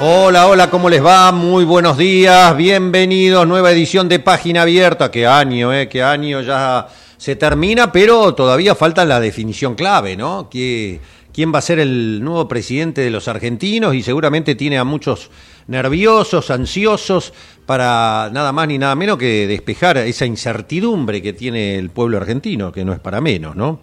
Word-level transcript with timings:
Hola, 0.00 0.46
hola, 0.46 0.70
¿cómo 0.70 0.88
les 0.88 1.04
va? 1.04 1.32
Muy 1.32 1.64
buenos 1.64 1.98
días, 1.98 2.56
bienvenidos, 2.56 3.48
nueva 3.48 3.72
edición 3.72 4.08
de 4.08 4.20
Página 4.20 4.62
Abierta. 4.62 5.10
Qué 5.10 5.26
año, 5.26 5.74
¿eh? 5.74 5.88
Qué 5.88 6.04
año 6.04 6.40
ya 6.40 6.86
se 7.16 7.34
termina, 7.34 7.90
pero 7.90 8.32
todavía 8.32 8.76
falta 8.76 9.04
la 9.04 9.18
definición 9.18 9.74
clave, 9.74 10.16
¿no? 10.16 10.48
¿Quién 10.48 11.52
va 11.52 11.58
a 11.58 11.62
ser 11.62 11.80
el 11.80 12.22
nuevo 12.22 12.46
presidente 12.46 13.00
de 13.00 13.10
los 13.10 13.26
argentinos? 13.26 13.92
Y 13.96 14.04
seguramente 14.04 14.54
tiene 14.54 14.78
a 14.78 14.84
muchos 14.84 15.30
nerviosos, 15.66 16.52
ansiosos, 16.52 17.32
para 17.66 18.30
nada 18.32 18.52
más 18.52 18.68
ni 18.68 18.78
nada 18.78 18.94
menos 18.94 19.18
que 19.18 19.48
despejar 19.48 19.98
esa 19.98 20.26
incertidumbre 20.26 21.20
que 21.20 21.32
tiene 21.32 21.76
el 21.76 21.90
pueblo 21.90 22.18
argentino, 22.18 22.70
que 22.70 22.84
no 22.84 22.92
es 22.92 23.00
para 23.00 23.20
menos, 23.20 23.56
¿no? 23.56 23.80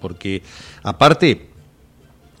Porque 0.00 0.42
aparte, 0.82 1.47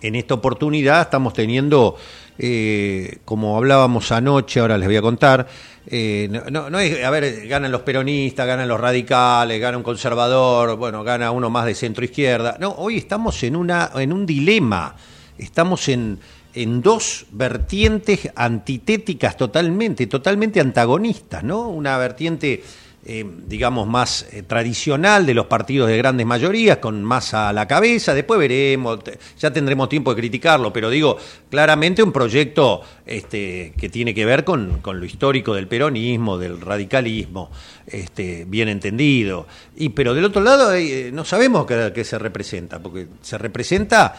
en 0.02 0.14
esta 0.14 0.34
oportunidad 0.34 1.02
estamos 1.02 1.32
teniendo 1.32 1.96
eh, 2.38 3.18
como 3.24 3.56
hablábamos 3.56 4.12
anoche, 4.12 4.60
ahora 4.60 4.78
les 4.78 4.86
voy 4.86 4.96
a 4.96 5.02
contar, 5.02 5.48
eh, 5.88 6.28
no, 6.50 6.78
es, 6.78 7.02
a 7.02 7.10
ver, 7.10 7.48
ganan 7.48 7.72
los 7.72 7.80
peronistas, 7.80 8.46
ganan 8.46 8.68
los 8.68 8.78
radicales, 8.78 9.60
gana 9.60 9.76
un 9.76 9.82
conservador, 9.82 10.76
bueno, 10.76 11.02
gana 11.02 11.30
uno 11.30 11.50
más 11.50 11.66
de 11.66 11.74
centro 11.74 12.04
izquierda. 12.04 12.56
No, 12.60 12.72
hoy 12.78 12.98
estamos 12.98 13.42
en, 13.42 13.56
una, 13.56 13.90
en 13.96 14.12
un 14.12 14.24
dilema, 14.24 14.94
estamos 15.36 15.88
en, 15.88 16.20
en 16.54 16.80
dos 16.82 17.26
vertientes 17.32 18.30
antitéticas 18.36 19.36
totalmente, 19.36 20.06
totalmente 20.06 20.60
antagonistas, 20.60 21.42
¿no? 21.42 21.68
Una 21.68 21.98
vertiente 21.98 22.62
eh, 23.06 23.24
digamos, 23.46 23.86
más 23.86 24.26
eh, 24.32 24.42
tradicional 24.42 25.24
de 25.24 25.32
los 25.32 25.46
partidos 25.46 25.88
de 25.88 25.96
grandes 25.96 26.26
mayorías, 26.26 26.78
con 26.78 27.02
más 27.04 27.32
a 27.32 27.52
la 27.52 27.66
cabeza. 27.66 28.12
Después 28.12 28.38
veremos, 28.40 28.98
ya 29.38 29.52
tendremos 29.52 29.88
tiempo 29.88 30.12
de 30.12 30.20
criticarlo, 30.20 30.72
pero 30.72 30.90
digo, 30.90 31.16
claramente 31.48 32.02
un 32.02 32.12
proyecto 32.12 32.82
este, 33.06 33.72
que 33.78 33.88
tiene 33.88 34.12
que 34.12 34.26
ver 34.26 34.44
con, 34.44 34.80
con, 34.80 34.98
lo 35.00 35.06
histórico 35.06 35.54
del 35.54 35.68
peronismo, 35.68 36.36
del 36.38 36.60
radicalismo, 36.60 37.50
este, 37.86 38.44
bien 38.46 38.68
entendido. 38.68 39.46
Y, 39.76 39.90
pero 39.90 40.12
del 40.12 40.24
otro 40.24 40.42
lado, 40.42 40.74
eh, 40.74 41.10
no 41.12 41.24
sabemos 41.24 41.66
qué, 41.66 42.04
se 42.04 42.18
representa, 42.18 42.80
porque 42.80 43.06
se 43.22 43.38
representa 43.38 44.16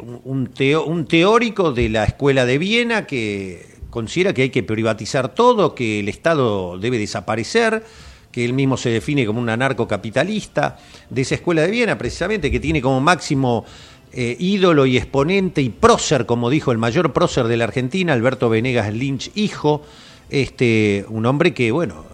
un, 0.00 0.50
un 0.62 1.06
teórico 1.06 1.72
de 1.72 1.88
la 1.88 2.04
escuela 2.04 2.46
de 2.46 2.58
Viena 2.58 3.04
que 3.04 3.75
considera 3.96 4.34
que 4.34 4.42
hay 4.42 4.50
que 4.50 4.62
privatizar 4.62 5.34
todo, 5.34 5.74
que 5.74 6.00
el 6.00 6.10
Estado 6.10 6.76
debe 6.76 6.98
desaparecer, 6.98 7.82
que 8.30 8.44
él 8.44 8.52
mismo 8.52 8.76
se 8.76 8.90
define 8.90 9.24
como 9.24 9.40
un 9.40 9.48
anarcocapitalista, 9.48 10.76
de 11.08 11.22
esa 11.22 11.36
escuela 11.36 11.62
de 11.62 11.70
Viena 11.70 11.96
precisamente, 11.96 12.50
que 12.50 12.60
tiene 12.60 12.82
como 12.82 13.00
máximo 13.00 13.64
eh, 14.12 14.36
ídolo 14.38 14.84
y 14.84 14.98
exponente 14.98 15.62
y 15.62 15.70
prócer, 15.70 16.26
como 16.26 16.50
dijo 16.50 16.72
el 16.72 16.76
mayor 16.76 17.14
prócer 17.14 17.46
de 17.46 17.56
la 17.56 17.64
Argentina, 17.64 18.12
Alberto 18.12 18.50
Venegas 18.50 18.92
Lynch, 18.92 19.30
hijo, 19.34 19.80
este, 20.28 21.06
un 21.08 21.24
hombre 21.24 21.54
que, 21.54 21.72
bueno, 21.72 22.04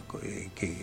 que 0.55 0.77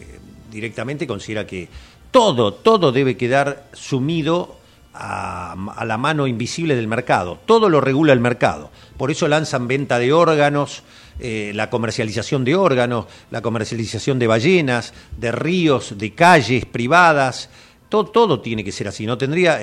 directamente 0.51 1.07
considera 1.07 1.47
que 1.47 1.69
todo, 2.11 2.55
todo 2.55 2.91
debe 2.91 3.15
quedar 3.15 3.69
sumido 3.71 4.57
a, 4.93 5.38
la 5.55 5.97
mano 5.97 6.27
invisible 6.27 6.75
del 6.75 6.87
mercado. 6.87 7.39
Todo 7.45 7.69
lo 7.69 7.81
regula 7.81 8.13
el 8.13 8.19
mercado. 8.19 8.71
Por 8.97 9.11
eso 9.11 9.27
lanzan 9.27 9.67
venta 9.67 9.99
de 9.99 10.11
órganos, 10.13 10.83
eh, 11.19 11.51
la 11.55 11.69
comercialización 11.69 12.43
de 12.45 12.55
órganos, 12.55 13.05
la 13.31 13.41
comercialización 13.41 14.19
de 14.19 14.27
ballenas, 14.27 14.93
de 15.17 15.31
ríos, 15.31 15.97
de 15.97 16.13
calles 16.13 16.65
privadas. 16.65 17.49
Todo, 17.89 18.05
todo 18.05 18.39
tiene 18.39 18.63
que 18.63 18.71
ser 18.71 18.87
así. 18.87 19.05
No 19.05 19.17
tendría, 19.17 19.59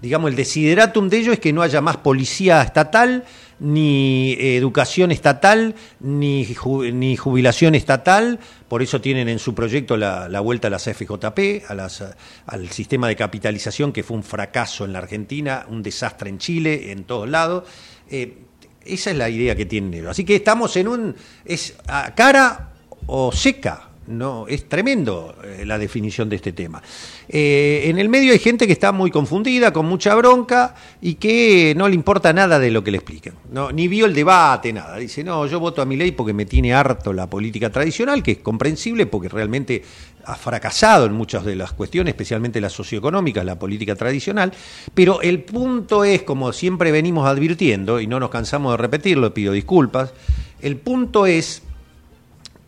digamos, 0.00 0.30
el 0.30 0.36
desideratum 0.36 1.08
de 1.08 1.18
ello 1.18 1.32
es 1.32 1.40
que 1.40 1.52
no 1.52 1.62
haya 1.62 1.80
más 1.80 1.96
policía 1.96 2.62
estatal, 2.62 3.24
ni 3.62 4.32
educación 4.38 5.12
estatal, 5.12 5.74
ni, 6.00 6.46
ni 6.92 7.16
jubilación 7.16 7.74
estatal, 7.74 8.40
por 8.68 8.82
eso 8.82 9.00
tienen 9.00 9.28
en 9.28 9.38
su 9.38 9.54
proyecto 9.54 9.96
la, 9.96 10.40
vuelta 10.40 10.66
a 10.66 10.70
las 10.70 10.84
FJP, 10.84 11.70
a 11.70 11.74
las, 11.74 12.04
al 12.46 12.68
sistema 12.70 13.06
de 13.06 13.16
capitalización 13.16 13.92
que 13.92 14.02
fue 14.02 14.16
un 14.16 14.24
fracaso 14.24 14.84
en 14.84 14.92
la 14.92 14.98
Argentina, 14.98 15.64
un 15.68 15.82
desastre 15.82 16.28
en 16.28 16.38
Chile, 16.38 16.90
en 16.90 17.04
todos 17.04 17.28
lados. 17.28 17.64
Eh, 18.10 18.38
esa 18.84 19.10
es 19.12 19.16
la 19.16 19.30
idea 19.30 19.54
que 19.54 19.64
tienen 19.64 20.06
Así 20.08 20.24
que 20.24 20.34
estamos 20.34 20.76
en 20.76 20.88
un... 20.88 21.14
es 21.44 21.76
a 21.86 22.12
cara 22.16 22.72
o 23.06 23.30
seca 23.30 23.91
no, 24.06 24.46
es 24.48 24.68
tremendo 24.68 25.36
eh, 25.44 25.64
la 25.64 25.78
definición 25.78 26.28
de 26.28 26.36
este 26.36 26.52
tema. 26.52 26.82
Eh, 27.28 27.82
en 27.86 27.98
el 27.98 28.08
medio 28.08 28.32
hay 28.32 28.38
gente 28.38 28.66
que 28.66 28.72
está 28.72 28.90
muy 28.92 29.10
confundida, 29.10 29.72
con 29.72 29.86
mucha 29.86 30.14
bronca 30.14 30.74
y 31.00 31.14
que 31.14 31.74
no 31.76 31.88
le 31.88 31.94
importa 31.94 32.32
nada 32.32 32.58
de 32.58 32.70
lo 32.70 32.82
que 32.82 32.90
le 32.90 32.98
expliquen. 32.98 33.34
No, 33.52 33.70
ni 33.70 33.88
vio 33.88 34.06
el 34.06 34.14
debate, 34.14 34.72
nada. 34.72 34.96
Dice, 34.96 35.22
no, 35.22 35.46
yo 35.46 35.60
voto 35.60 35.82
a 35.82 35.84
mi 35.84 35.96
ley 35.96 36.12
porque 36.12 36.32
me 36.32 36.46
tiene 36.46 36.74
harto 36.74 37.12
la 37.12 37.28
política 37.28 37.70
tradicional, 37.70 38.22
que 38.22 38.32
es 38.32 38.38
comprensible 38.38 39.06
porque 39.06 39.28
realmente 39.28 39.82
ha 40.24 40.34
fracasado 40.34 41.06
en 41.06 41.12
muchas 41.12 41.44
de 41.44 41.56
las 41.56 41.72
cuestiones, 41.72 42.12
especialmente 42.12 42.60
las 42.60 42.72
socioeconómicas, 42.72 43.44
la 43.44 43.58
política 43.58 43.94
tradicional. 43.94 44.52
Pero 44.94 45.20
el 45.22 45.42
punto 45.42 46.04
es, 46.04 46.22
como 46.22 46.52
siempre 46.52 46.92
venimos 46.92 47.26
advirtiendo, 47.26 48.00
y 48.00 48.06
no 48.06 48.20
nos 48.20 48.30
cansamos 48.30 48.72
de 48.72 48.76
repetirlo, 48.78 49.32
pido 49.34 49.52
disculpas, 49.52 50.12
el 50.60 50.76
punto 50.76 51.26
es 51.26 51.62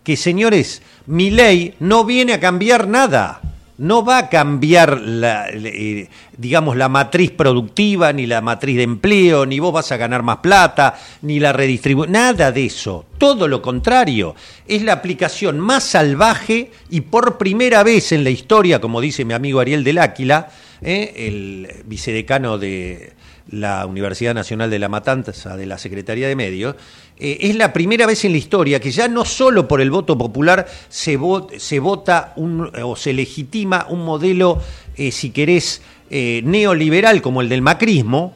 que, 0.04 0.16
señores, 0.16 0.82
mi 1.06 1.30
ley 1.30 1.74
no 1.80 2.04
viene 2.04 2.34
a 2.34 2.40
cambiar 2.40 2.86
nada. 2.86 3.40
No 3.76 4.04
va 4.04 4.18
a 4.18 4.28
cambiar 4.28 5.00
la, 5.00 5.48
eh, 5.48 6.08
digamos, 6.36 6.76
la 6.76 6.88
matriz 6.88 7.32
productiva, 7.32 8.12
ni 8.12 8.24
la 8.24 8.40
matriz 8.40 8.76
de 8.76 8.84
empleo, 8.84 9.46
ni 9.46 9.58
vos 9.58 9.72
vas 9.72 9.90
a 9.90 9.96
ganar 9.96 10.22
más 10.22 10.36
plata, 10.36 10.94
ni 11.22 11.40
la 11.40 11.52
redistribución, 11.52 12.12
nada 12.12 12.52
de 12.52 12.66
eso. 12.66 13.06
Todo 13.18 13.48
lo 13.48 13.60
contrario. 13.60 14.36
Es 14.68 14.82
la 14.82 14.92
aplicación 14.92 15.58
más 15.58 15.82
salvaje 15.82 16.70
y 16.88 17.00
por 17.00 17.36
primera 17.36 17.82
vez 17.82 18.12
en 18.12 18.22
la 18.22 18.30
historia, 18.30 18.80
como 18.80 19.00
dice 19.00 19.24
mi 19.24 19.34
amigo 19.34 19.58
Ariel 19.58 19.82
del 19.82 19.98
Áquila, 19.98 20.50
eh, 20.80 21.12
el 21.26 21.82
vicedecano 21.86 22.58
de, 22.58 23.14
la 23.50 23.86
Universidad 23.86 24.34
Nacional 24.34 24.70
de 24.70 24.78
La 24.78 24.88
Matanza 24.88 25.56
de 25.56 25.66
la 25.66 25.78
Secretaría 25.78 26.28
de 26.28 26.36
Medios, 26.36 26.76
eh, 27.18 27.38
es 27.42 27.56
la 27.56 27.72
primera 27.72 28.06
vez 28.06 28.24
en 28.24 28.32
la 28.32 28.38
historia 28.38 28.80
que 28.80 28.90
ya 28.90 29.08
no 29.08 29.24
solo 29.24 29.68
por 29.68 29.80
el 29.80 29.90
voto 29.90 30.16
popular 30.16 30.66
se, 30.88 31.16
vota 31.16 32.34
o 32.36 32.96
se 32.96 33.12
legitima 33.12 33.86
un 33.88 34.04
modelo, 34.04 34.60
eh, 34.96 35.12
si 35.12 35.30
querés, 35.30 35.82
eh, 36.10 36.42
neoliberal 36.44 37.22
como 37.22 37.40
el 37.40 37.48
del 37.48 37.62
macrismo, 37.62 38.34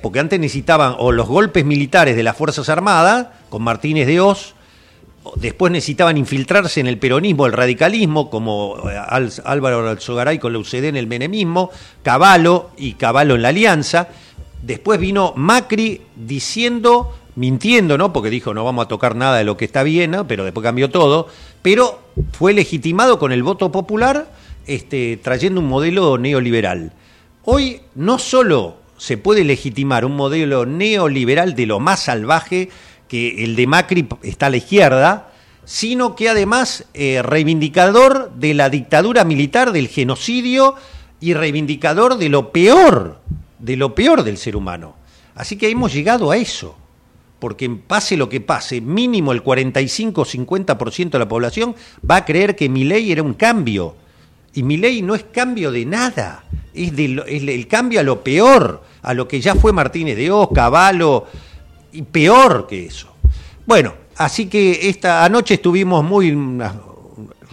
porque 0.00 0.20
antes 0.20 0.40
necesitaban 0.40 0.94
o 0.98 1.12
los 1.12 1.26
golpes 1.26 1.64
militares 1.64 2.16
de 2.16 2.22
las 2.22 2.36
Fuerzas 2.36 2.68
Armadas, 2.70 3.26
con 3.50 3.62
Martínez 3.62 4.06
de 4.06 4.20
Oz, 4.20 4.54
después 5.36 5.72
necesitaban 5.72 6.16
infiltrarse 6.16 6.80
en 6.80 6.86
el 6.86 6.96
peronismo, 6.96 7.44
el 7.44 7.52
radicalismo, 7.52 8.30
como 8.30 8.76
Álvaro 9.44 9.88
Alzogaray 9.88 10.38
con 10.38 10.52
la 10.52 10.60
UCD 10.60 10.84
en 10.84 10.96
el 10.96 11.06
menemismo, 11.06 11.70
Caballo 12.02 12.70
y 12.78 12.94
Caballo 12.94 13.34
en 13.34 13.42
la 13.42 13.48
Alianza. 13.48 14.08
Después 14.64 14.98
vino 14.98 15.34
Macri 15.36 16.00
diciendo 16.16 17.12
mintiendo, 17.36 17.98
¿no? 17.98 18.14
Porque 18.14 18.30
dijo 18.30 18.54
no 18.54 18.64
vamos 18.64 18.86
a 18.86 18.88
tocar 18.88 19.14
nada 19.14 19.36
de 19.36 19.44
lo 19.44 19.58
que 19.58 19.66
está 19.66 19.82
bien, 19.82 20.16
pero 20.26 20.42
después 20.44 20.64
cambió 20.64 20.88
todo, 20.88 21.28
pero 21.60 22.00
fue 22.32 22.54
legitimado 22.54 23.18
con 23.18 23.30
el 23.32 23.42
voto 23.42 23.70
popular, 23.70 24.32
este, 24.66 25.18
trayendo 25.22 25.60
un 25.60 25.68
modelo 25.68 26.16
neoliberal. 26.16 26.92
Hoy 27.44 27.82
no 27.94 28.18
solo 28.18 28.76
se 28.96 29.18
puede 29.18 29.44
legitimar 29.44 30.06
un 30.06 30.16
modelo 30.16 30.64
neoliberal 30.64 31.54
de 31.54 31.66
lo 31.66 31.78
más 31.78 32.04
salvaje, 32.04 32.70
que 33.06 33.44
el 33.44 33.56
de 33.56 33.66
Macri 33.66 34.08
está 34.22 34.46
a 34.46 34.50
la 34.50 34.56
izquierda, 34.56 35.30
sino 35.66 36.16
que 36.16 36.30
además 36.30 36.86
eh, 36.94 37.20
reivindicador 37.22 38.32
de 38.34 38.54
la 38.54 38.70
dictadura 38.70 39.24
militar, 39.24 39.72
del 39.72 39.88
genocidio 39.88 40.74
y 41.20 41.34
reivindicador 41.34 42.16
de 42.16 42.30
lo 42.30 42.50
peor, 42.50 43.20
de 43.64 43.76
lo 43.76 43.94
peor 43.94 44.22
del 44.22 44.36
ser 44.36 44.56
humano. 44.56 44.94
Así 45.34 45.56
que 45.56 45.70
hemos 45.70 45.92
llegado 45.92 46.30
a 46.30 46.36
eso 46.36 46.76
porque 47.38 47.68
pase 47.68 48.16
lo 48.16 48.28
que 48.28 48.40
pase, 48.40 48.80
mínimo 48.80 49.32
el 49.32 49.42
45-50% 49.42 51.10
de 51.10 51.18
la 51.18 51.28
población 51.28 51.74
va 52.08 52.16
a 52.16 52.24
creer 52.24 52.56
que 52.56 52.68
mi 52.68 52.84
ley 52.84 53.10
era 53.12 53.22
un 53.22 53.34
cambio. 53.34 53.96
Y 54.54 54.62
mi 54.62 54.76
ley 54.76 55.02
no 55.02 55.14
es 55.14 55.24
cambio 55.24 55.72
de 55.72 55.84
nada, 55.84 56.44
es, 56.72 56.92
el 56.96 57.66
cambio 57.66 58.00
a 58.00 58.02
lo 58.02 58.22
peor, 58.22 58.82
a 59.02 59.12
lo 59.12 59.26
que 59.26 59.40
ya 59.40 59.54
fue 59.56 59.72
Martínez 59.72 60.16
de 60.16 60.30
Oz, 60.30 60.50
Caballo, 60.54 61.26
y 61.92 62.02
peor 62.02 62.66
que 62.66 62.86
eso. 62.86 63.12
Bueno, 63.66 63.94
así 64.16 64.46
que 64.46 64.88
esta 64.88 65.24
anoche 65.24 65.54
estuvimos 65.54 66.04
muy 66.04 66.30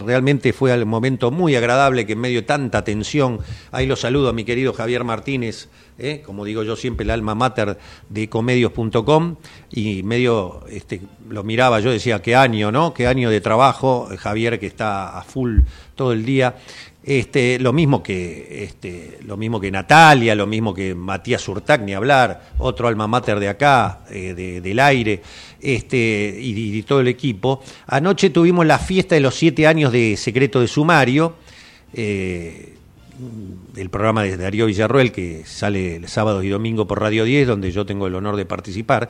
realmente 0.02 0.52
fue 0.52 0.72
el 0.72 0.86
momento 0.86 1.30
muy 1.30 1.56
agradable 1.56 2.06
que 2.06 2.12
en 2.12 2.20
medio 2.20 2.40
de 2.40 2.46
tanta 2.46 2.84
tensión, 2.84 3.40
ahí 3.70 3.86
lo 3.86 3.96
saludo 3.96 4.28
a 4.28 4.32
mi 4.32 4.44
querido 4.44 4.72
Javier 4.72 5.04
Martínez, 5.04 5.68
¿eh? 5.98 6.22
como 6.24 6.44
digo 6.44 6.62
yo 6.62 6.76
siempre, 6.76 7.04
el 7.04 7.10
alma 7.10 7.34
mater 7.34 7.78
de 8.08 8.28
comedios.com, 8.28 9.36
y 9.70 10.02
medio 10.02 10.64
este, 10.68 11.00
lo 11.28 11.44
miraba, 11.44 11.80
yo 11.80 11.90
decía, 11.90 12.20
qué 12.20 12.36
año, 12.36 12.72
¿no? 12.72 12.92
Qué 12.94 13.06
año 13.06 13.30
de 13.30 13.40
trabajo, 13.40 14.08
Javier 14.18 14.58
que 14.58 14.66
está 14.66 15.18
a 15.18 15.22
full 15.22 15.60
todo 15.94 16.12
el 16.12 16.24
día. 16.24 16.56
Este, 17.04 17.58
lo 17.58 17.72
mismo 17.72 18.00
que 18.00 18.62
este, 18.64 19.18
lo 19.24 19.36
mismo 19.36 19.60
que 19.60 19.72
Natalia, 19.72 20.36
lo 20.36 20.46
mismo 20.46 20.72
que 20.72 20.94
Matías 20.94 21.46
Urtac, 21.48 21.82
ni 21.82 21.94
hablar, 21.94 22.52
otro 22.58 22.86
alma 22.86 23.08
mater 23.08 23.40
de 23.40 23.48
acá, 23.48 24.04
eh, 24.08 24.60
del 24.62 24.78
aire, 24.78 25.20
este, 25.60 26.36
y, 26.38 26.82
todo 26.82 27.00
el 27.00 27.08
equipo. 27.08 27.62
Anoche 27.88 28.30
tuvimos 28.30 28.64
la 28.66 28.78
fiesta 28.78 29.16
de 29.16 29.20
los 29.20 29.34
siete 29.34 29.66
años 29.66 29.90
de 29.90 30.16
Secreto 30.16 30.60
de 30.60 30.68
Sumario. 30.68 31.34
Eh, 31.92 32.76
el 33.76 33.90
programa 33.90 34.22
de 34.22 34.36
Darío 34.36 34.66
Villarruel, 34.66 35.12
que 35.12 35.44
sale 35.44 35.96
el 35.96 36.08
sábado 36.08 36.42
y 36.42 36.48
domingo 36.48 36.86
por 36.86 37.00
Radio 37.00 37.24
10, 37.24 37.46
donde 37.46 37.70
yo 37.70 37.86
tengo 37.86 38.06
el 38.06 38.14
honor 38.14 38.36
de 38.36 38.44
participar. 38.44 39.08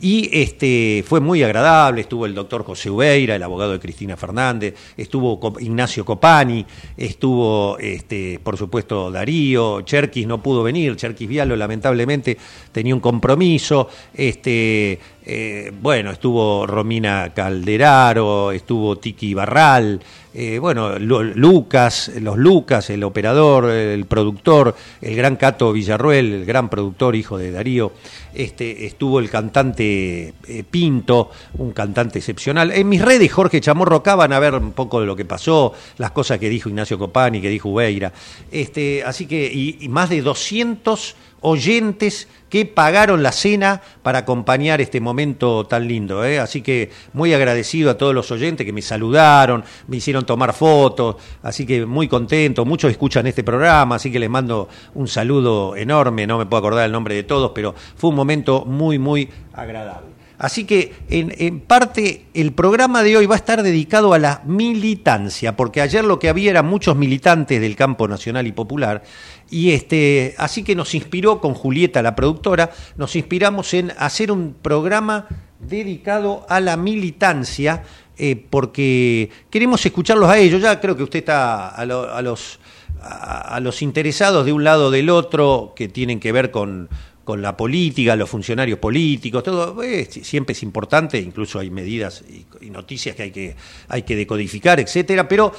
Y 0.00 0.28
este, 0.32 1.04
fue 1.06 1.20
muy 1.20 1.42
agradable, 1.42 2.00
estuvo 2.00 2.26
el 2.26 2.34
doctor 2.34 2.64
José 2.64 2.90
Ubeira, 2.90 3.36
el 3.36 3.42
abogado 3.42 3.72
de 3.72 3.80
Cristina 3.80 4.16
Fernández, 4.16 4.74
estuvo 4.96 5.40
Ignacio 5.60 6.04
Copani, 6.04 6.64
estuvo, 6.96 7.78
este, 7.78 8.40
por 8.42 8.56
supuesto, 8.56 9.10
Darío, 9.10 9.82
Cherkis 9.82 10.26
no 10.26 10.42
pudo 10.42 10.62
venir, 10.62 10.96
Cherkis 10.96 11.28
Vialo 11.28 11.56
lamentablemente 11.56 12.36
tenía 12.72 12.94
un 12.94 13.00
compromiso, 13.00 13.88
este, 14.14 14.98
eh, 15.26 15.72
bueno, 15.80 16.10
estuvo 16.10 16.66
Romina 16.66 17.32
Calderaro, 17.34 18.52
estuvo 18.52 18.98
Tiki 18.98 19.32
Barral, 19.32 20.00
eh, 20.36 20.58
bueno, 20.58 20.98
Lucas, 20.98 22.10
los 22.20 22.36
Lucas, 22.36 22.90
el 22.90 23.04
operador, 23.04 23.70
el 23.70 24.04
productor, 24.04 24.74
el 25.00 25.14
gran 25.14 25.36
Cato 25.36 25.72
Villarruel, 25.72 26.32
el 26.32 26.44
gran 26.44 26.68
productor, 26.68 27.14
hijo 27.14 27.38
de 27.38 27.52
Darío, 27.52 27.92
este, 28.34 28.84
estuvo 28.84 29.20
el 29.20 29.30
cantante 29.30 30.34
eh, 30.46 30.64
Pinto, 30.68 31.30
un 31.58 31.72
cantante 31.72 32.18
excepcional. 32.18 32.72
En 32.72 32.88
mis 32.88 33.00
redes, 33.00 33.32
Jorge 33.32 33.60
Chamorro, 33.60 33.96
acá 33.96 34.16
van 34.16 34.32
a 34.32 34.40
ver 34.40 34.54
un 34.54 34.72
poco 34.72 35.00
de 35.00 35.06
lo 35.06 35.14
que 35.14 35.24
pasó, 35.24 35.72
las 35.98 36.10
cosas 36.10 36.40
que 36.40 36.48
dijo 36.48 36.68
Ignacio 36.68 36.98
Copani, 36.98 37.40
que 37.40 37.48
dijo 37.48 37.68
Ubeira. 37.68 38.12
Este, 38.50 39.04
así 39.04 39.26
que, 39.26 39.50
y, 39.50 39.78
y 39.80 39.88
más 39.88 40.10
de 40.10 40.20
200 40.20 41.14
oyentes 41.44 42.26
que 42.48 42.64
pagaron 42.64 43.22
la 43.22 43.32
cena 43.32 43.82
para 44.02 44.20
acompañar 44.20 44.80
este 44.80 45.00
momento 45.00 45.64
tan 45.66 45.86
lindo. 45.86 46.24
¿eh? 46.24 46.38
Así 46.38 46.62
que 46.62 46.90
muy 47.12 47.34
agradecido 47.34 47.90
a 47.90 47.98
todos 47.98 48.14
los 48.14 48.30
oyentes 48.30 48.64
que 48.64 48.72
me 48.72 48.80
saludaron, 48.80 49.62
me 49.86 49.98
hicieron 49.98 50.24
tomar 50.24 50.54
fotos, 50.54 51.16
así 51.42 51.66
que 51.66 51.84
muy 51.84 52.08
contento. 52.08 52.64
Muchos 52.64 52.90
escuchan 52.90 53.26
este 53.26 53.44
programa, 53.44 53.96
así 53.96 54.10
que 54.10 54.18
les 54.18 54.30
mando 54.30 54.68
un 54.94 55.06
saludo 55.06 55.76
enorme, 55.76 56.26
no 56.26 56.38
me 56.38 56.46
puedo 56.46 56.60
acordar 56.60 56.86
el 56.86 56.92
nombre 56.92 57.14
de 57.14 57.24
todos, 57.24 57.52
pero 57.54 57.74
fue 57.96 58.10
un 58.10 58.16
momento 58.16 58.64
muy, 58.64 58.98
muy 58.98 59.28
agradable. 59.52 60.14
Así 60.38 60.64
que 60.64 60.92
en, 61.08 61.60
parte 61.60 62.26
el 62.34 62.52
programa 62.52 63.02
de 63.02 63.16
hoy 63.16 63.26
va 63.26 63.36
a 63.36 63.38
estar 63.38 63.62
dedicado 63.62 64.14
a 64.14 64.18
la 64.18 64.42
militancia, 64.44 65.56
porque 65.56 65.80
ayer 65.80 66.04
lo 66.04 66.18
que 66.18 66.28
había 66.28 66.50
eran 66.50 66.66
muchos 66.66 66.96
militantes 66.96 67.60
del 67.60 67.76
campo 67.76 68.08
nacional 68.08 68.46
y 68.46 68.52
popular, 68.52 69.02
y 69.50 69.72
este, 69.72 70.34
así 70.38 70.62
que 70.62 70.74
nos 70.74 70.94
inspiró 70.94 71.40
con 71.40 71.54
Julieta, 71.54 72.02
la 72.02 72.16
productora, 72.16 72.70
nos 72.96 73.16
inspiramos 73.16 73.74
en 73.74 73.92
hacer 73.98 74.30
un 74.32 74.54
programa 74.54 75.26
dedicado 75.60 76.44
a 76.48 76.60
la 76.60 76.76
militancia, 76.76 77.82
eh, 78.16 78.44
porque 78.50 79.30
queremos 79.50 79.84
escucharlos 79.84 80.28
a 80.28 80.38
ellos. 80.38 80.62
Ya 80.62 80.80
creo 80.80 80.96
que 80.96 81.02
usted 81.02 81.20
está 81.20 81.68
a, 81.68 81.84
los, 82.22 82.60
a 83.00 83.60
los 83.60 83.82
interesados 83.82 84.46
de 84.46 84.52
un 84.52 84.64
lado 84.64 84.86
o 84.86 84.90
del 84.90 85.10
otro, 85.10 85.72
que 85.76 85.88
tienen 85.88 86.20
que 86.20 86.32
ver 86.32 86.50
con 86.50 86.88
con 87.24 87.40
la 87.40 87.56
política, 87.56 88.14
los 88.14 88.28
funcionarios 88.28 88.78
políticos, 88.78 89.42
todo 89.42 89.82
eh, 89.82 90.04
siempre 90.04 90.52
es 90.52 90.62
importante, 90.62 91.18
incluso 91.18 91.58
hay 91.58 91.70
medidas 91.70 92.22
y, 92.28 92.70
noticias 92.70 93.16
que 93.16 93.22
hay 93.22 93.30
que, 93.30 93.56
hay 93.88 94.02
que 94.02 94.16
decodificar, 94.16 94.80
etcétera, 94.80 95.26
pero 95.26 95.52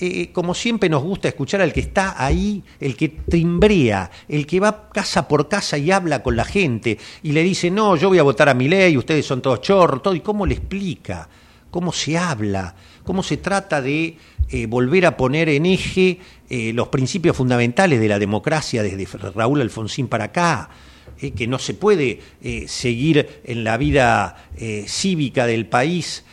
eh, 0.00 0.30
como 0.32 0.54
siempre 0.54 0.88
nos 0.88 1.02
gusta 1.02 1.28
escuchar 1.28 1.60
al 1.60 1.72
que 1.72 1.80
está 1.80 2.22
ahí, 2.24 2.62
el 2.80 2.96
que 2.96 3.08
timbrea, 3.08 4.10
el 4.28 4.46
que 4.46 4.60
va 4.60 4.88
casa 4.90 5.28
por 5.28 5.48
casa 5.48 5.78
y 5.78 5.90
habla 5.90 6.22
con 6.22 6.36
la 6.36 6.44
gente 6.44 6.98
y 7.22 7.32
le 7.32 7.42
dice, 7.42 7.70
no, 7.70 7.96
yo 7.96 8.08
voy 8.08 8.18
a 8.18 8.22
votar 8.22 8.48
a 8.48 8.54
mi 8.54 8.68
ley, 8.68 8.96
ustedes 8.96 9.26
son 9.26 9.42
todos 9.42 9.60
chorros, 9.60 10.02
todo, 10.02 10.14
y 10.14 10.20
cómo 10.20 10.46
le 10.46 10.54
explica, 10.54 11.28
cómo 11.70 11.92
se 11.92 12.16
habla, 12.16 12.74
cómo 13.04 13.22
se 13.22 13.36
trata 13.36 13.80
de 13.80 14.16
eh, 14.50 14.66
volver 14.66 15.06
a 15.06 15.16
poner 15.16 15.48
en 15.48 15.66
eje 15.66 16.18
los 16.48 16.86
principios 16.88 17.36
fundamentales 17.36 17.98
de 17.98 18.06
la 18.06 18.20
democracia 18.20 18.80
desde 18.80 19.04
Raúl 19.34 19.60
Alfonsín 19.62 20.06
para 20.06 20.26
acá. 20.26 20.70
Eh, 21.18 21.30
que 21.30 21.46
no 21.46 21.58
se 21.58 21.72
puede 21.72 22.20
eh, 22.42 22.66
seguir 22.68 23.40
en 23.44 23.64
la 23.64 23.78
vida 23.78 24.50
eh, 24.58 24.84
cívica 24.86 25.46
del 25.46 25.64
país 25.64 26.24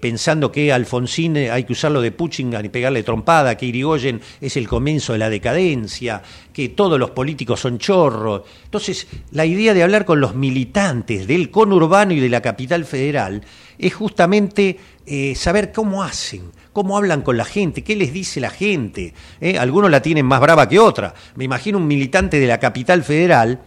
pensando 0.00 0.50
que 0.50 0.72
Alfonsín 0.72 1.36
hay 1.36 1.64
que 1.64 1.74
usarlo 1.74 2.00
de 2.00 2.10
Puchingan 2.10 2.64
y 2.64 2.68
pegarle 2.70 3.02
trompada, 3.02 3.56
que 3.56 3.66
Irigoyen 3.66 4.20
es 4.40 4.56
el 4.56 4.66
comienzo 4.66 5.12
de 5.12 5.18
la 5.18 5.28
decadencia, 5.28 6.22
que 6.52 6.70
todos 6.70 6.98
los 6.98 7.10
políticos 7.10 7.60
son 7.60 7.78
chorros. 7.78 8.42
Entonces, 8.64 9.06
la 9.32 9.44
idea 9.44 9.74
de 9.74 9.82
hablar 9.82 10.04
con 10.04 10.20
los 10.20 10.34
militantes 10.34 11.26
del 11.26 11.50
conurbano 11.50 12.12
y 12.12 12.20
de 12.20 12.28
la 12.28 12.40
capital 12.40 12.84
federal 12.84 13.42
es 13.78 13.94
justamente 13.94 14.78
saber 15.34 15.72
cómo 15.72 16.02
hacen, 16.02 16.50
cómo 16.72 16.96
hablan 16.96 17.22
con 17.22 17.36
la 17.36 17.44
gente, 17.44 17.84
qué 17.84 17.94
les 17.94 18.12
dice 18.12 18.40
la 18.40 18.50
gente. 18.50 19.12
Algunos 19.58 19.90
la 19.90 20.00
tienen 20.00 20.26
más 20.26 20.40
brava 20.40 20.68
que 20.68 20.78
otra. 20.78 21.14
Me 21.34 21.44
imagino 21.44 21.78
un 21.78 21.86
militante 21.86 22.40
de 22.40 22.46
la 22.46 22.58
capital 22.58 23.02
federal 23.02 23.60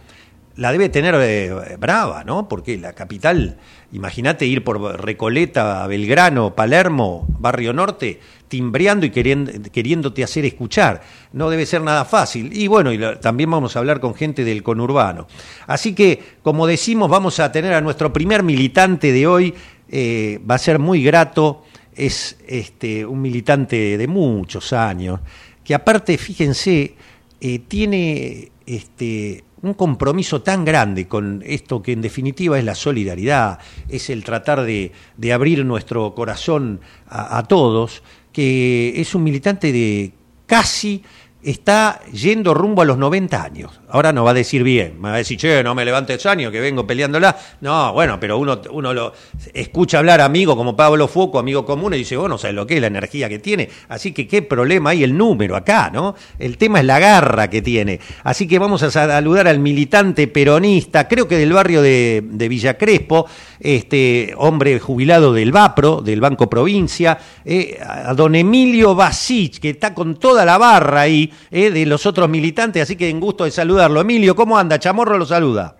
la 0.56 0.72
debe 0.72 0.88
tener 0.88 1.14
eh, 1.18 1.76
brava, 1.78 2.24
¿no? 2.24 2.48
Porque 2.48 2.76
la 2.76 2.92
capital, 2.92 3.58
imagínate 3.92 4.46
ir 4.46 4.62
por 4.62 5.02
Recoleta, 5.02 5.86
Belgrano, 5.86 6.54
Palermo, 6.54 7.26
Barrio 7.38 7.72
Norte, 7.72 8.20
timbreando 8.48 9.06
y 9.06 9.10
queriéndote 9.10 10.22
hacer 10.22 10.44
escuchar. 10.44 11.00
No 11.32 11.48
debe 11.48 11.64
ser 11.64 11.80
nada 11.80 12.04
fácil. 12.04 12.50
Y 12.52 12.66
bueno, 12.66 12.92
y 12.92 13.00
también 13.20 13.50
vamos 13.50 13.74
a 13.74 13.78
hablar 13.78 13.98
con 13.98 14.14
gente 14.14 14.44
del 14.44 14.62
conurbano. 14.62 15.26
Así 15.66 15.94
que, 15.94 16.22
como 16.42 16.66
decimos, 16.66 17.08
vamos 17.08 17.40
a 17.40 17.50
tener 17.50 17.72
a 17.72 17.80
nuestro 17.80 18.12
primer 18.12 18.42
militante 18.42 19.10
de 19.10 19.26
hoy. 19.26 19.54
Eh, 19.88 20.38
va 20.48 20.56
a 20.56 20.58
ser 20.58 20.78
muy 20.78 21.02
grato. 21.02 21.64
Es 21.94 22.38
este, 22.46 23.06
un 23.06 23.22
militante 23.22 23.96
de 23.96 24.06
muchos 24.06 24.72
años, 24.72 25.20
que 25.62 25.74
aparte, 25.74 26.16
fíjense, 26.16 26.94
eh, 27.40 27.58
tiene 27.68 28.50
este, 28.66 29.44
un 29.62 29.74
compromiso 29.74 30.42
tan 30.42 30.64
grande 30.64 31.06
con 31.06 31.42
esto 31.46 31.82
que 31.82 31.92
en 31.92 32.02
definitiva 32.02 32.58
es 32.58 32.64
la 32.64 32.74
solidaridad, 32.74 33.58
es 33.88 34.10
el 34.10 34.24
tratar 34.24 34.62
de, 34.62 34.92
abrir 35.32 35.64
nuestro 35.64 36.14
corazón 36.14 36.80
a 37.08 37.44
todos, 37.44 38.02
que 38.32 39.00
es 39.00 39.14
un 39.14 39.22
militante 39.22 39.72
de 39.72 40.12
casi 40.46 41.02
está 41.42 42.00
yendo 42.12 42.54
rumbo 42.54 42.82
a 42.82 42.84
los 42.84 42.98
90 42.98 43.42
años. 43.42 43.80
Ahora 43.88 44.12
no 44.12 44.24
va 44.24 44.30
a 44.30 44.34
decir 44.34 44.62
bien, 44.62 45.00
me 45.00 45.08
va 45.08 45.14
a 45.16 45.18
decir, 45.18 45.38
che, 45.38 45.62
no 45.62 45.74
me 45.74 45.84
levantes 45.84 46.24
años 46.26 46.52
que 46.52 46.60
vengo 46.60 46.86
peleándola. 46.86 47.36
No, 47.60 47.92
bueno, 47.92 48.18
pero 48.20 48.38
uno, 48.38 48.60
uno 48.70 48.94
lo 48.94 49.12
escucha 49.52 49.98
hablar 49.98 50.20
amigo 50.20 50.56
como 50.56 50.76
Pablo 50.76 51.08
Foco, 51.08 51.38
amigo 51.38 51.64
común, 51.64 51.94
y 51.94 51.98
dice, 51.98 52.16
bueno, 52.16 52.38
sabes 52.38 52.54
lo 52.54 52.66
que 52.66 52.76
es 52.76 52.80
la 52.80 52.86
energía 52.86 53.28
que 53.28 53.38
tiene. 53.38 53.68
Así 53.88 54.12
que 54.12 54.26
qué 54.26 54.42
problema 54.42 54.90
hay 54.90 55.02
el 55.02 55.16
número 55.16 55.56
acá, 55.56 55.90
¿no? 55.92 56.14
El 56.38 56.56
tema 56.56 56.80
es 56.80 56.86
la 56.86 56.98
garra 56.98 57.50
que 57.50 57.60
tiene. 57.60 58.00
Así 58.24 58.46
que 58.46 58.58
vamos 58.58 58.82
a 58.82 58.90
saludar 58.90 59.48
al 59.48 59.58
militante 59.58 60.28
peronista, 60.28 61.08
creo 61.08 61.26
que 61.26 61.36
del 61.36 61.52
barrio 61.52 61.82
de, 61.82 62.22
de 62.24 62.48
Villa 62.48 62.78
Crespo, 62.78 63.26
este 63.60 64.34
hombre 64.36 64.78
jubilado 64.78 65.32
del 65.32 65.52
Vapro, 65.52 66.00
del 66.00 66.20
Banco 66.20 66.48
Provincia, 66.48 67.18
eh, 67.44 67.78
a 67.84 68.14
don 68.14 68.34
Emilio 68.34 68.94
Basich, 68.94 69.60
que 69.60 69.70
está 69.70 69.94
con 69.94 70.16
toda 70.16 70.44
la 70.44 70.58
barra 70.58 71.02
ahí, 71.02 71.31
eh, 71.50 71.70
de 71.70 71.86
los 71.86 72.06
otros 72.06 72.28
militantes, 72.28 72.82
así 72.82 72.96
que 72.96 73.08
en 73.08 73.20
gusto 73.20 73.44
de 73.44 73.50
saludarlo. 73.50 74.00
Emilio, 74.00 74.34
¿cómo 74.34 74.58
anda? 74.58 74.78
Chamorro 74.78 75.18
lo 75.18 75.26
saluda. 75.26 75.76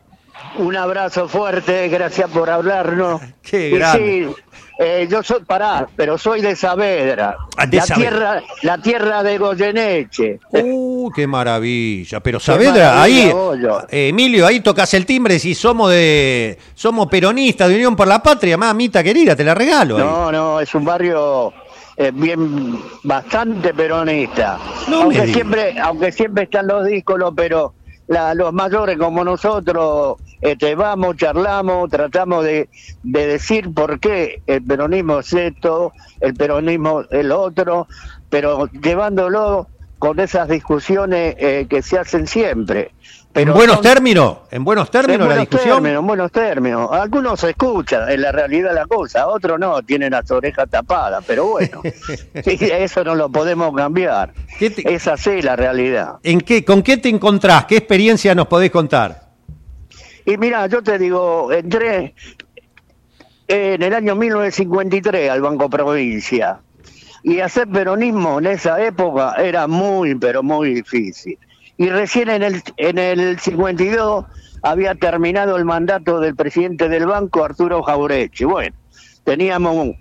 Un 0.59 0.77
abrazo 0.77 1.29
fuerte, 1.29 1.89
gracias 1.89 2.31
por 2.31 2.51
hablarnos. 2.51 3.21
Qué 3.43 3.71
grande. 3.71 4.29
Sí, 4.37 4.43
eh, 4.79 5.07
yo 5.09 5.23
soy, 5.23 5.41
pará, 5.45 5.87
pero 5.97 6.19
soy 6.19 6.41
de 6.41 6.57
Saavedra, 6.57 7.37
Ah, 7.57 7.67
de 7.67 7.77
la, 7.77 7.87
Saavedra. 7.87 8.11
tierra, 8.11 8.43
la 8.63 8.79
tierra 8.79 9.23
de 9.23 9.39
Goyeneche. 9.39 10.41
Uh, 10.51 11.11
qué 11.15 11.27
maravilla. 11.27 12.21
Pero 12.21 12.41
Saavedra, 12.41 13.01
ahí, 13.03 13.33
maravilla, 13.33 13.87
eh, 13.91 14.09
Emilio, 14.09 14.47
ahí 14.47 14.61
tocas 14.61 14.93
el 14.95 15.07
timbre 15.07 15.39
si 15.39 15.55
somos 15.55 15.91
de, 15.91 16.59
somos 16.75 17.07
peronistas 17.09 17.69
de 17.69 17.77
Unión 17.77 17.95
por 17.95 18.09
la 18.09 18.23
Patria, 18.23 18.57
mamita 18.57 19.03
querida, 19.05 19.37
te 19.37 19.45
la 19.45 19.55
regalo. 19.55 19.97
ahí. 19.99 20.03
No, 20.05 20.33
no, 20.33 20.61
es 20.61 20.75
un 20.75 20.85
barrio 20.85 21.53
eh, 21.97 22.11
bien, 22.13 22.79
bastante 23.03 23.75
peronista. 23.75 24.59
No 24.89 25.03
aunque 25.03 25.27
siempre, 25.33 25.79
aunque 25.81 26.13
siempre 26.13 26.45
están 26.45 26.67
los 26.67 26.87
díscolos, 26.87 27.33
pero 27.37 27.75
la- 28.07 28.35
los 28.35 28.53
mayores 28.53 28.99
como 28.99 29.25
nosotros, 29.25 30.17
este, 30.41 30.75
vamos, 30.75 31.17
charlamos, 31.17 31.89
tratamos 31.91 32.45
de, 32.45 32.69
de 33.03 33.27
decir 33.27 33.73
por 33.73 34.01
qué 34.01 34.43
el 34.47 34.65
peronismo 34.65 35.21
es 35.21 35.33
esto, 35.33 35.93
el 36.21 36.35
peronismo 36.35 37.05
es 37.11 37.25
lo 37.25 37.41
otro, 37.41 37.87
pero 38.29 38.67
llevándolo 38.69 39.69
con 39.99 40.19
esas 40.19 40.49
discusiones 40.49 41.37
eh, 41.39 41.67
que 41.71 41.81
se 41.83 41.99
hacen 41.99 42.27
siempre. 42.27 42.95
Pero 43.33 43.53
en 43.53 43.57
buenos 43.57 43.77
son- 43.77 43.83
términos, 43.83 44.39
en 44.51 44.62
buenos 44.62 44.91
términos 44.91 45.15
en 45.15 45.21
la 45.21 45.27
buenos 45.37 45.49
discusión. 45.49 45.77
términos, 45.77 46.01
en 46.01 46.07
buenos 46.07 46.33
términos. 46.33 46.89
Algunos 46.93 47.41
se 47.41 47.51
escuchan, 47.51 48.11
en 48.11 48.21
la 48.21 48.31
realidad 48.31 48.75
la 48.75 48.85
cosa, 48.87 49.27
otros 49.27 49.59
no, 49.59 49.81
tienen 49.83 50.11
las 50.12 50.31
orejas 50.31 50.69
tapadas, 50.69 51.25
pero 51.27 51.47
bueno, 51.47 51.81
eso 52.35 53.05
no 53.05 53.15
lo 53.15 53.31
podemos 53.31 53.75
cambiar. 53.75 54.35
¿Qué 54.59 54.69
te- 54.71 54.95
Es 54.95 55.09
así 55.09 55.41
la 55.41 55.57
realidad. 55.57 56.17
¿En 56.23 56.43
qué, 56.43 56.62
¿Con 56.65 56.83
qué 56.83 56.99
te 56.99 57.09
encontrás? 57.09 57.65
¿Qué 57.65 57.79
experiencia 57.79 58.35
nos 58.35 58.49
podés 58.49 58.71
contar? 58.71 59.23
Y 60.27 60.37
mira, 60.37 60.67
yo 60.67 60.83
te 60.83 60.99
digo, 60.99 61.51
entré 61.53 62.15
en 63.49 63.83
el 63.83 63.95
año 63.95 64.15
1953 64.15 65.31
al 65.31 65.41
Banco 65.41 65.69
Provincia 65.71 66.59
y 67.23 67.41
hacer 67.41 67.67
peronismo 67.69 68.39
en 68.41 68.47
esa 68.47 68.83
época 68.85 69.35
era 69.39 69.67
muy, 69.67 70.15
pero 70.17 70.43
muy 70.43 70.75
difícil. 70.75 71.39
Y 71.83 71.91
recién 71.91 72.31
en 72.31 72.45
el, 72.45 72.62
en 72.77 72.97
el 72.97 73.41
52 73.41 74.25
había 74.62 74.95
terminado 74.95 75.57
el 75.57 75.65
mandato 75.65 76.21
del 76.21 76.37
presidente 76.37 76.89
del 76.89 77.07
banco, 77.07 77.45
Arturo 77.45 77.83
Jaurechi. 77.83 78.45
Bueno, 78.45 78.77
teníamos, 79.25 79.75
un- 79.75 79.97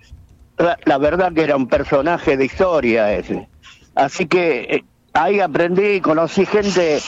la, 0.84 0.98
verdad 0.98 1.32
que 1.32 1.42
era 1.42 1.56
un 1.56 1.66
personaje 1.66 2.36
de 2.36 2.44
historia 2.44 3.12
ese. 3.12 3.48
Así 3.96 4.26
que 4.26 4.60
eh, 4.62 4.84
ahí 5.12 5.40
aprendí, 5.40 6.00
conocí 6.00 6.46
gente, 6.46 7.00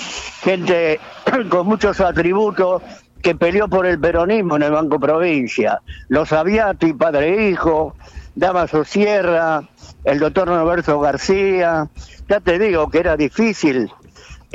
gente 0.43 0.99
con 1.51 1.69
muchos 1.69 2.01
atributos 2.01 2.83
que 3.23 3.37
peleó 3.37 3.69
por 3.69 3.87
el 3.87 4.01
peronismo 4.01 4.57
en 4.57 4.65
el 4.65 4.73
Banco 4.73 4.99
Provincia. 4.99 5.81
Los 6.09 6.33
Aviati, 6.33 6.95
padre 6.95 7.29
e 7.47 7.51
hijo, 7.51 7.95
Damaso 8.35 8.83
Sierra, 8.85 9.63
el 10.03 10.19
doctor 10.19 10.49
Roberto 10.49 10.99
García. 10.99 11.89
Ya 12.29 12.41
te 12.41 12.59
digo 12.59 12.91
que 12.91 12.99
era 12.99 13.17
difícil. 13.17 13.89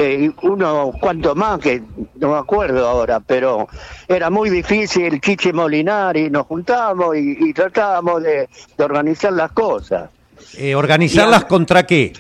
Eh, 0.01 0.31
uno, 0.43 0.93
cuanto 0.97 1.35
más, 1.35 1.59
que 1.59 1.83
no 2.15 2.31
me 2.31 2.37
acuerdo 2.37 2.87
ahora, 2.87 3.19
pero 3.19 3.67
era 4.07 4.29
muy 4.29 4.49
difícil. 4.49 5.19
Chichi 5.19 5.51
Molinari, 5.51 6.29
nos 6.29 6.47
juntábamos 6.47 7.17
y, 7.17 7.35
y 7.37 7.53
tratábamos 7.53 8.23
de, 8.23 8.47
de 8.77 8.83
organizar 8.83 9.33
las 9.33 9.51
cosas. 9.51 10.09
Eh, 10.57 10.73
¿Organizarlas 10.73 11.43
contra 11.43 11.85
qué? 11.85 12.13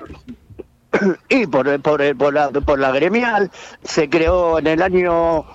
Y 1.29 1.47
por, 1.47 1.79
por, 1.81 2.17
por, 2.17 2.33
la, 2.33 2.49
por 2.49 2.79
la 2.79 2.91
gremial 2.91 3.49
se 3.81 4.09
creó 4.09 4.59
en 4.59 4.67
el 4.67 4.81
año 4.81 5.45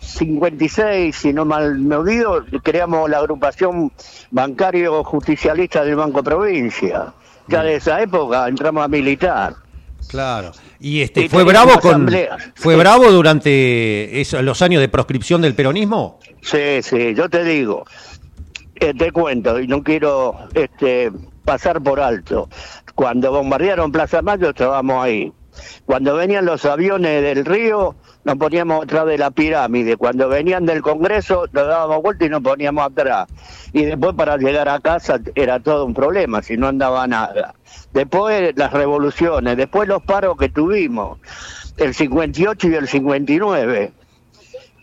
56, 0.00 1.14
si 1.14 1.32
no 1.32 1.44
mal 1.44 1.78
me 1.78 1.94
olvido, 1.94 2.44
creamos 2.64 3.08
la 3.08 3.18
agrupación 3.18 3.92
bancario 4.32 5.04
justicialista 5.04 5.84
del 5.84 5.94
Banco 5.94 6.24
Provincia. 6.24 7.12
Ya 7.46 7.62
de 7.62 7.76
esa 7.76 8.02
época 8.02 8.48
entramos 8.48 8.82
a 8.82 8.88
militar. 8.88 9.54
Claro. 10.08 10.50
Y 10.80 11.02
este 11.02 11.28
fue 11.28 11.44
bravo 11.44 11.78
con 11.80 12.08
fue 12.54 12.74
Sí. 12.74 12.80
bravo 12.80 13.10
durante 13.10 14.20
esos, 14.20 14.42
los 14.42 14.62
años 14.62 14.80
de 14.80 14.88
proscripción 14.88 15.42
del 15.42 15.54
peronismo. 15.54 16.18
Sí, 16.40 16.82
sí, 16.82 17.14
yo 17.14 17.28
te 17.28 17.44
digo, 17.44 17.84
eh, 18.76 18.94
te 18.94 19.12
cuento, 19.12 19.60
y 19.60 19.66
no 19.66 19.82
quiero 19.82 20.36
este, 20.54 21.12
pasar 21.44 21.82
por 21.82 22.00
alto. 22.00 22.48
Cuando 22.94 23.30
bombardearon 23.30 23.92
Plaza 23.92 24.22
Mayo 24.22 24.50
estábamos 24.50 25.04
ahí. 25.04 25.32
Cuando 25.86 26.14
venían 26.16 26.44
los 26.44 26.64
aviones 26.64 27.22
del 27.22 27.44
río, 27.44 27.94
nos 28.24 28.36
poníamos 28.36 28.84
atrás 28.84 29.06
de 29.06 29.18
la 29.18 29.30
pirámide. 29.30 29.96
Cuando 29.96 30.28
venían 30.28 30.66
del 30.66 30.82
Congreso, 30.82 31.44
nos 31.52 31.66
dábamos 31.66 32.02
vuelta 32.02 32.24
y 32.26 32.28
nos 32.28 32.42
poníamos 32.42 32.86
atrás. 32.86 33.28
Y 33.72 33.84
después 33.84 34.14
para 34.14 34.36
llegar 34.36 34.68
a 34.68 34.80
casa 34.80 35.18
era 35.34 35.60
todo 35.60 35.84
un 35.86 35.94
problema, 35.94 36.42
si 36.42 36.56
no 36.56 36.68
andaba 36.68 37.06
nada. 37.06 37.54
Después 37.92 38.52
las 38.56 38.72
revoluciones, 38.72 39.56
después 39.56 39.88
los 39.88 40.02
paros 40.02 40.36
que 40.36 40.48
tuvimos, 40.48 41.18
el 41.76 41.94
58 41.94 42.68
y 42.68 42.74
el 42.74 42.88
59. 42.88 43.92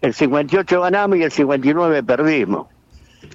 El 0.01 0.13
58 0.13 0.81
ganamos 0.81 1.17
y 1.17 1.23
el 1.23 1.31
59 1.31 2.03
perdimos. 2.03 2.67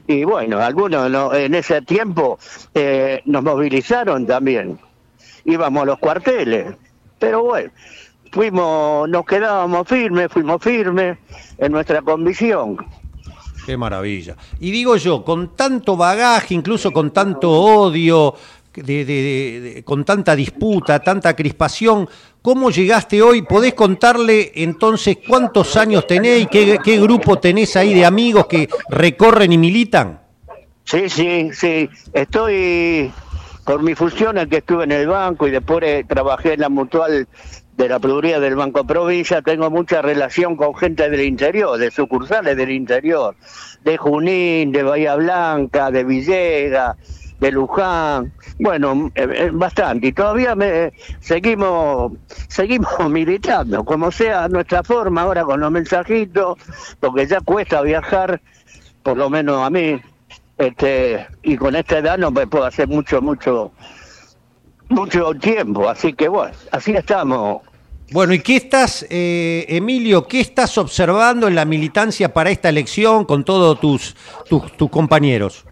Y 0.07 0.25
bueno, 0.25 0.59
algunos 0.61 1.11
no- 1.11 1.35
en 1.35 1.55
ese 1.55 1.83
tiempo 1.83 2.39
eh, 2.75 3.21
nos 3.25 3.43
movilizaron 3.43 4.27
también. 4.27 4.79
Íbamos 5.45 5.83
a 5.83 5.87
los 5.87 5.99
cuarteles. 5.99 6.75
Pero 7.23 7.45
bueno, 7.45 7.71
fuimos, 8.33 9.09
nos 9.09 9.25
quedábamos 9.25 9.87
firmes, 9.87 10.27
fuimos 10.33 10.61
firmes 10.61 11.17
en 11.57 11.71
nuestra 11.71 12.03
convicción. 12.03 12.77
Qué 13.65 13.77
maravilla. 13.77 14.35
Y 14.59 14.73
digo 14.73 14.97
yo, 14.97 15.25
con 15.25 15.55
tanto 15.55 15.97
bagaje, 15.97 16.53
incluso 16.55 16.91
con 16.91 17.13
tanto 17.13 17.49
odio, 17.49 18.35
de- 18.75 18.83
de- 18.83 19.05
de- 19.05 19.61
de- 19.61 19.85
con 19.85 20.05
tanta 20.05 20.35
disputa, 20.35 20.99
tanta 20.99 21.37
crispación, 21.37 22.09
¿cómo 22.43 22.71
llegaste 22.73 23.23
hoy? 23.23 23.43
¿Podés 23.43 23.75
contarle 23.75 24.51
entonces 24.57 25.19
cuántos 25.29 25.77
años 25.77 26.05
tenés 26.09 26.43
y 26.43 26.47
qué, 26.47 26.79
qué 26.83 26.99
grupo 27.01 27.39
tenés 27.39 27.77
ahí 27.77 27.95
de 27.95 28.05
amigos 28.05 28.47
que 28.49 28.69
recorren 28.89 29.53
y 29.53 29.59
militan? 29.59 30.21
Sí, 30.85 31.09
sí, 31.09 31.51
sí. 31.53 31.89
Estoy 32.13 33.13
por 33.65 33.83
mi 33.83 33.95
función 33.95 34.39
en 34.39 34.49
que 34.49 34.59
estuve 34.59 34.85
en 34.85 34.93
el 34.93 35.07
banco 35.07 35.47
y 35.47 35.51
después 35.51 35.83
eh, 35.85 36.05
trabajé 36.07 36.55
en 36.55 36.61
la 36.61 36.69
mutual 36.69 37.29
de 37.77 37.89
la 37.89 37.99
Pluría 37.99 38.41
del 38.41 38.57
Banco 38.57 38.85
Provincia. 38.85 39.43
Tengo 39.43 39.71
mucha 39.71 40.03
relación 40.03 40.57
con 40.57 40.75
gente 40.75 41.09
del 41.09 41.23
interior, 41.23 41.79
de 41.79 41.91
sucursales 41.91 42.57
del 42.57 42.71
interior, 42.71 43.37
de 43.85 43.97
Junín, 43.97 44.73
de 44.73 44.83
Bahía 44.83 45.15
Blanca, 45.17 45.91
de 45.91 46.05
Villegas, 46.05 46.97
de 47.41 47.53
Luján. 47.53 48.33
Bueno, 48.59 49.11
eh, 49.15 49.27
eh, 49.33 49.51
bastante. 49.53 50.09
Y 50.09 50.13
todavía 50.13 50.55
me, 50.55 50.93
seguimos, 51.21 52.13
seguimos 52.49 52.93
militando, 53.11 53.85
como 53.85 54.11
sea 54.11 54.49
nuestra 54.49 54.83
forma 54.83 55.23
ahora 55.23 55.45
con 55.45 55.61
los 55.61 55.71
mensajitos, 55.71 56.59
porque 57.01 57.27
ya 57.27 57.41
cuesta 57.41 57.81
viajar, 57.83 58.41
por 59.03 59.17
lo 59.17 59.31
menos 59.31 59.65
a 59.65 59.71
mí 59.71 60.01
este 60.67 61.27
y 61.43 61.57
con 61.57 61.75
esta 61.77 61.99
edad 61.99 62.19
no 62.19 62.31
me 62.31 62.47
puedo 62.47 62.65
hacer 62.65 62.89
mucho 62.89 63.21
mucho 63.21 63.73
mucho 64.89 65.33
tiempo 65.35 65.89
así 65.89 66.13
que 66.13 66.29
bueno 66.29 66.55
así 66.71 66.93
estamos 66.93 67.63
Bueno, 68.11 68.35
¿y 68.35 68.41
qué 68.41 68.57
estás, 68.57 69.07
eh, 69.09 69.65
Emilio, 69.69 70.27
qué 70.27 70.41
estás 70.41 70.77
observando 70.77 71.49
en 71.49 71.55
la 71.55 71.65
militancia 71.65 72.33
para 72.33 72.51
esta 72.51 72.69
elección 72.69 73.25
con 73.25 73.43
todos 73.43 73.81
tus, 73.81 74.15
tus, 74.49 74.77
tus 74.77 74.91
compañeros? 74.91 75.65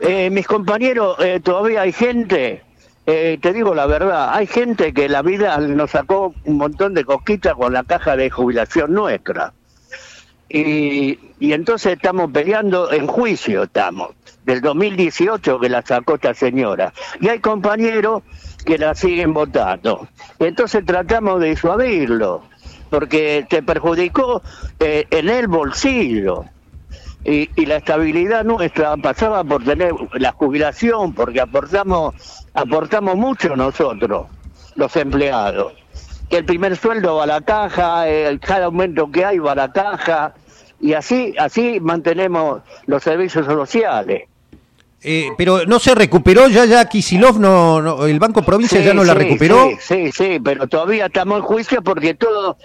Eh, 0.00 0.30
mis 0.30 0.46
compañeros 0.46 1.16
eh, 1.18 1.40
todavía 1.42 1.82
hay 1.82 1.92
gente 1.92 2.62
eh, 3.04 3.38
te 3.42 3.52
digo 3.52 3.74
la 3.74 3.86
verdad, 3.86 4.30
hay 4.32 4.46
gente 4.46 4.94
que 4.94 5.08
la 5.08 5.22
vida 5.22 5.58
nos 5.58 5.90
sacó 5.90 6.34
un 6.44 6.56
montón 6.56 6.94
de 6.94 7.04
cosquitas 7.04 7.54
con 7.54 7.72
la 7.72 7.82
caja 7.82 8.16
de 8.16 8.30
jubilación 8.30 8.92
nuestra. 8.92 9.52
Y, 10.48 11.18
y 11.40 11.52
entonces 11.52 11.94
estamos 11.94 12.30
peleando 12.30 12.92
en 12.92 13.06
juicio, 13.06 13.64
estamos, 13.64 14.10
del 14.44 14.60
2018 14.60 15.60
que 15.60 15.68
la 15.68 15.82
sacó 15.82 16.14
esta 16.14 16.34
señora. 16.34 16.92
Y 17.20 17.28
hay 17.28 17.40
compañeros 17.40 18.22
que 18.64 18.78
la 18.78 18.94
siguen 18.94 19.32
votando. 19.34 20.06
Entonces 20.38 20.84
tratamos 20.84 21.40
de 21.40 21.50
disuadirlo, 21.50 22.42
porque 22.90 23.46
te 23.48 23.62
perjudicó 23.62 24.42
eh, 24.78 25.06
en 25.10 25.28
el 25.28 25.48
bolsillo. 25.48 26.44
Y, 27.24 27.48
y, 27.54 27.66
la 27.66 27.76
estabilidad 27.76 28.42
nuestra 28.42 28.96
pasaba 28.96 29.44
por 29.44 29.62
tener 29.62 29.94
la 30.14 30.32
jubilación, 30.32 31.14
porque 31.14 31.40
aportamos, 31.40 32.16
aportamos 32.52 33.14
mucho 33.14 33.54
nosotros, 33.54 34.26
los 34.74 34.96
empleados. 34.96 35.72
Que 36.28 36.38
el 36.38 36.44
primer 36.44 36.76
sueldo 36.76 37.16
va 37.16 37.24
a 37.24 37.26
la 37.26 37.40
caja, 37.40 38.08
el, 38.08 38.40
cada 38.40 38.64
aumento 38.64 39.08
que 39.08 39.24
hay 39.24 39.38
va 39.38 39.52
a 39.52 39.54
la 39.54 39.72
caja, 39.72 40.34
y 40.80 40.94
así, 40.94 41.32
así 41.38 41.78
mantenemos 41.78 42.62
los 42.86 43.04
servicios 43.04 43.46
sociales. 43.46 44.24
Eh, 45.04 45.30
pero 45.36 45.64
no 45.66 45.78
se 45.80 45.94
recuperó 45.94 46.48
ya, 46.48 46.64
ya 46.64 46.84
Kisilov, 46.88 47.38
no, 47.40 47.82
no 47.82 48.06
el 48.06 48.18
Banco 48.20 48.42
Provincia 48.42 48.78
Sí, 48.78 48.84
ya 48.84 48.94
no 48.94 49.02
la 49.04 49.14
recuperó. 49.14 49.70
Sí, 49.80 50.10
sí, 50.10 50.12
sí, 50.12 50.40
pero 50.42 50.68
todavía 50.68 51.06
estamos 51.06 51.38
en 51.38 51.42
juicio 51.44 51.82
porque 51.82 52.14
todo, 52.14 52.56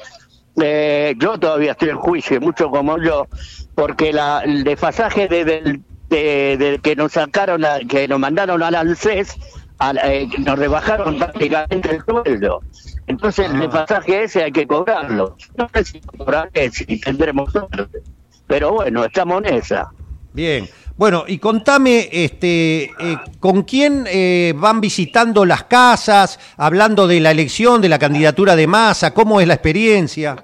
eh, 0.62 1.15
yo 1.17 1.39
todavía 1.39 1.72
estoy 1.72 1.89
en 1.89 1.98
juicio, 1.98 2.39
mucho 2.39 2.70
como 2.70 3.01
yo, 3.01 3.27
porque 3.75 4.13
la, 4.13 4.41
el 4.41 4.63
desfasaje 4.63 5.27
de, 5.27 5.46
del- 5.46 5.82
de- 6.10 6.58
de 6.58 6.79
que 6.82 6.96
nos 6.96 7.13
sacaron, 7.13 7.65
a- 7.65 7.79
que 7.79 8.08
nos 8.08 8.20
mandaron 8.20 8.62
al 8.62 8.75
ANSES, 8.75 9.36
al- 9.79 10.00
eh, 10.03 10.27
nos 10.39 10.58
rebajaron 10.60 11.17
prácticamente 11.17 11.89
el 11.96 12.03
sueldo. 12.06 12.62
Entonces 13.08 13.48
Ah. 13.50 13.53
el 13.53 13.60
desfasaje 13.62 14.24
ese 14.24 14.44
hay 14.44 14.51
que 14.51 14.67
cobrarlo. 14.67 15.36
No 15.58 15.70
sé 15.74 15.86
si 15.86 16.01
cobraré, 16.01 16.70
si 16.72 17.00
tendremos 17.00 17.51
suerte. 17.51 18.00
Pero 18.48 18.74
bueno, 18.74 19.03
estamos 19.06 19.44
en 19.44 19.56
esa. 19.56 19.89
Bien. 20.34 20.70
Bueno, 20.98 21.25
y 21.27 21.38
contame, 21.38 22.10
este, 22.12 22.86
eh, 22.86 23.18
¿con 23.39 23.62
quién 23.63 24.06
eh, 24.08 24.54
van 24.56 24.82
visitando 24.82 25.46
las 25.46 25.66
casas, 25.66 26.39
hablando 26.58 27.06
de 27.06 27.20
la 27.20 27.30
elección, 27.30 27.82
de 27.82 27.89
la 27.89 28.00
candidatura 28.00 28.56
de 28.56 28.66
masa? 28.66 29.13
¿Cómo 29.13 29.39
es 29.39 29.48
la 29.48 29.54
experiencia? 29.54 30.44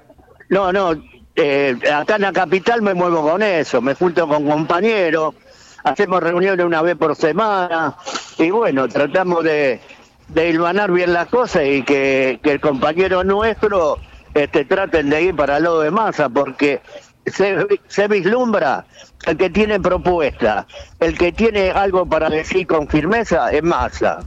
No, 0.50 0.72
no, 0.72 0.92
eh, 1.34 1.76
acá 1.92 2.14
en 2.14 2.22
la 2.22 2.32
capital 2.32 2.82
me 2.82 2.94
muevo 2.94 3.28
con 3.28 3.42
eso, 3.42 3.82
me 3.82 3.96
junto 3.96 4.28
con 4.28 4.48
compañeros, 4.48 5.34
hacemos 5.82 6.22
reuniones 6.22 6.64
una 6.64 6.82
vez 6.82 6.94
por 6.94 7.16
semana 7.16 7.96
y 8.38 8.50
bueno, 8.50 8.86
tratamos 8.86 9.42
de, 9.42 9.80
de 10.28 10.50
hilvanar 10.50 10.92
bien 10.92 11.12
las 11.12 11.26
cosas 11.26 11.64
y 11.66 11.82
que, 11.82 12.38
que 12.40 12.52
el 12.52 12.60
compañero 12.60 13.24
nuestro 13.24 13.98
este, 14.34 14.64
traten 14.64 15.10
de 15.10 15.22
ir 15.22 15.34
para 15.34 15.56
el 15.56 15.64
lado 15.64 15.80
de 15.80 15.90
masa 15.90 16.28
porque 16.28 16.80
se, 17.26 17.56
se 17.88 18.08
vislumbra 18.08 18.84
el 19.26 19.36
que 19.36 19.50
tiene 19.50 19.80
propuesta, 19.80 20.66
el 21.00 21.16
que 21.16 21.32
tiene 21.32 21.70
algo 21.70 22.04
para 22.06 22.28
decir 22.28 22.66
con 22.66 22.86
firmeza 22.88 23.50
es 23.50 23.62
masa. 23.62 24.20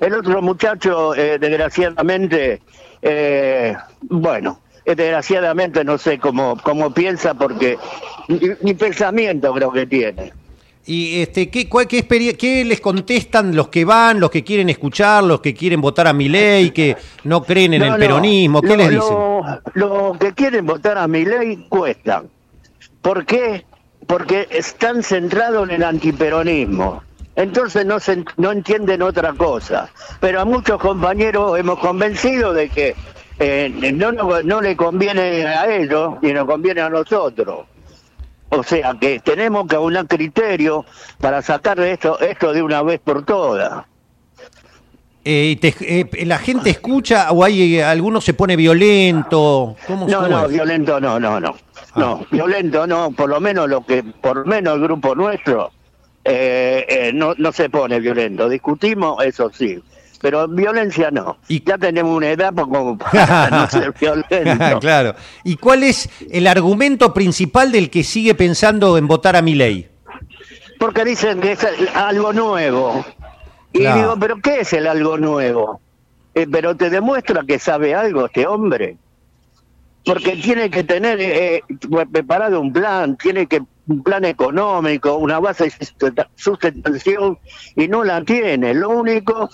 El 0.00 0.14
otro 0.14 0.42
muchacho, 0.42 1.14
eh, 1.14 1.38
desgraciadamente, 1.38 2.60
eh, 3.00 3.74
bueno, 4.02 4.60
eh, 4.84 4.94
desgraciadamente 4.94 5.84
no 5.84 5.96
sé 5.96 6.18
cómo, 6.18 6.56
cómo 6.62 6.92
piensa 6.92 7.34
porque 7.34 7.78
ni, 8.28 8.40
ni 8.60 8.74
pensamiento 8.74 9.52
creo 9.54 9.72
que 9.72 9.86
tiene. 9.86 10.32
¿Y 10.84 11.22
este, 11.22 11.48
qué, 11.48 11.68
cuál- 11.68 11.86
qué, 11.86 12.04
qué 12.36 12.64
les 12.64 12.80
contestan 12.80 13.54
los 13.54 13.68
que 13.68 13.84
van, 13.84 14.18
los 14.18 14.30
que 14.32 14.42
quieren 14.42 14.68
escuchar, 14.68 15.22
los 15.22 15.40
que 15.40 15.54
quieren 15.54 15.80
votar 15.80 16.08
a 16.08 16.12
mi 16.12 16.28
ley, 16.28 16.72
que 16.72 16.96
no 17.22 17.44
creen 17.44 17.74
en 17.74 17.80
No, 17.80 17.86
el 17.86 17.92
no, 17.92 17.98
peronismo? 17.98 18.60
¿Qué 18.60 18.66
lo- 18.70 18.76
les 18.76 18.90
dicen? 18.90 19.16
Lo, 19.16 19.60
lo 19.74 20.16
que 20.18 20.32
quieren 20.32 20.66
votar 20.66 20.98
a 20.98 21.06
mi 21.06 21.24
ley 21.24 21.64
cuestan. 21.68 22.28
¿Por 23.02 23.26
qué? 23.26 23.66
Porque 24.06 24.48
están 24.50 25.02
centrados 25.02 25.68
en 25.68 25.74
el 25.76 25.84
antiperonismo. 25.84 27.02
Entonces 27.34 27.84
no, 27.86 27.98
se, 27.98 28.24
no 28.36 28.52
entienden 28.52 29.02
otra 29.02 29.32
cosa. 29.32 29.90
Pero 30.20 30.40
a 30.40 30.44
muchos 30.44 30.78
compañeros 30.78 31.58
hemos 31.58 31.78
convencido 31.78 32.52
de 32.52 32.68
que 32.68 32.94
eh, 33.38 33.92
no, 33.94 34.12
no, 34.12 34.42
no 34.42 34.60
le 34.60 34.76
conviene 34.76 35.44
a 35.46 35.74
ellos 35.74 36.14
ni 36.22 36.32
nos 36.32 36.46
conviene 36.46 36.80
a 36.80 36.90
nosotros. 36.90 37.66
O 38.50 38.62
sea 38.62 38.94
que 39.00 39.18
tenemos 39.20 39.66
que 39.66 39.76
aunar 39.76 40.06
criterio 40.06 40.84
para 41.18 41.40
sacar 41.40 41.80
esto, 41.80 42.20
esto 42.20 42.52
de 42.52 42.62
una 42.62 42.82
vez 42.82 43.00
por 43.00 43.24
todas. 43.24 43.86
Eh, 45.24 45.56
te- 45.60 45.74
eh, 46.00 46.26
¿La 46.26 46.38
gente 46.38 46.70
escucha 46.70 47.30
o 47.30 47.44
hay 47.44 47.76
eh, 47.76 47.84
alguno 47.84 48.20
se 48.20 48.34
pone 48.34 48.56
violento? 48.56 49.76
¿Cómo, 49.86 50.08
No, 50.08 50.16
cómo 50.16 50.28
no, 50.28 50.44
es? 50.46 50.52
violento 50.52 51.00
no, 51.00 51.20
no, 51.20 51.38
no. 51.40 51.54
Ah. 51.74 51.92
No, 51.96 52.26
violento 52.30 52.86
no, 52.86 53.10
por 53.12 53.28
lo 53.28 53.40
menos 53.40 53.68
lo 53.68 53.84
que, 53.86 54.02
por 54.02 54.38
lo 54.38 54.44
menos 54.46 54.74
el 54.76 54.82
grupo 54.82 55.14
nuestro, 55.14 55.70
eh, 56.24 56.84
eh, 56.88 57.10
no, 57.14 57.34
no 57.36 57.52
se 57.52 57.68
pone 57.70 58.00
violento. 58.00 58.48
Discutimos, 58.48 59.22
eso 59.24 59.50
sí, 59.56 59.78
pero 60.20 60.48
violencia 60.48 61.10
no. 61.12 61.36
Y- 61.48 61.62
Ya 61.62 61.78
tenemos 61.78 62.16
una 62.16 62.30
edad 62.30 62.52
como 62.54 62.98
para 62.98 63.48
no 63.50 63.68
ser 63.70 63.92
violento. 64.00 64.78
claro. 64.80 65.14
¿Y 65.44 65.56
cuál 65.56 65.84
es 65.84 66.08
el 66.30 66.46
argumento 66.48 67.14
principal 67.14 67.70
del 67.70 67.90
que 67.90 68.02
sigue 68.02 68.34
pensando 68.34 68.98
en 68.98 69.06
votar 69.06 69.36
a 69.36 69.42
mi 69.42 69.54
ley? 69.54 69.88
Porque 70.80 71.04
dicen 71.04 71.40
que 71.40 71.52
es 71.52 71.64
algo 71.94 72.32
nuevo. 72.32 73.04
Y 73.72 73.80
Claro. 73.80 73.96
digo, 74.00 74.16
¿pero 74.18 74.36
qué 74.42 74.60
es 74.60 74.72
el 74.72 74.86
algo 74.86 75.18
nuevo? 75.18 75.80
Eh, 76.34 76.46
pero 76.50 76.76
te 76.76 76.90
demuestra 76.90 77.42
que 77.46 77.58
sabe 77.58 77.94
algo 77.94 78.26
este 78.26 78.46
hombre. 78.46 78.96
Porque 80.04 80.36
tiene 80.36 80.68
que 80.70 80.82
tener 80.82 81.18
eh, 81.20 81.62
preparado 82.10 82.60
un 82.60 82.72
plan, 82.72 83.16
tiene 83.16 83.46
que 83.46 83.62
un 83.86 84.02
plan 84.02 84.24
económico, 84.24 85.16
una 85.16 85.38
base 85.38 85.64
de 85.64 85.70
sustenta- 85.70 86.28
sustentación, 86.34 87.38
y 87.76 87.86
no 87.88 88.02
la 88.02 88.22
tiene. 88.24 88.74
Lo 88.74 88.90
único 88.90 89.48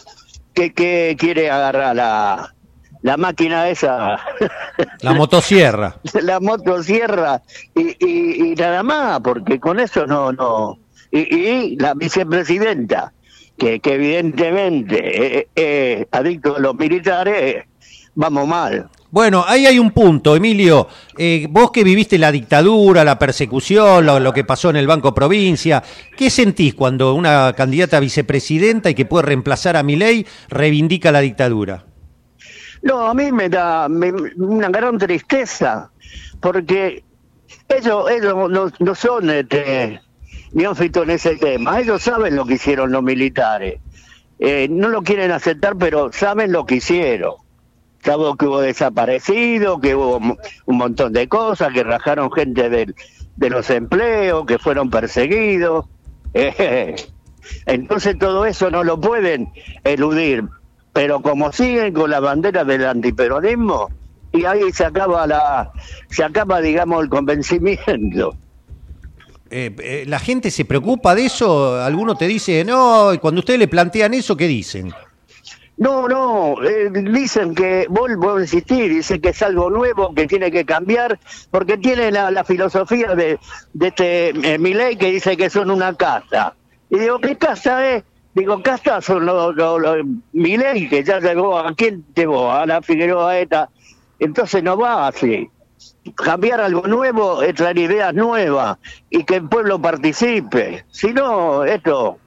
que, 0.54 0.72
que 0.72 1.16
quiere 1.18 1.50
agarrar 1.50 1.94
la, 1.96 2.54
la 3.02 3.16
máquina 3.18 3.68
esa, 3.68 4.18
La 5.02 5.12
motosierra. 5.12 5.96
la 6.22 6.40
motosierra 6.40 7.42
y, 7.74 7.96
y, 8.04 8.52
y 8.52 8.54
nada 8.54 8.82
más, 8.82 9.20
porque 9.20 9.60
con 9.60 9.78
eso 9.80 10.06
no, 10.06 10.32
no. 10.32 10.78
Y, 11.10 11.18
y 11.36 11.76
la 11.76 11.92
vicepresidenta, 11.94 13.12
que, 13.58 13.80
que 13.80 13.94
evidentemente 13.94 15.38
es 15.40 15.46
eh, 15.56 16.06
adicto 16.10 16.56
a 16.56 16.60
los 16.60 16.74
militares, 16.74 17.64
vamos 18.14 18.46
mal. 18.48 18.88
Bueno, 19.10 19.42
ahí 19.46 19.64
hay 19.66 19.78
un 19.78 19.90
punto, 19.90 20.36
Emilio. 20.36 20.86
Eh, 21.16 21.46
vos 21.48 21.70
que 21.70 21.82
viviste 21.82 22.18
la 22.18 22.30
dictadura, 22.30 23.04
la 23.04 23.18
persecución, 23.18 24.04
lo, 24.04 24.20
lo 24.20 24.32
que 24.34 24.44
pasó 24.44 24.68
en 24.68 24.76
el 24.76 24.86
Banco 24.86 25.14
Provincia, 25.14 25.82
¿qué 26.16 26.28
sentís 26.28 26.74
cuando 26.74 27.14
una 27.14 27.54
candidata 27.56 27.96
a 27.96 28.00
vicepresidenta 28.00 28.90
y 28.90 28.94
que 28.94 29.06
puede 29.06 29.24
reemplazar 29.26 29.76
a 29.78 29.82
Milei 29.82 30.26
reivindica 30.50 31.10
la 31.10 31.20
dictadura? 31.20 31.86
No, 32.82 33.06
a 33.08 33.14
mí 33.14 33.32
me 33.32 33.48
da 33.48 33.88
me- 33.88 34.12
una 34.36 34.68
gran 34.68 34.98
tristeza, 34.98 35.90
porque 36.40 37.02
ellos, 37.68 38.10
ellos 38.10 38.34
no, 38.50 38.70
no 38.78 38.94
son 38.94 39.30
este, 39.30 40.00
neófitos 40.52 41.04
en 41.04 41.10
ese 41.10 41.36
tema, 41.36 41.80
ellos 41.80 42.02
saben 42.02 42.36
lo 42.36 42.44
que 42.46 42.54
hicieron 42.54 42.92
los 42.92 43.02
militares. 43.02 43.80
Eh, 44.38 44.68
no 44.70 44.88
lo 44.88 45.02
quieren 45.02 45.30
aceptar, 45.32 45.76
pero 45.76 46.12
saben 46.12 46.52
lo 46.52 46.64
que 46.66 46.76
hicieron. 46.76 47.34
Saben 48.04 48.36
que 48.36 48.46
hubo 48.46 48.60
desaparecidos, 48.60 49.80
que 49.80 49.94
hubo 49.96 50.18
un 50.18 50.76
montón 50.76 51.12
de 51.12 51.26
cosas, 51.28 51.72
que 51.72 51.82
rajaron 51.82 52.30
gente 52.30 52.70
del- 52.70 52.94
de 53.36 53.50
los 53.50 53.68
empleos, 53.70 54.46
que 54.46 54.58
fueron 54.58 54.90
perseguidos. 54.90 55.86
Entonces 57.66 58.18
todo 58.18 58.44
eso 58.46 58.70
no 58.70 58.84
lo 58.84 59.00
pueden 59.00 59.48
eludir. 59.84 60.44
Pero 60.92 61.20
como 61.22 61.52
siguen 61.52 61.92
con 61.94 62.10
la 62.10 62.20
bandera 62.20 62.64
del 62.64 62.84
antiperonismo, 62.86 63.88
y 64.32 64.44
ahí 64.44 64.70
se 64.72 64.84
acaba 64.84 65.26
la, 65.26 65.70
se 66.10 66.24
acaba, 66.24 66.60
digamos, 66.60 67.02
el 67.02 67.08
convencimiento. 67.08 68.34
Eh, 69.50 69.74
eh, 69.78 70.04
¿La 70.06 70.18
gente 70.18 70.50
se 70.50 70.64
preocupa 70.64 71.14
de 71.14 71.26
eso? 71.26 71.80
¿Alguno 71.80 72.16
te 72.16 72.26
dice, 72.26 72.64
no, 72.64 73.14
y 73.14 73.18
cuando 73.18 73.40
ustedes 73.40 73.58
le 73.58 73.68
plantean 73.68 74.14
eso, 74.14 74.36
¿qué 74.36 74.46
dicen? 74.46 74.92
No, 75.78 76.08
no, 76.08 76.60
eh, 76.64 76.90
dicen 76.90 77.54
que, 77.54 77.86
vuelvo 77.88 78.34
a 78.34 78.40
insistir, 78.40 78.90
dicen 78.90 79.20
que 79.20 79.28
es 79.28 79.40
algo 79.42 79.70
nuevo, 79.70 80.12
que 80.12 80.26
tiene 80.26 80.50
que 80.50 80.64
cambiar, 80.64 81.20
porque 81.52 81.78
tiene 81.78 82.10
la, 82.10 82.42
filosofía 82.42 83.14
de, 83.14 83.38
este 83.80 84.30
eh, 84.30 84.58
Milei 84.58 84.96
que 84.96 85.12
dice 85.12 85.36
que 85.36 85.48
son 85.48 85.70
una 85.70 85.94
casa. 85.94 86.56
Y 86.90 86.98
digo, 86.98 87.20
¿qué 87.20 87.36
casa 87.36 87.88
es? 87.94 88.02
Digo, 88.34 88.60
casa 88.60 89.00
son 89.00 89.24
los, 89.24 89.54
los, 89.54 89.80
los 89.80 89.98
Milei, 90.32 90.88
que 90.88 91.04
ya 91.04 91.20
llegó, 91.20 91.56
¿a 91.56 91.72
quién 91.76 92.04
llegó? 92.12 92.50
A 92.50 92.66
la 92.66 92.82
Figueroa 92.82 93.38
esta. 93.38 93.70
Entonces 94.18 94.64
no 94.64 94.76
va 94.76 95.06
así. 95.06 95.48
Cambiar 96.14 96.60
algo 96.60 96.86
nuevo 96.86 97.42
es 97.42 97.54
traer 97.54 97.78
ideas 97.78 98.14
nuevas 98.14 98.78
y 99.10 99.24
que 99.24 99.36
el 99.36 99.48
pueblo 99.48 99.80
participe. 99.80 100.84
Si 100.90 101.12
no, 101.12 101.64
esto 101.64 102.18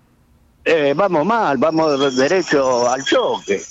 eh, 0.63 0.93
vamos 0.95 1.25
mal, 1.25 1.57
vamos 1.57 2.15
derecho 2.15 2.89
al 2.89 3.03
choque. 3.03 3.61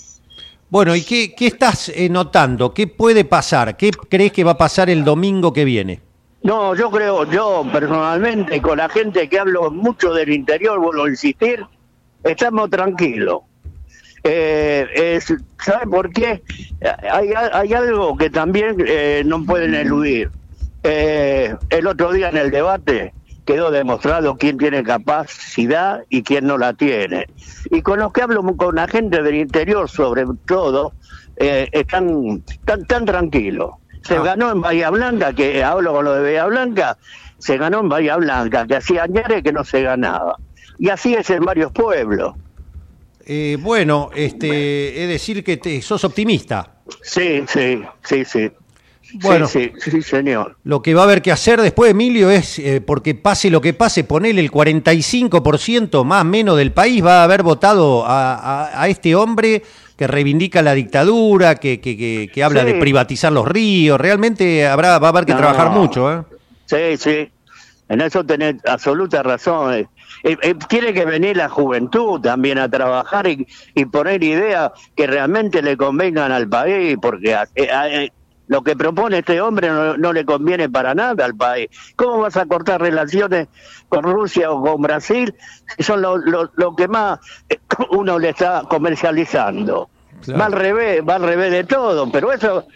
Bueno, 0.69 0.95
¿y 0.95 1.03
qué, 1.03 1.35
qué 1.35 1.49
estás 1.49 1.89
eh, 1.89 2.09
notando? 2.09 2.73
¿Qué 2.73 2.87
puede 2.87 3.25
pasar? 3.25 3.77
¿Qué 3.77 3.91
crees 3.91 4.33
que 4.33 4.45
va 4.45 4.53
a 4.53 4.59
pasar 4.59 4.89
el 4.91 5.05
domingo 5.05 5.53
que 5.53 5.65
viene? 5.65 6.01
No, 6.43 6.75
yo 6.75 6.91
creo, 6.91 7.31
yo 7.31 7.67
personalmente, 7.71 8.63
con 8.63 8.79
la 8.79 8.89
gente 8.89 9.29
que 9.29 9.39
hablo 9.39 9.71
mucho 9.71 10.15
del 10.15 10.31
interior, 10.31 10.79
vuelvo 10.79 11.05
a 11.05 11.11
insistir, 11.11 11.67
estamos 12.23 12.71
tranquilos. 12.71 13.41
Eh, 14.23 14.87
es, 14.95 15.33
¿Sabe 15.65 15.87
por 15.87 16.11
qué? 16.13 16.43
Hay, 17.11 17.31
hay 17.53 17.73
algo 17.75 18.17
que 18.17 18.31
también 18.31 18.77
eh, 18.87 19.23
no 19.25 19.45
pueden 19.45 19.75
eludir. 19.75 20.31
Eh, 20.83 21.55
el 21.69 21.87
otro 21.87 22.13
día 22.13 22.29
en 22.31 22.37
el 22.37 22.51
debate 22.51 23.15
quedó 23.45 23.71
demostrado 23.71 24.37
quién 24.37 24.59
tiene 24.59 24.83
capacidad 24.83 26.03
y 26.09 26.23
quién 26.23 26.47
no 26.47 26.57
la 26.59 26.73
tiene. 26.75 27.27
Y 27.71 27.83
con 27.83 27.99
los 27.99 28.13
que 28.13 28.23
hablo 28.23 28.43
con 28.57 28.77
la 28.77 28.87
gente 28.89 29.23
del 29.23 29.35
interior, 29.37 29.89
sobre 29.89 30.25
todo, 30.47 30.95
eh, 31.37 31.69
están 31.73 32.43
tan, 32.65 32.85
tan 32.87 33.05
tranquilos. 33.05 33.71
Se 34.03 34.17
Ah. 34.17 34.23
ganó 34.23 34.51
en 34.53 34.61
Bahía 34.61 34.91
Blanca, 34.91 35.33
que 35.33 35.63
hablo 35.63 35.93
con 35.93 36.05
lo 36.05 36.15
de 36.15 36.23
Bahía 36.23 36.47
Blanca, 36.47 36.97
se 37.39 37.59
ganó 37.59 37.81
en 37.81 37.89
Bahía 37.89 38.17
Blanca, 38.17 38.67
que 38.67 38.77
hacía 38.77 39.03
años 39.05 39.25
que 39.43 39.53
no 39.53 39.65
se 39.65 39.83
ganaba. 39.83 40.37
Y 40.79 40.89
así 40.89 41.15
es 41.15 41.29
en 41.31 41.45
varios 41.45 41.73
pueblos. 41.73 42.35
Eh, 43.33 43.57
bueno, 43.61 44.11
este, 44.13 45.05
es 45.05 45.09
decir 45.09 45.45
que 45.45 45.57
te, 45.57 45.81
sos 45.83 46.03
optimista. 46.03 46.73
Sí, 47.01 47.45
sí, 47.47 47.81
sí, 48.03 48.25
sí. 48.25 48.51
Bueno. 49.15 49.47
Sí, 49.47 49.71
sí, 49.79 49.91
sí, 49.93 50.03
señor. 50.03 50.57
Lo 50.65 50.83
que 50.83 50.95
va 50.95 51.03
a 51.03 51.05
haber 51.05 51.23
que 51.23 51.31
hacer 51.31 51.61
después, 51.61 51.93
Emilio, 51.93 52.29
es, 52.29 52.59
eh, 52.59 52.81
porque 52.81 53.15
pase 53.15 53.49
lo 53.49 53.61
que 53.61 53.73
pase, 53.73 54.03
ponerle 54.03 54.41
el 54.41 54.51
45% 54.51 56.05
más 56.05 56.25
menos 56.25 56.57
del 56.57 56.73
país 56.73 57.05
va 57.05 57.21
a 57.21 57.25
haber 57.25 57.43
votado 57.45 58.05
a, 58.05 58.35
a- 58.35 58.83
a 58.83 58.89
este 58.89 59.15
hombre 59.15 59.63
que 59.97 60.07
reivindica 60.09 60.61
la 60.63 60.75
dictadura, 60.75 61.55
que, 61.57 61.81
que, 61.81 61.97
que- 61.97 62.31
que 62.33 62.43
habla 62.43 62.63
Sí. 62.63 62.67
de 62.73 62.75
privatizar 62.81 63.33
los 63.33 63.47
ríos. 63.47 64.01
Realmente 64.01 64.67
habrá, 64.67 64.99
va 64.99 65.09
a 65.09 65.11
haber 65.11 65.25
que 65.25 65.33
No. 65.33 65.39
trabajar 65.39 65.71
mucho. 65.71 66.13
¿eh? 66.13 66.23
Sí, 66.67 66.97
sí. 66.97 67.31
En 67.89 68.01
eso 68.01 68.25
tenés 68.25 68.57
absoluta 68.67 69.23
razón. 69.23 69.87
Eh, 70.23 70.37
eh, 70.43 70.55
tiene 70.69 70.93
que 70.93 71.05
venir 71.05 71.37
la 71.37 71.49
juventud 71.49 72.21
también 72.21 72.59
a 72.59 72.69
trabajar 72.69 73.27
y, 73.27 73.47
y 73.75 73.85
poner 73.87 74.23
ideas 74.23 74.71
que 74.95 75.07
realmente 75.07 75.63
le 75.63 75.77
convengan 75.77 76.31
al 76.33 76.49
país, 76.49 76.97
porque 77.01 77.33
eh, 77.33 77.69
eh, 77.71 78.11
lo 78.49 78.63
que 78.63 78.75
propone 78.77 79.19
este 79.19 79.41
hombre 79.41 79.69
no, 79.69 79.97
no 79.97 80.13
le 80.13 80.25
conviene 80.25 80.69
para 80.69 80.95
nada 80.95 81.25
al 81.25 81.37
país. 81.37 81.69
¿Cómo 81.97 82.19
vas 82.19 82.37
a 82.37 82.47
cortar 82.47 82.81
relaciones 82.81 83.49
con 83.89 84.03
Rusia 84.03 84.51
o 84.51 84.63
con 84.63 84.83
Brasil 84.83 85.35
si 85.77 85.83
son 85.85 86.03
lo, 86.03 86.17
lo- 86.17 86.51
lo 86.57 86.75
que 86.75 86.89
más 86.89 87.19
uno 87.91 88.19
le 88.19 88.31
está 88.31 88.65
comercializando? 88.69 89.89
Claro. 90.23 90.39
Va 90.41 90.47
al 90.47 90.53
revés, 90.53 91.03
va 91.09 91.15
al 91.15 91.23
revés 91.23 91.51
de 91.53 91.65
todo, 91.65 92.11
pero 92.11 92.33
eso 92.33 92.67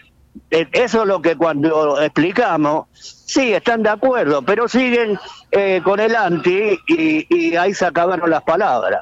eso 0.49 1.01
es 1.01 1.07
lo 1.07 1.21
que 1.21 1.35
cuando 1.35 2.01
explicamos, 2.01 2.87
sí, 2.93 3.53
están 3.53 3.83
de 3.83 3.89
acuerdo, 3.89 4.41
pero 4.41 4.67
siguen 4.67 5.17
eh, 5.51 5.81
con 5.83 5.99
el 5.99 6.15
anti 6.15 6.77
y, 6.87 7.25
y 7.29 7.55
ahí 7.55 7.73
se 7.73 7.85
acabaron 7.85 8.29
las 8.29 8.43
palabras. 8.43 9.01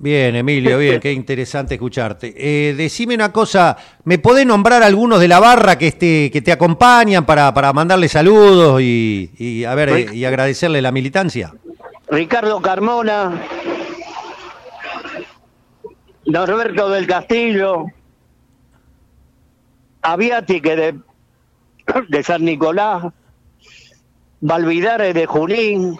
Bien, 0.00 0.36
Emilio, 0.36 0.78
bien, 0.78 1.00
qué 1.00 1.12
interesante 1.12 1.74
escucharte. 1.74 2.32
Eh, 2.36 2.74
decime 2.74 3.16
una 3.16 3.32
cosa, 3.32 3.76
¿me 4.04 4.18
podés 4.18 4.46
nombrar 4.46 4.80
algunos 4.84 5.18
de 5.18 5.26
la 5.26 5.40
barra 5.40 5.76
que, 5.76 5.88
este, 5.88 6.30
que 6.30 6.40
te 6.40 6.52
acompañan 6.52 7.26
para, 7.26 7.52
para 7.52 7.72
mandarle 7.72 8.08
saludos 8.08 8.80
y, 8.80 9.32
y, 9.36 9.64
a 9.64 9.74
ver, 9.74 9.88
eh, 9.88 10.06
y 10.12 10.24
agradecerle 10.24 10.80
la 10.80 10.92
militancia? 10.92 11.52
Ricardo 12.08 12.62
Carmona, 12.62 13.42
Norberto 16.26 16.90
del 16.90 17.08
Castillo, 17.08 17.86
Que 20.02 20.76
de, 20.76 20.98
de 22.08 22.22
San 22.22 22.44
Nicolás, 22.44 23.04
Valvidares 24.40 25.14
de 25.14 25.26
Junín, 25.26 25.98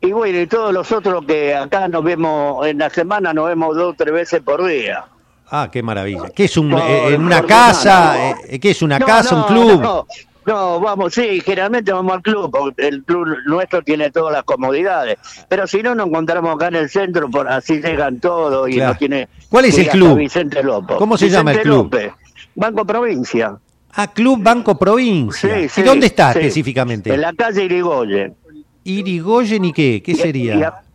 y 0.00 0.12
bueno, 0.12 0.40
y 0.40 0.46
todos 0.46 0.72
los 0.72 0.90
otros 0.92 1.24
que 1.26 1.54
acá 1.54 1.88
nos 1.88 2.02
vemos, 2.02 2.66
en 2.66 2.78
la 2.78 2.88
semana 2.88 3.34
nos 3.34 3.48
vemos 3.48 3.76
dos 3.76 3.92
o 3.92 3.94
tres 3.94 4.12
veces 4.14 4.40
por 4.40 4.64
día. 4.64 5.04
Ah, 5.50 5.68
qué 5.70 5.82
maravilla. 5.82 6.30
¿Qué 6.34 6.44
es 6.44 6.56
un, 6.56 6.70
Por- 6.70 6.80
eh, 6.80 7.14
en 7.14 7.22
una 7.24 7.36
semana. 7.42 7.48
casa? 7.48 8.30
eh, 8.48 8.58
¿Qué 8.60 8.70
es 8.70 8.80
una 8.82 8.98
No, 8.98 9.06
casa, 9.06 9.34
un 9.34 9.42
club? 9.44 10.06
No, 10.46 10.80
vamos, 10.80 11.12
sí, 11.14 11.40
generalmente 11.44 11.92
vamos 11.92 12.14
al 12.14 12.22
club, 12.22 12.50
porque 12.50 12.88
el 12.88 13.04
club 13.04 13.36
nuestro 13.46 13.82
tiene 13.82 14.10
todas 14.10 14.32
las 14.32 14.42
comodidades. 14.44 15.18
Pero 15.48 15.66
si 15.66 15.82
no, 15.82 15.94
nos 15.94 16.06
encontramos 16.08 16.54
acá 16.54 16.68
en 16.68 16.76
el 16.76 16.88
centro, 16.88 17.28
por 17.30 17.46
así 17.48 17.80
llegan 17.80 18.18
todos 18.20 18.68
y 18.70 18.74
Claro. 18.74 18.92
no 18.94 18.98
tiene. 18.98 19.28
¿Cuál 19.50 19.66
es 19.66 19.78
el 19.78 19.88
club? 19.88 20.16
Vicente 20.16 20.62
López. 20.62 20.96
¿Cómo 20.96 21.18
se 21.18 21.28
llama 21.28 21.52
el 21.52 21.60
club? 21.60 21.84
López, 21.84 22.12
Banco 22.54 22.84
Provincia. 22.86 23.56
Ah, 23.92 24.06
Club 24.06 24.40
Banco 24.42 24.78
Provincia. 24.78 25.56
Sí, 25.62 25.68
sí, 25.68 25.80
¿Y 25.80 25.84
dónde 25.84 26.06
está 26.06 26.32
sí. 26.32 26.38
específicamente? 26.38 27.12
En 27.12 27.20
la 27.20 27.32
calle 27.32 27.64
Irigoyen. 27.64 28.34
Irigoyen 28.84 29.64
y 29.64 29.72
qué? 29.72 30.02
¿Qué 30.02 30.12
Y- 30.12 30.14
sería? 30.14 30.54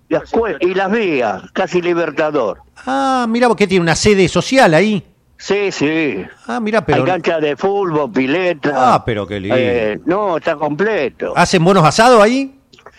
Y, 0.09 0.15
a- 0.15 0.23
y 0.61 0.73
las 0.73 0.91
vías, 0.91 1.43
casi 1.53 1.81
Libertador. 1.81 2.59
Ah, 2.85 3.25
mira, 3.29 3.47
que 3.55 3.67
tiene 3.67 3.81
una 3.83 3.95
sede 3.95 4.27
social 4.27 4.73
ahí. 4.73 5.03
Sí, 5.37 5.71
sí. 5.71 6.25
Ah, 6.47 6.59
mira, 6.59 6.85
pero 6.85 7.03
Hay 7.03 7.09
cancha 7.09 7.39
de 7.39 7.55
fútbol, 7.55 8.11
pileta. 8.11 8.95
Ah, 8.95 9.03
pero 9.05 9.27
qué 9.27 9.39
lindo. 9.39 9.55
Eh, 9.59 9.99
no, 10.05 10.37
está 10.37 10.55
completo. 10.55 11.33
¿hacen 11.35 11.63
buenos 11.63 11.83
asados 11.83 12.21
ahí? 12.21 12.55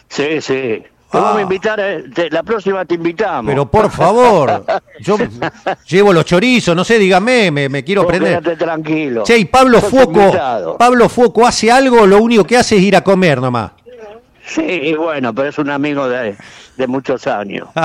Sí, 0.09 0.40
sí. 0.40 0.83
Ah. 1.12 1.18
vamos 1.20 1.38
a 1.38 1.42
invitar, 1.42 1.81
eh, 1.81 2.05
te- 2.14 2.29
la 2.31 2.42
próxima 2.42 2.85
te 2.85 2.94
invitamos. 2.94 3.49
Pero 3.51 3.70
por 3.70 3.90
favor, 3.90 4.64
yo 5.01 5.16
llevo 5.88 6.12
los 6.12 6.25
chorizos, 6.27 6.77
no 6.77 6.85
sé, 6.85 6.99
dígame, 6.99 7.51
me, 7.51 7.68
me 7.68 7.83
quiero 7.85 8.03
Vos 8.03 8.11
prender. 8.12 8.59
tranquilo. 8.59 9.22
Che, 9.25 9.38
y 9.38 9.44
Pablo 9.46 9.81
Sos 9.81 9.92
invitado. 9.94 10.77
Pablo 10.77 11.09
Foco 11.09 11.46
hace 11.46 11.70
algo, 11.70 12.07
lo 12.07 12.18
único 12.20 12.44
que 12.44 12.57
hace 12.59 12.77
es 12.77 12.83
ir 12.83 12.96
a 12.96 13.03
comer 13.03 13.40
nomás. 13.40 13.70
Sí, 14.44 14.94
bueno, 14.96 15.35
pero 15.35 15.49
es 15.49 15.59
un 15.59 15.70
amigo 15.70 16.09
de, 16.09 16.37
de 16.76 16.86
muchos 16.86 17.26
años. 17.26 17.68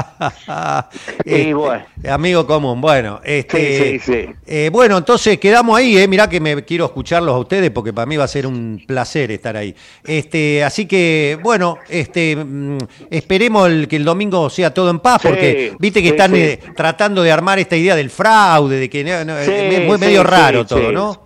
Este, 1.23 1.53
bueno. 1.53 1.83
Amigo 2.09 2.45
común, 2.47 2.81
bueno. 2.81 3.21
Este, 3.23 3.99
Sí, 3.99 3.99
sí, 3.99 4.11
sí. 4.27 4.33
eh, 4.45 4.69
bueno, 4.71 4.97
entonces 4.97 5.37
quedamos 5.39 5.77
ahí, 5.77 5.97
eh. 5.97 6.07
mirá 6.07 6.27
que 6.27 6.39
me 6.39 6.63
quiero 6.63 6.85
escucharlos 6.85 7.35
a 7.35 7.37
ustedes 7.37 7.69
porque 7.71 7.93
para 7.93 8.05
mí 8.05 8.17
va 8.17 8.23
a 8.25 8.27
ser 8.27 8.47
un 8.47 8.83
placer 8.85 9.31
estar 9.31 9.55
ahí. 9.55 9.75
Este, 10.03 10.63
así 10.63 10.85
que, 10.87 11.37
bueno, 11.43 11.77
este, 11.89 12.35
mm, 12.35 12.77
esperemos 13.09 13.67
el- 13.69 13.87
que 13.87 13.95
el 13.97 14.05
domingo 14.05 14.49
sea 14.49 14.73
todo 14.73 14.89
en 14.89 14.99
paz 14.99 15.21
porque 15.23 15.75
viste 15.79 16.01
que 16.01 16.09
están 16.09 16.35
eh, 16.35 16.59
tratando 16.75 17.21
de 17.23 17.31
armar 17.31 17.59
esta 17.59 17.75
idea 17.75 17.95
del 17.95 18.09
fraude, 18.09 18.77
de 18.79 18.89
que 18.89 19.03
no, 19.03 19.23
no, 19.25 19.37
Sí, 19.43 19.51
es 19.51 19.99
medio 19.99 20.23
raro 20.23 20.65
todo, 20.65 20.91
¿no? 20.91 21.21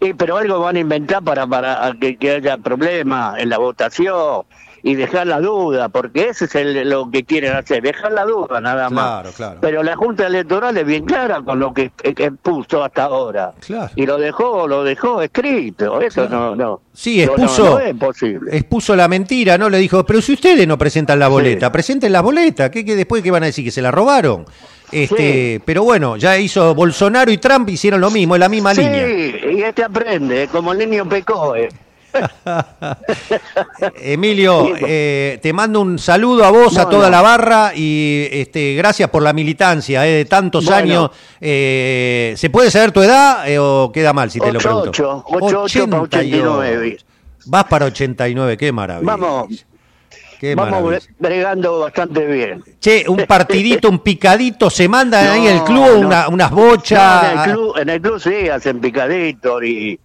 Sí, 0.00 0.12
pero 0.16 0.36
algo 0.36 0.60
van 0.60 0.76
a 0.76 0.78
inventar 0.80 1.22
para, 1.24 1.46
para 1.46 1.92
que, 2.00 2.16
que 2.16 2.30
haya 2.36 2.56
problemas 2.58 3.38
en 3.40 3.48
la 3.48 3.58
votación 3.58 4.42
y 4.90 4.94
dejar 4.94 5.26
la 5.26 5.40
duda, 5.40 5.88
porque 5.90 6.28
ese 6.28 6.46
es 6.46 6.54
el- 6.54 6.88
lo 6.88 7.10
que 7.10 7.24
quieren 7.24 7.54
hacer, 7.54 7.82
dejar 7.82 8.12
la 8.12 8.24
duda 8.24 8.60
nada 8.60 8.88
más. 8.88 9.04
Claro, 9.04 9.30
claro. 9.36 9.58
Pero 9.60 9.82
la 9.82 9.96
Junta 9.96 10.26
Electoral 10.26 10.76
es 10.78 10.86
bien 10.86 11.04
clara 11.04 11.42
con 11.42 11.58
lo 11.58 11.74
que, 11.74 11.90
que- 11.90 12.14
que 12.14 12.32
puso 12.32 12.82
hasta 12.82 13.04
ahora. 13.04 13.52
Claro. 13.66 13.90
Y 13.96 14.06
lo 14.06 14.16
dejó, 14.18 14.66
lo 14.66 14.84
dejó 14.84 15.20
escrito, 15.20 16.00
eso 16.00 16.28
no, 16.28 16.56
no. 16.56 16.80
Sí, 16.94 17.18
no, 17.26 17.32
expuso, 17.32 17.64
no 17.70 17.78
es 17.80 17.94
posible. 17.96 18.56
expuso 18.56 18.96
la 18.96 19.08
mentira, 19.08 19.58
¿no? 19.58 19.68
Le 19.68 19.78
dijo, 19.78 20.04
pero 20.06 20.22
si 20.22 20.32
ustedes 20.32 20.66
no 20.66 20.78
presentan 20.78 21.18
la 21.18 21.28
boleta, 21.28 21.70
presenten 21.70 22.10
la 22.12 22.22
boleta, 22.22 22.70
¿qué, 22.70 22.84
qué 22.84 22.96
después 22.96 23.22
qué 23.22 23.30
van 23.30 23.42
a 23.42 23.46
decir? 23.46 23.64
¿Que 23.64 23.70
se 23.70 23.82
la 23.82 23.90
robaron? 23.90 24.46
Este, 24.90 25.56
Sí. 25.58 25.62
Pero 25.66 25.82
bueno, 25.82 26.16
ya 26.16 26.38
hizo 26.38 26.74
Bolsonaro 26.74 27.30
y 27.30 27.36
Trump 27.36 27.68
hicieron 27.68 28.00
lo 28.00 28.10
mismo, 28.10 28.36
es 28.36 28.40
la 28.40 28.48
misma 28.48 28.74
sí, 28.74 28.80
línea. 28.80 29.06
y 29.52 29.62
este 29.62 29.84
aprende, 29.84 30.48
como 30.50 30.72
el 30.72 30.78
niño 30.78 31.06
Pecoe. 31.06 31.68
Emilio, 34.00 34.74
eh, 34.80 35.38
te 35.42 35.52
mando 35.52 35.80
un 35.80 35.98
saludo 35.98 36.44
a 36.44 36.50
vos, 36.50 36.76
a 36.78 36.88
toda 36.88 37.10
la 37.10 37.20
barra 37.22 37.72
y 37.74 38.26
este, 38.30 38.74
gracias 38.74 39.08
por 39.10 39.22
la 39.22 39.32
militancia 39.32 40.06
eh, 40.06 40.10
de 40.12 40.24
tantos 40.24 40.64
Bueno. 40.64 40.78
años. 40.78 41.10
Eh, 41.40 42.34
¿Se 42.36 42.50
puede 42.50 42.70
saber 42.70 42.92
tu 42.92 43.02
edad 43.02 43.44
o 43.60 43.90
queda 43.92 44.12
mal 44.12 44.30
si 44.30 44.40
te 44.40 44.52
lo 44.52 44.58
pregunto? 44.58 44.90
88, 44.90 45.24
88 45.26 45.88
para 45.88 46.02
89. 46.02 46.98
Vas 47.46 47.64
para 47.64 47.86
89, 47.86 48.56
qué 48.56 48.72
maravilla. 48.72 49.16
Vamos, 49.16 49.64
Qué 50.38 50.54
vamos 50.54 50.82
maravilla. 50.82 50.98
bre- 51.00 51.14
bregando 51.18 51.78
bastante 51.80 52.24
bien. 52.26 52.62
Che, 52.80 53.04
un 53.08 53.24
partidito, 53.26 53.88
un 53.88 53.98
picadito, 54.00 54.70
se 54.70 54.88
mandan 54.88 55.26
ahí 55.26 55.46
en 55.48 55.56
el 55.56 55.64
club 55.64 55.96
una- 55.98 56.28
unas 56.28 56.50
bochas. 56.50 57.24
en, 57.32 57.38
el 57.38 57.44
club, 57.52 57.76
en 57.78 57.88
el 57.88 58.00
club 58.00 58.20
sí, 58.20 58.48
hacen 58.48 58.80
picadito 58.80 59.60
y, 59.62 59.98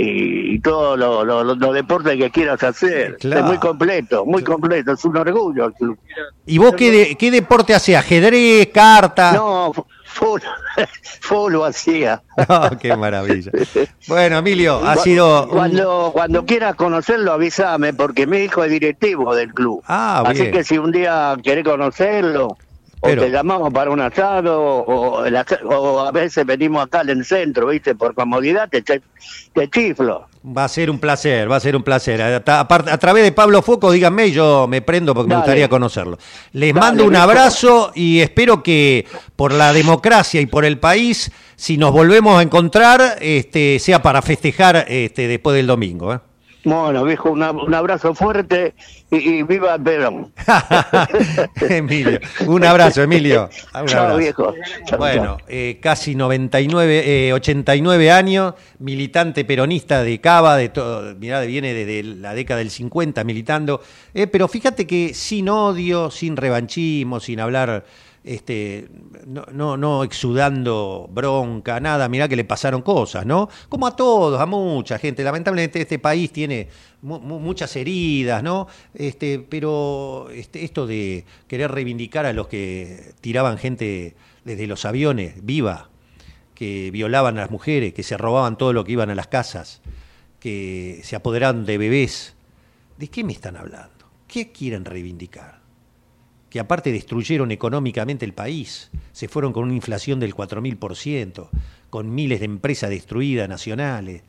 y, 0.00 0.54
y 0.54 0.58
todos 0.60 0.96
los 0.98 1.26
lo, 1.26 1.42
lo- 1.42 1.54
los 1.56 1.74
deportes 1.74 2.16
que 2.16 2.30
quieras 2.30 2.62
hacer. 2.62 3.16
Claro. 3.16 3.40
Es 3.42 3.46
muy 3.46 3.58
completo, 3.58 4.24
muy 4.24 4.44
completo, 4.44 4.92
es 4.92 5.04
un 5.04 5.16
orgullo 5.16 5.66
el 5.66 5.72
club. 5.74 5.98
¿Y 6.46 6.58
vos 6.58 6.72
qué, 6.76 6.90
de- 6.90 7.16
qué 7.16 7.30
deporte 7.32 7.74
haces? 7.74 7.96
¿Ajedrez, 7.96 8.68
carta? 8.72 9.32
No, 9.32 9.72
full, 10.04 10.40
full 11.20 11.52
lo 11.52 11.64
hacía. 11.64 12.22
Oh, 12.48 12.70
qué 12.80 12.96
maravilla. 12.96 13.50
Bueno, 14.06 14.38
Emilio, 14.38 14.80
ha 14.86 14.96
sido... 14.96 15.48
Cuando, 15.48 16.10
cuando 16.12 16.46
quieras 16.46 16.74
conocerlo, 16.76 17.32
avísame, 17.32 17.92
porque 17.92 18.26
mi 18.26 18.38
hijo 18.38 18.62
es 18.64 18.70
directivo 18.70 19.34
del 19.34 19.52
club. 19.52 19.82
Ah, 19.88 20.22
Así 20.24 20.50
que 20.50 20.62
si 20.64 20.78
un 20.78 20.92
día 20.92 21.36
querés 21.42 21.64
conocerlo, 21.64 22.56
Pero- 23.00 23.22
o 23.22 23.24
te 23.24 23.30
llamamos 23.30 23.72
para 23.72 23.90
un 23.90 24.00
asado, 24.00 24.60
o, 24.60 25.24
el 25.24 25.36
o 25.66 26.00
a 26.00 26.10
veces 26.10 26.44
venimos 26.44 26.84
acá 26.84 27.02
en 27.02 27.10
el 27.10 27.24
centro, 27.24 27.68
¿viste? 27.68 27.94
Por 27.94 28.14
comodidad 28.14 28.68
te, 28.68 28.82
te, 28.82 29.00
chiflo. 29.70 30.26
Va 30.56 30.64
a 30.64 30.68
ser 30.68 30.90
un 30.90 30.98
placer, 30.98 31.50
va 31.50 31.56
a 31.56 31.60
ser 31.60 31.76
un 31.76 31.82
placer. 31.82 32.20
A, 32.22 32.36
a- 32.46 32.60
a 32.68 32.98
través 32.98 33.22
de 33.24 33.32
Pablo 33.32 33.60
Foco, 33.62 33.90
díganme 33.92 34.26
y 34.28 34.32
yo 34.32 34.66
me 34.68 34.82
prendo 34.82 35.14
porque 35.14 35.28
me 35.28 35.36
gustaría 35.36 35.68
conocerlo. 35.68 36.18
Les 36.52 36.74
Dale, 36.74 36.86
mando 36.86 37.04
un 37.04 37.16
abrazo 37.16 37.92
y 37.94 38.20
espero 38.20 38.62
que 38.62 39.06
por 39.36 39.52
la 39.52 39.72
democracia 39.72 40.40
y 40.40 40.46
por 40.46 40.64
el 40.64 40.78
país, 40.78 41.30
si 41.56 41.76
nos 41.76 41.92
volvemos 41.92 42.38
a 42.38 42.42
encontrar, 42.42 43.18
este, 43.20 43.78
sea 43.78 44.00
para 44.02 44.22
festejar 44.22 44.86
este, 44.88 45.28
después 45.28 45.54
del 45.56 45.66
domingo. 45.66 46.14
¿eh? 46.14 46.18
Bueno, 46.68 47.02
viejo, 47.04 47.30
una- 47.30 47.50
un 47.50 47.72
abrazo 47.72 48.14
fuerte 48.14 48.74
y, 49.10 49.16
y 49.16 49.42
viva 49.42 49.78
Perón. 49.78 50.30
Emilio, 51.68 52.20
un 52.46 52.62
abrazo, 52.64 53.02
Emilio. 53.02 53.48
Un 53.74 53.86
Chao, 53.86 54.00
abrazo. 54.02 54.16
viejo. 54.18 54.54
Chao, 54.84 54.98
Bueno, 54.98 55.38
chao. 55.38 55.46
eh, 55.48 55.78
casi 55.80 56.14
99, 56.14 57.28
eh, 57.28 57.32
89 57.32 58.10
años, 58.10 58.54
militante 58.80 59.46
peronista 59.46 60.02
de 60.02 60.20
Cava, 60.20 60.56
de 60.56 60.68
todo, 60.68 61.14
mirá, 61.14 61.40
viene 61.40 61.72
desde 61.72 62.02
la 62.02 62.34
década 62.34 62.58
del 62.58 62.70
50 62.70 63.24
militando, 63.24 63.80
eh, 64.12 64.26
pero 64.26 64.46
fíjate 64.46 64.86
que 64.86 65.14
sin 65.14 65.48
odio, 65.48 66.10
sin 66.10 66.36
revanchismo, 66.36 67.18
sin 67.20 67.40
hablar, 67.40 67.84
este, 68.28 68.88
no, 69.26 69.76
no, 69.78 70.04
exudando 70.04 71.08
bronca, 71.10 71.80
nada, 71.80 72.08
mirá 72.08 72.28
que 72.28 72.36
le 72.36 72.44
pasaron 72.44 72.82
cosas, 72.82 73.24
¿no? 73.24 73.48
Como 73.70 73.86
a 73.86 73.96
todos, 73.96 74.38
a 74.40 74.44
mucha 74.46 74.98
gente, 74.98 75.24
lamentablemente 75.24 75.80
este 75.80 75.98
país 75.98 76.30
tiene 76.30 76.68
mu- 77.00 77.20
mu- 77.20 77.38
muchas 77.40 77.74
heridas, 77.76 78.42
¿no? 78.42 78.66
Este, 78.92 79.38
pero 79.38 80.28
este, 80.30 80.62
esto 80.64 80.86
de 80.86 81.24
querer 81.46 81.70
reivindicar 81.70 82.26
a 82.26 82.32
los 82.34 82.48
que 82.48 83.14
tiraban 83.22 83.56
gente 83.56 84.14
desde 84.44 84.66
los 84.66 84.84
aviones, 84.84 85.44
viva, 85.44 85.88
que 86.54 86.90
violaban 86.90 87.38
a 87.38 87.42
las 87.42 87.50
mujeres, 87.50 87.94
que 87.94 88.02
se 88.02 88.16
robaban 88.18 88.58
todo 88.58 88.72
lo 88.74 88.84
que 88.84 88.92
iban 88.92 89.08
a 89.08 89.14
las 89.14 89.28
casas, 89.28 89.80
que 90.38 91.00
se 91.02 91.16
apoderaban 91.16 91.64
de 91.64 91.78
bebés. 91.78 92.34
¿De 92.98 93.08
qué 93.08 93.24
me 93.24 93.32
están 93.32 93.56
hablando? 93.56 94.06
¿Qué 94.26 94.52
quieren 94.52 94.84
reivindicar? 94.84 95.57
Que 96.50 96.60
aparte 96.60 96.92
destruyeron 96.92 97.50
económicamente 97.50 98.24
el 98.24 98.32
país, 98.32 98.90
se 99.12 99.28
fueron 99.28 99.52
con 99.52 99.64
una 99.64 99.74
inflación 99.74 100.18
del 100.20 100.34
4.000%, 100.34 101.48
con 101.90 102.14
miles 102.14 102.40
de 102.40 102.46
empresas 102.46 102.90
destruidas 102.90 103.48
nacionales. 103.48 104.22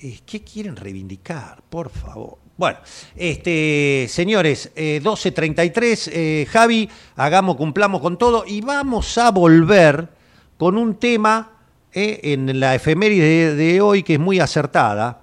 Eh, 0.00 0.20
¿Qué 0.24 0.42
quieren 0.42 0.76
reivindicar? 0.76 1.62
Por 1.68 1.90
favor. 1.90 2.38
Bueno, 2.56 2.78
este, 3.16 4.06
señores, 4.08 4.70
eh, 4.76 5.00
12.33, 5.02 6.10
eh, 6.12 6.46
Javi, 6.48 6.88
hagamos, 7.16 7.56
cumplamos 7.56 8.00
con 8.00 8.16
todo 8.16 8.44
y 8.46 8.60
vamos 8.60 9.18
a 9.18 9.32
volver 9.32 10.08
con 10.56 10.78
un 10.78 10.94
tema 10.94 11.50
eh, 11.92 12.20
en 12.22 12.60
la 12.60 12.76
efeméride 12.76 13.24
de, 13.24 13.54
de 13.56 13.80
hoy 13.80 14.04
que 14.04 14.14
es 14.14 14.20
muy 14.20 14.38
acertada. 14.38 15.22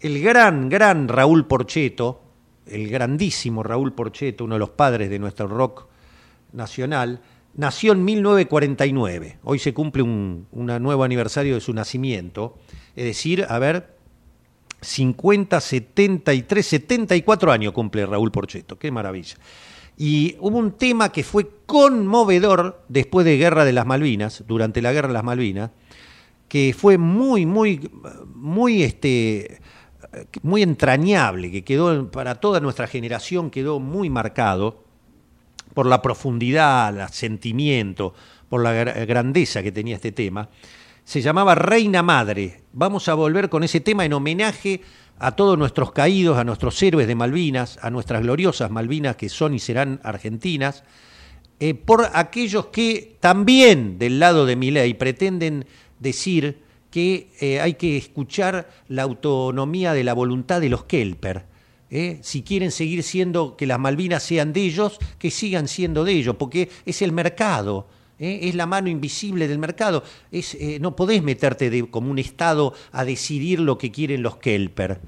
El 0.00 0.22
gran, 0.22 0.70
gran 0.70 1.08
Raúl 1.08 1.46
Porcheto, 1.46 2.22
el 2.66 2.88
grandísimo 2.88 3.62
Raúl 3.62 3.92
Porcheto, 3.92 4.44
uno 4.44 4.54
de 4.54 4.60
los 4.60 4.70
padres 4.70 5.10
de 5.10 5.18
nuestro 5.18 5.48
rock 5.48 5.86
nacional, 6.52 7.20
nació 7.54 7.92
en 7.92 8.04
1949. 8.04 9.38
Hoy 9.44 9.58
se 9.58 9.74
cumple 9.74 10.02
un, 10.02 10.46
nuevo 10.52 11.04
aniversario 11.04 11.54
de 11.54 11.60
su 11.60 11.72
nacimiento. 11.72 12.58
Es 12.94 13.04
decir, 13.04 13.46
a 13.48 13.58
ver, 13.58 13.96
50, 14.80 15.60
73, 15.60 16.66
74 16.66 17.52
años 17.52 17.72
cumple 17.72 18.06
Raúl 18.06 18.30
Porcheto. 18.30 18.78
Qué 18.78 18.90
maravilla. 18.90 19.36
Y 19.98 20.36
hubo 20.40 20.58
un 20.58 20.72
tema 20.72 21.10
que 21.10 21.24
fue 21.24 21.48
conmovedor 21.64 22.84
después 22.88 23.24
de 23.24 23.38
Guerra 23.38 23.64
de 23.64 23.72
las 23.72 23.86
Malvinas, 23.86 24.44
durante 24.46 24.82
la 24.82 24.92
Guerra 24.92 25.08
de 25.08 25.14
las 25.14 25.24
Malvinas, 25.24 25.70
que 26.48 26.74
fue 26.76 26.98
muy, 26.98 27.46
muy, 27.46 27.90
muy, 28.34 28.82
este, 28.82 29.60
muy 30.42 30.62
entrañable, 30.62 31.50
que 31.50 31.64
quedó 31.64 32.10
para 32.10 32.36
toda 32.36 32.60
nuestra 32.60 32.86
generación, 32.86 33.50
quedó 33.50 33.80
muy 33.80 34.10
marcado 34.10 34.84
por 35.74 35.86
la 35.86 36.00
profundidad, 36.00 36.98
el 36.98 37.08
sentimiento, 37.10 38.14
por 38.48 38.62
la 38.62 38.72
gra- 38.72 39.06
grandeza 39.06 39.62
que 39.62 39.72
tenía 39.72 39.96
este 39.96 40.12
tema. 40.12 40.48
Se 41.04 41.20
llamaba 41.20 41.54
Reina 41.54 42.02
Madre. 42.02 42.62
Vamos 42.72 43.08
a 43.08 43.14
volver 43.14 43.48
con 43.48 43.62
ese 43.62 43.80
tema 43.80 44.04
en 44.04 44.12
homenaje 44.12 44.80
a 45.18 45.32
todos 45.32 45.56
nuestros 45.56 45.92
caídos, 45.92 46.36
a 46.38 46.44
nuestros 46.44 46.82
héroes 46.82 47.06
de 47.06 47.14
Malvinas, 47.14 47.78
a 47.82 47.90
nuestras 47.90 48.22
gloriosas 48.22 48.70
Malvinas 48.70 49.16
que 49.16 49.28
son 49.28 49.54
y 49.54 49.58
serán 49.58 50.00
argentinas, 50.02 50.84
eh, 51.58 51.74
por 51.74 52.10
aquellos 52.12 52.66
que 52.66 53.16
también 53.20 53.98
del 53.98 54.18
lado 54.18 54.44
de 54.44 54.56
mi 54.56 54.70
ley 54.70 54.94
pretenden 54.94 55.66
decir 56.00 56.65
que 56.96 57.28
eh, 57.42 57.60
hay 57.60 57.74
que 57.74 57.98
escuchar 57.98 58.70
la 58.88 59.02
autonomía 59.02 59.92
de 59.92 60.02
la 60.02 60.14
voluntad 60.14 60.62
de 60.62 60.70
los 60.70 60.84
Kelper. 60.84 61.44
¿eh? 61.90 62.20
Si 62.22 62.40
quieren 62.40 62.70
seguir 62.70 63.02
siendo, 63.02 63.54
que 63.54 63.66
las 63.66 63.78
Malvinas 63.78 64.22
sean 64.22 64.54
de 64.54 64.62
ellos, 64.62 64.98
que 65.18 65.30
sigan 65.30 65.68
siendo 65.68 66.04
de 66.04 66.12
ellos, 66.12 66.36
porque 66.38 66.70
es 66.86 67.02
el 67.02 67.12
mercado. 67.12 67.86
¿eh? 68.18 68.40
Es 68.44 68.54
la 68.54 68.64
mano 68.64 68.88
invisible 68.88 69.46
del 69.46 69.58
mercado. 69.58 70.04
No 70.80 70.96
podés 70.96 71.22
meterte 71.22 71.68
de- 71.68 71.86
como 71.90 72.10
un 72.10 72.18
Estado 72.18 72.72
a 72.92 73.04
decidir 73.04 73.60
lo 73.60 73.76
que 73.76 73.90
quieren 73.92 74.22
los 74.22 74.38
Kelper. 74.38 74.98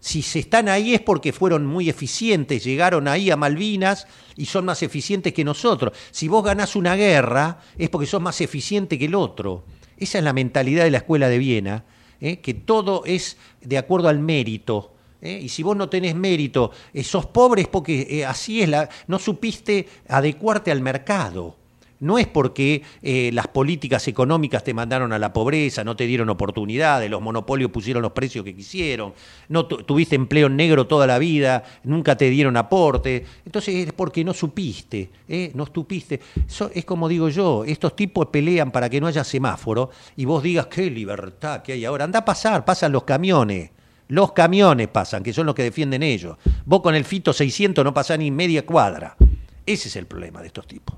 Si 0.00 0.22
se 0.22 0.38
están 0.38 0.70
ahí 0.70 0.94
es 0.94 1.02
porque 1.02 1.34
fueron 1.34 1.66
muy 1.66 1.90
eficientes, 1.90 2.64
llegaron 2.64 3.06
ahí 3.06 3.30
a 3.30 3.36
Malvinas 3.36 4.06
y 4.34 4.46
son 4.46 4.64
más 4.64 4.82
eficientes 4.82 5.34
que 5.34 5.44
nosotros. 5.44 5.92
Si 6.10 6.26
vos 6.26 6.42
ganás 6.42 6.74
una 6.74 6.96
guerra 6.96 7.60
es 7.76 7.90
porque 7.90 8.06
sos 8.06 8.22
más 8.22 8.40
eficiente 8.40 8.98
que 8.98 9.04
el 9.04 9.14
otro. 9.14 9.64
Esa 9.96 10.18
es 10.18 10.24
la 10.24 10.32
mentalidad 10.32 10.84
de 10.84 10.90
la 10.90 10.98
escuela 10.98 11.28
de 11.28 11.38
Viena, 11.38 11.84
¿eh? 12.20 12.38
que 12.38 12.54
todo 12.54 13.04
es 13.04 13.36
de 13.60 13.78
acuerdo 13.78 14.08
al 14.08 14.18
mérito. 14.18 14.92
¿eh? 15.20 15.40
Y 15.42 15.48
si 15.48 15.62
vos 15.62 15.76
no 15.76 15.88
tenés 15.88 16.14
mérito, 16.14 16.70
eh, 16.92 17.04
sos 17.04 17.26
pobre 17.26 17.66
porque 17.70 18.24
así 18.26 18.62
es, 18.62 18.68
la, 18.68 18.88
no 19.06 19.18
supiste 19.18 19.86
adecuarte 20.08 20.70
al 20.70 20.80
mercado. 20.80 21.56
No 22.04 22.18
es 22.18 22.26
porque 22.26 22.82
eh, 23.02 23.30
las 23.32 23.48
políticas 23.48 24.06
económicas 24.08 24.62
te 24.62 24.74
mandaron 24.74 25.12
a 25.12 25.18
la 25.18 25.32
pobreza, 25.32 25.84
no 25.84 25.96
te 25.96 26.06
dieron 26.06 26.28
oportunidades, 26.28 27.10
los 27.10 27.22
monopolios 27.22 27.70
pusieron 27.70 28.02
los 28.02 28.12
precios 28.12 28.44
que 28.44 28.54
quisieron, 28.54 29.14
no 29.48 29.64
tu- 29.66 29.78
tuviste 29.84 30.14
empleo 30.14 30.48
en 30.48 30.56
negro 30.56 30.86
toda 30.86 31.06
la 31.06 31.18
vida, 31.18 31.64
nunca 31.84 32.14
te 32.16 32.28
dieron 32.28 32.56
aporte. 32.58 33.24
Entonces 33.46 33.74
es 33.86 33.92
porque 33.94 34.22
no 34.22 34.34
supiste, 34.34 35.10
¿eh? 35.28 35.50
no 35.54 35.66
supiste. 35.66 36.20
Eso 36.46 36.70
es 36.74 36.84
como 36.84 37.08
digo 37.08 37.30
yo, 37.30 37.64
estos 37.64 37.96
tipos 37.96 38.26
pelean 38.26 38.70
para 38.70 38.90
que 38.90 39.00
no 39.00 39.06
haya 39.06 39.24
semáforo 39.24 39.90
y 40.16 40.26
vos 40.26 40.42
digas 40.42 40.66
qué 40.66 40.90
libertad 40.90 41.62
que 41.62 41.72
hay 41.72 41.84
ahora. 41.86 42.04
Anda 42.04 42.18
a 42.18 42.24
pasar, 42.24 42.64
pasan 42.64 42.92
los 42.92 43.04
camiones. 43.04 43.70
Los 44.08 44.32
camiones 44.32 44.88
pasan, 44.88 45.22
que 45.22 45.32
son 45.32 45.46
los 45.46 45.54
que 45.54 45.62
defienden 45.62 46.02
ellos. 46.02 46.36
Vos 46.66 46.82
con 46.82 46.94
el 46.94 47.06
Fito 47.06 47.32
600 47.32 47.82
no 47.82 47.94
pasás 47.94 48.18
ni 48.18 48.30
media 48.30 48.66
cuadra. 48.66 49.16
Ese 49.64 49.88
es 49.88 49.96
el 49.96 50.06
problema 50.06 50.42
de 50.42 50.48
estos 50.48 50.66
tipos. 50.66 50.96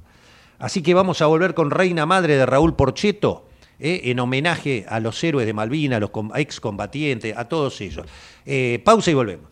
Así 0.59 0.83
que 0.83 0.95
vamos 0.95 1.21
a 1.23 1.27
volver 1.27 1.55
con 1.55 1.71
Reina 1.71 2.07
Madre 2.07 2.37
de 2.37 2.47
Raúl 2.47 2.75
Porcheto, 2.75 3.47
eh, 3.79 4.03
en 4.05 4.21
homenaje 4.21 4.87
a 4.89 5.01
los 5.01 5.23
héroes 5.23 5.47
de 5.47 5.53
Malvinas, 5.53 5.99
a 5.99 6.01
los 6.01 6.11
com- 6.11 6.31
excombatientes, 6.35 7.37
a 7.37 7.45
todos 7.47 7.81
ellos. 7.81 8.07
Eh, 8.47 8.81
pausa 8.85 9.11
y 9.11 9.15
volvemos. 9.15 9.51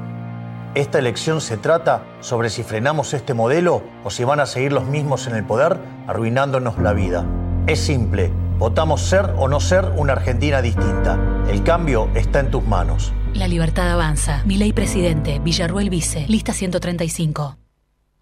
Esta 0.77 1.00
elección 1.00 1.40
se 1.40 1.57
trata 1.57 2.07
sobre 2.20 2.48
si 2.48 2.62
frenamos 2.62 3.12
este 3.12 3.35
modelo 3.35 3.83
o 4.05 4.11
si 4.11 4.22
van 4.22 4.38
a 4.38 4.46
seguir 4.46 4.72
los 4.72 4.87
mismos 4.87 5.27
en 5.27 5.35
el 5.35 5.44
poder 5.44 5.81
arruinándonos 6.07 6.79
la 6.79 6.92
vida. 6.92 7.27
Es 7.66 7.81
simple, 7.81 8.31
votamos 8.59 9.00
ser 9.00 9.33
o 9.38 9.48
no 9.48 9.59
ser 9.59 9.87
una 9.96 10.12
Argentina 10.12 10.61
distinta. 10.61 11.18
El 11.48 11.62
cambio 11.62 12.11
está 12.14 12.40
en 12.40 12.50
tus 12.50 12.62
manos. 12.62 13.14
La 13.33 13.48
libertad 13.48 13.90
avanza. 13.90 14.42
Mi 14.44 14.59
ley 14.59 14.74
presidente, 14.74 15.38
Villarruel 15.38 15.88
Vice, 15.88 16.27
lista 16.29 16.53
135. 16.53 17.57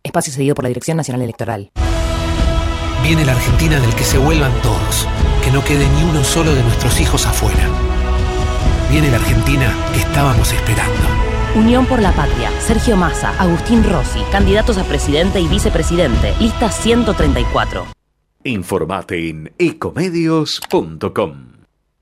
Espacio 0.05 0.33
cedido 0.33 0.55
por 0.55 0.64
la 0.64 0.68
Dirección 0.68 0.96
Nacional 0.96 1.22
Electoral. 1.22 1.72
Viene 3.02 3.24
la 3.24 3.33
Argentina 3.33 3.81
del 3.81 3.92
que 3.96 4.05
se 4.05 4.16
vuelvan 4.16 4.52
todos, 4.62 5.09
que 5.44 5.50
no 5.50 5.64
quede 5.64 5.88
ni 5.88 6.05
uno 6.05 6.22
solo 6.22 6.55
de 6.55 6.62
nuestros 6.62 7.00
hijos 7.00 7.26
afuera. 7.26 7.68
Viene 8.92 9.11
la 9.11 9.16
Argentina 9.16 9.74
que 9.92 10.00
estábamos 10.02 10.52
esperando. 10.52 11.02
Unión 11.57 11.87
por 11.87 12.00
la 12.00 12.12
Patria, 12.12 12.52
Sergio 12.61 12.96
Massa, 12.96 13.31
Agustín 13.40 13.83
Rossi, 13.83 14.20
candidatos 14.31 14.78
a 14.78 14.85
presidente 14.85 15.40
y 15.40 15.48
vicepresidente, 15.48 16.33
lista 16.38 16.70
134. 16.70 18.01
Informate 18.44 19.28
en 19.28 19.52
ecomedios.com. 19.57 21.52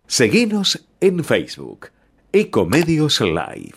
Seguinos 0.07 0.87
en 1.01 1.23
Facebook, 1.23 1.89
Ecomedios 2.33 3.21
Live. 3.21 3.75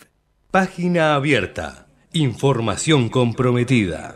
Página 0.50 1.16
abierta. 1.16 1.88
Información 2.14 3.10
comprometida. 3.10 4.16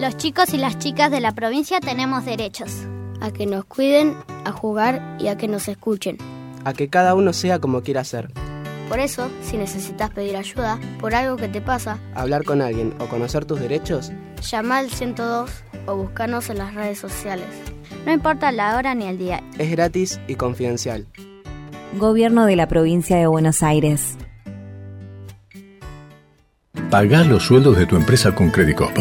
Los 0.00 0.16
chicos 0.16 0.54
y 0.54 0.56
las 0.58 0.78
chicas 0.80 1.12
de 1.12 1.20
la 1.20 1.32
provincia 1.36 1.78
tenemos 1.78 2.24
derechos. 2.24 2.72
A 3.20 3.30
que 3.30 3.46
nos 3.46 3.64
cuiden, 3.64 4.16
a 4.44 4.50
jugar 4.50 5.16
y 5.20 5.28
a 5.28 5.36
que 5.36 5.46
nos 5.46 5.68
escuchen. 5.68 6.18
A 6.64 6.72
que 6.72 6.88
cada 6.88 7.14
uno 7.14 7.32
sea 7.32 7.60
como 7.60 7.82
quiera 7.82 8.02
ser. 8.02 8.32
Por 8.88 9.00
eso, 9.00 9.30
si 9.42 9.56
necesitas 9.56 10.10
pedir 10.10 10.36
ayuda 10.36 10.78
por 11.00 11.14
algo 11.14 11.36
que 11.36 11.48
te 11.48 11.60
pasa, 11.60 11.98
hablar 12.14 12.44
con 12.44 12.62
alguien 12.62 12.94
o 13.00 13.06
conocer 13.06 13.44
tus 13.44 13.60
derechos, 13.60 14.12
llama 14.48 14.78
al 14.78 14.90
102 14.90 15.50
o 15.86 15.96
búscanos 15.96 16.50
en 16.50 16.58
las 16.58 16.74
redes 16.74 16.98
sociales. 16.98 17.48
No 18.04 18.12
importa 18.12 18.52
la 18.52 18.76
hora 18.76 18.94
ni 18.94 19.06
el 19.06 19.18
día. 19.18 19.42
Es 19.58 19.70
gratis 19.70 20.20
y 20.28 20.36
confidencial. 20.36 21.06
Gobierno 21.98 22.46
de 22.46 22.56
la 22.56 22.68
provincia 22.68 23.16
de 23.16 23.26
Buenos 23.26 23.62
Aires. 23.62 24.16
Pagá 26.90 27.24
los 27.24 27.44
sueldos 27.44 27.76
de 27.76 27.86
tu 27.86 27.96
empresa 27.96 28.34
con 28.34 28.50
Credicop. 28.50 28.96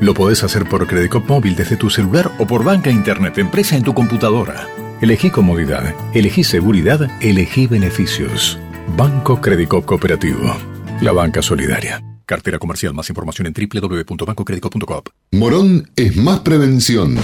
Lo 0.00 0.12
podés 0.14 0.44
hacer 0.44 0.68
por 0.68 0.86
Credicop 0.86 1.26
móvil 1.26 1.56
desde 1.56 1.76
tu 1.76 1.88
celular 1.88 2.30
o 2.38 2.46
por 2.46 2.64
banca 2.64 2.90
internet 2.90 3.38
empresa 3.38 3.76
en 3.76 3.84
tu 3.84 3.94
computadora. 3.94 4.66
Elegí 5.00 5.30
comodidad, 5.30 5.94
elegí 6.12 6.44
seguridad, 6.44 7.08
elegí 7.22 7.66
beneficios. 7.66 8.58
Banco 8.96 9.40
Credicop 9.40 9.84
Cooperativo. 9.84 10.54
La 11.00 11.12
banca 11.12 11.42
solidaria. 11.42 12.02
Cartera 12.26 12.58
comercial. 12.58 12.94
Más 12.94 13.08
información 13.08 13.46
en 13.48 13.54
www.bancocredico.com. 13.54 15.02
Morón 15.32 15.90
es 15.96 16.16
más 16.16 16.40
prevención. 16.40 17.16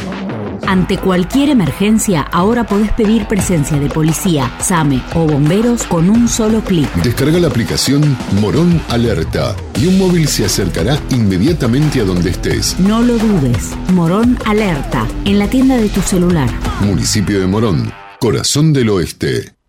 Ante 0.66 0.98
cualquier 0.98 1.50
emergencia, 1.50 2.22
ahora 2.22 2.64
podés 2.64 2.90
pedir 2.92 3.26
presencia 3.28 3.78
de 3.78 3.88
policía, 3.88 4.50
SAME 4.60 5.02
o 5.14 5.26
bomberos 5.26 5.84
con 5.84 6.10
un 6.10 6.28
solo 6.28 6.60
clic. 6.62 6.92
Descarga 7.02 7.38
la 7.38 7.48
aplicación 7.48 8.16
Morón 8.40 8.80
Alerta 8.88 9.54
y 9.78 9.86
un 9.86 9.98
móvil 9.98 10.26
se 10.26 10.44
acercará 10.44 10.98
inmediatamente 11.10 12.00
a 12.00 12.04
donde 12.04 12.30
estés. 12.30 12.78
No 12.80 13.02
lo 13.02 13.16
dudes. 13.18 13.70
Morón 13.92 14.38
Alerta, 14.44 15.06
en 15.24 15.38
la 15.38 15.48
tienda 15.48 15.76
de 15.76 15.88
tu 15.88 16.00
celular. 16.00 16.48
Municipio 16.80 17.38
de 17.38 17.46
Morón, 17.46 17.92
corazón 18.18 18.72
del 18.72 18.88
oeste. 18.90 19.55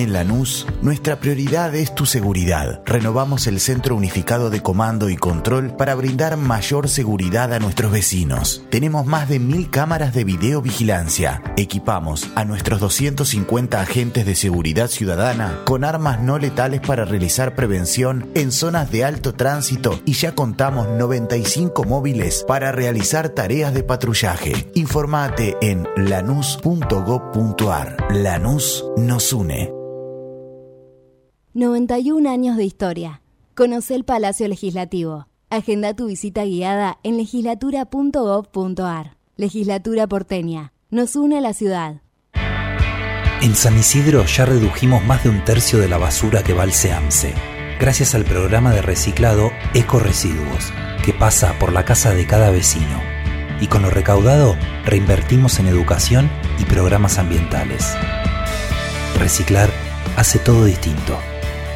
En 0.00 0.12
Lanús, 0.14 0.66
nuestra 0.80 1.20
prioridad 1.20 1.74
es 1.74 1.94
tu 1.94 2.06
seguridad. 2.06 2.80
Renovamos 2.86 3.46
el 3.46 3.60
Centro 3.60 3.94
Unificado 3.94 4.48
de 4.48 4.62
Comando 4.62 5.10
y 5.10 5.18
Control 5.18 5.76
para 5.76 5.94
brindar 5.94 6.38
mayor 6.38 6.88
seguridad 6.88 7.52
a 7.52 7.58
nuestros 7.58 7.92
vecinos. 7.92 8.64
Tenemos 8.70 9.04
más 9.04 9.28
de 9.28 9.38
mil 9.38 9.68
cámaras 9.68 10.14
de 10.14 10.24
videovigilancia. 10.24 11.42
Equipamos 11.58 12.30
a 12.34 12.46
nuestros 12.46 12.80
250 12.80 13.78
agentes 13.78 14.24
de 14.24 14.34
seguridad 14.36 14.88
ciudadana 14.88 15.60
con 15.66 15.84
armas 15.84 16.18
no 16.18 16.38
letales 16.38 16.80
para 16.80 17.04
realizar 17.04 17.54
prevención 17.54 18.30
en 18.34 18.52
zonas 18.52 18.90
de 18.90 19.04
alto 19.04 19.34
tránsito 19.34 20.00
y 20.06 20.14
ya 20.14 20.34
contamos 20.34 20.88
95 20.88 21.84
móviles 21.84 22.46
para 22.48 22.72
realizar 22.72 23.28
tareas 23.28 23.74
de 23.74 23.82
patrullaje. 23.82 24.70
Informate 24.76 25.58
en 25.60 25.86
lanús.gov.ar. 25.94 27.96
Lanús 28.14 28.86
nos 28.96 29.34
une. 29.34 29.80
91 31.52 32.30
años 32.30 32.56
de 32.56 32.62
historia. 32.62 33.22
Conoce 33.56 33.96
el 33.96 34.04
Palacio 34.04 34.46
Legislativo. 34.46 35.26
Agenda 35.50 35.94
tu 35.94 36.06
visita 36.06 36.44
guiada 36.44 36.98
en 37.02 37.16
legislatura.gov.ar. 37.16 39.16
Legislatura 39.36 40.06
porteña. 40.06 40.72
Nos 40.90 41.16
une 41.16 41.38
a 41.38 41.40
la 41.40 41.52
ciudad. 41.52 42.02
En 43.42 43.56
San 43.56 43.76
Isidro 43.76 44.24
ya 44.26 44.44
redujimos 44.44 45.04
más 45.04 45.24
de 45.24 45.30
un 45.30 45.44
tercio 45.44 45.80
de 45.80 45.88
la 45.88 45.98
basura 45.98 46.44
que 46.44 46.52
va 46.52 46.62
al 46.62 46.72
SEAMSE, 46.72 47.34
gracias 47.80 48.14
al 48.14 48.24
programa 48.24 48.72
de 48.72 48.82
reciclado 48.82 49.50
Eco 49.74 49.98
Residuos, 49.98 50.72
que 51.04 51.12
pasa 51.12 51.58
por 51.58 51.72
la 51.72 51.84
casa 51.84 52.14
de 52.14 52.28
cada 52.28 52.52
vecino. 52.52 53.02
Y 53.60 53.66
con 53.66 53.82
lo 53.82 53.90
recaudado, 53.90 54.56
reinvertimos 54.84 55.58
en 55.58 55.66
educación 55.66 56.30
y 56.60 56.64
programas 56.64 57.18
ambientales. 57.18 57.92
Reciclar 59.18 59.68
hace 60.16 60.38
todo 60.38 60.64
distinto. 60.64 61.18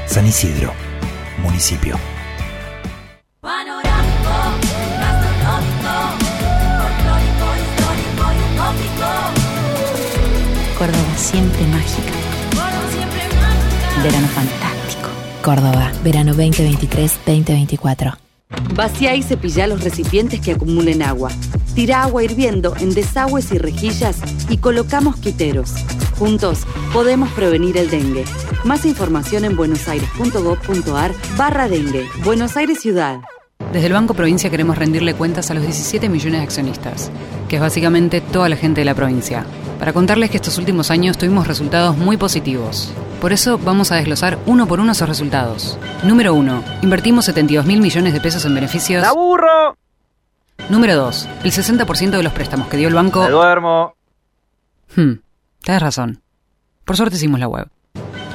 San 0.06 0.26
Isidro, 0.26 0.72
municipio. 1.38 1.98
Córdoba 10.78 11.16
siempre 11.16 11.66
mágica. 11.66 12.12
Verano 14.02 14.26
fantástico. 14.28 15.08
Córdoba, 15.42 15.92
verano 16.02 16.34
2023-2024. 16.34 18.23
Vacía 18.74 19.14
y 19.14 19.22
cepilla 19.22 19.66
los 19.66 19.82
recipientes 19.82 20.40
que 20.40 20.52
acumulen 20.52 21.02
agua. 21.02 21.30
Tira 21.74 22.02
agua 22.02 22.24
hirviendo 22.24 22.74
en 22.78 22.94
desagües 22.94 23.52
y 23.52 23.58
rejillas 23.58 24.18
y 24.48 24.58
coloca 24.58 25.00
mosquiteros. 25.00 25.74
Juntos 26.18 26.60
podemos 26.92 27.30
prevenir 27.32 27.76
el 27.76 27.90
dengue. 27.90 28.24
Más 28.64 28.86
información 28.86 29.44
en 29.44 29.56
buenosaires.gov.ar 29.56 31.12
barra 31.36 31.68
dengue. 31.68 32.06
Buenos 32.24 32.56
Aires 32.56 32.80
Ciudad. 32.80 33.20
Desde 33.72 33.88
el 33.88 33.92
Banco 33.92 34.14
Provincia 34.14 34.50
queremos 34.50 34.78
rendirle 34.78 35.14
cuentas 35.14 35.50
a 35.50 35.54
los 35.54 35.64
17 35.64 36.08
millones 36.08 36.40
de 36.40 36.44
accionistas, 36.44 37.10
que 37.48 37.56
es 37.56 37.62
básicamente 37.62 38.20
toda 38.20 38.48
la 38.48 38.56
gente 38.56 38.82
de 38.82 38.84
la 38.84 38.94
provincia, 38.94 39.44
para 39.78 39.92
contarles 39.92 40.30
que 40.30 40.36
estos 40.36 40.58
últimos 40.58 40.90
años 40.90 41.18
tuvimos 41.18 41.48
resultados 41.48 41.96
muy 41.96 42.16
positivos. 42.16 42.92
Por 43.24 43.32
eso 43.32 43.56
vamos 43.56 43.88
a 43.90 43.96
desglosar 43.96 44.38
uno 44.44 44.66
por 44.66 44.80
uno 44.80 44.92
esos 44.92 45.08
resultados. 45.08 45.78
Número 46.02 46.34
1. 46.34 46.62
Invertimos 46.82 47.24
72 47.24 47.64
mil 47.64 47.80
millones 47.80 48.12
de 48.12 48.20
pesos 48.20 48.44
en 48.44 48.54
beneficios. 48.54 49.00
¡La 49.00 49.12
burro! 49.12 49.78
Número 50.68 50.94
2. 50.94 51.28
El 51.42 51.50
60% 51.50 52.10
de 52.10 52.22
los 52.22 52.34
préstamos 52.34 52.68
que 52.68 52.76
dio 52.76 52.88
el 52.88 52.92
banco. 52.92 53.22
¡Me 53.22 53.30
duermo! 53.30 53.94
Hmm, 54.94 55.12
tienes 55.62 55.82
razón. 55.82 56.20
Por 56.84 56.98
suerte 56.98 57.16
hicimos 57.16 57.40
la 57.40 57.48
web. 57.48 57.66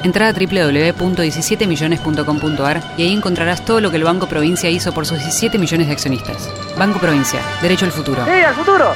Entra 0.02 0.26
a 0.26 0.32
www.17millones.com.ar 0.32 2.82
y 2.96 3.04
ahí 3.04 3.12
encontrarás 3.12 3.64
todo 3.64 3.80
lo 3.80 3.92
que 3.92 3.96
el 3.96 4.02
Banco 4.02 4.26
Provincia 4.26 4.70
hizo 4.70 4.92
por 4.92 5.06
sus 5.06 5.18
17 5.18 5.56
millones 5.56 5.86
de 5.86 5.92
accionistas. 5.92 6.50
Banco 6.76 6.98
Provincia, 6.98 7.40
derecho 7.62 7.84
al 7.84 7.92
futuro. 7.92 8.24
¡Sí, 8.24 8.32
al 8.32 8.54
futuro! 8.56 8.92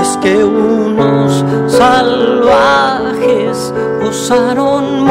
es 0.01 0.17
que 0.19 0.45
unos 0.45 1.45
salvajes 1.67 3.75
osaron 4.07 5.05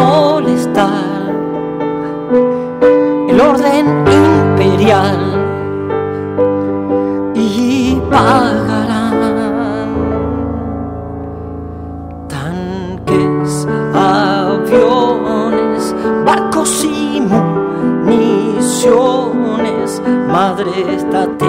Madre, 20.81 20.95
estate 20.95 21.45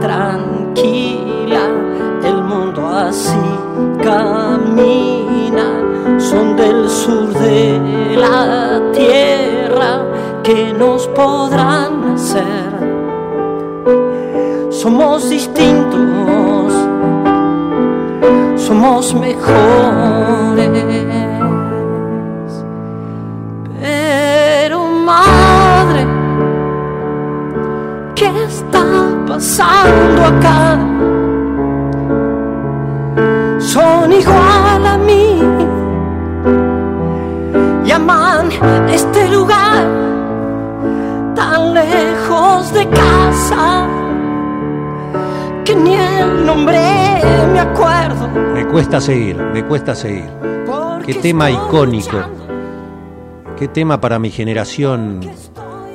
tranquila, 0.00 1.68
el 2.24 2.42
mundo 2.42 2.86
así 2.88 3.36
camina. 4.02 5.80
Son 6.18 6.56
del 6.56 6.88
sur 6.88 7.32
de 7.34 8.16
la 8.16 8.80
tierra 8.92 10.02
que 10.42 10.72
nos 10.72 11.06
podrán 11.08 12.14
hacer 12.14 12.74
somos 14.70 15.30
distintos, 15.30 16.72
somos 18.56 19.14
mejores. 19.14 20.64
Pasando 29.34 30.24
acá? 30.24 30.78
Son 33.58 34.12
igual 34.12 34.86
a 34.86 34.96
mí, 34.98 35.40
llaman 37.84 38.48
este 38.88 39.28
lugar 39.30 39.84
tan 41.34 41.74
lejos 41.74 42.72
de 42.74 42.88
casa 42.88 43.88
que 45.64 45.74
ni 45.74 45.94
el 45.94 46.46
nombre 46.46 46.78
me 47.52 47.58
acuerdo. 47.58 48.28
Me 48.54 48.64
cuesta 48.68 49.00
seguir, 49.00 49.36
me 49.36 49.64
cuesta 49.64 49.96
seguir. 49.96 50.30
Qué 51.04 51.14
tema 51.14 51.50
icónico. 51.50 52.18
Qué 53.58 53.66
tema 53.66 54.00
para 54.00 54.18
mi 54.20 54.30
generación 54.30 55.20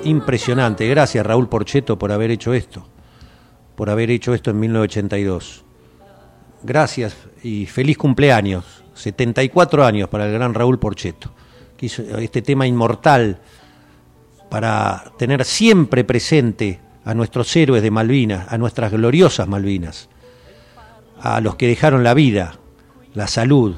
impresionante. 0.04 0.88
Gracias 0.88 1.26
Raúl 1.26 1.48
Porcheto 1.48 1.98
por 1.98 2.12
haber 2.12 2.32
hecho 2.32 2.54
esto. 2.54 2.99
Por 3.80 3.90
haber 3.90 4.12
hecho 4.12 4.34
esto 4.34 4.52
en 4.52 4.60
1982. 4.60 5.64
Gracias 6.64 7.16
y 7.42 7.66
feliz 7.66 7.98
cumpleaños. 7.98 8.84
74 8.94 9.86
años 9.86 10.10
para 10.10 10.26
el 10.26 10.34
gran 10.34 10.54
Raúl 10.54 10.78
Porcheto. 10.78 11.32
Que 11.78 11.86
hizo 11.86 12.02
este 12.18 12.42
tema 12.42 12.68
inmortal 12.68 13.40
para 14.50 15.14
tener 15.18 15.46
siempre 15.46 16.04
presente 16.04 16.82
a 17.06 17.14
nuestros 17.14 17.56
héroes 17.56 17.82
de 17.82 17.90
Malvinas, 17.90 18.52
a 18.52 18.58
nuestras 18.58 18.92
gloriosas 18.92 19.48
Malvinas, 19.48 20.10
a 21.22 21.40
los 21.40 21.56
que 21.56 21.68
dejaron 21.68 22.04
la 22.04 22.14
vida, 22.14 22.56
la 23.14 23.28
salud, 23.28 23.78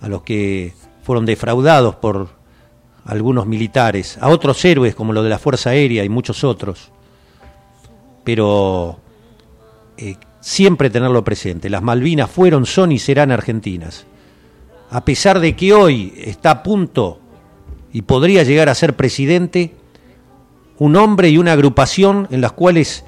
a 0.00 0.08
los 0.08 0.22
que 0.22 0.72
fueron 1.02 1.26
defraudados 1.26 1.96
por 1.96 2.30
algunos 3.04 3.44
militares, 3.44 4.16
a 4.18 4.30
otros 4.30 4.64
héroes 4.64 4.94
como 4.94 5.12
los 5.12 5.24
de 5.24 5.30
la 5.30 5.38
Fuerza 5.38 5.68
Aérea 5.68 6.04
y 6.04 6.08
muchos 6.08 6.42
otros. 6.42 6.90
Pero 8.24 9.00
eh, 9.98 10.16
siempre 10.40 10.90
tenerlo 10.90 11.24
presente, 11.24 11.70
las 11.70 11.82
Malvinas 11.82 12.30
fueron, 12.30 12.66
son 12.66 12.92
y 12.92 12.98
serán 12.98 13.30
argentinas. 13.30 14.06
A 14.90 15.04
pesar 15.04 15.40
de 15.40 15.56
que 15.56 15.72
hoy 15.72 16.14
está 16.16 16.50
a 16.50 16.62
punto 16.62 17.20
y 17.92 18.02
podría 18.02 18.42
llegar 18.42 18.68
a 18.68 18.74
ser 18.74 18.94
presidente, 18.94 19.72
un 20.78 20.96
hombre 20.96 21.30
y 21.30 21.38
una 21.38 21.52
agrupación 21.52 22.28
en 22.30 22.40
las 22.40 22.52
cuales 22.52 23.04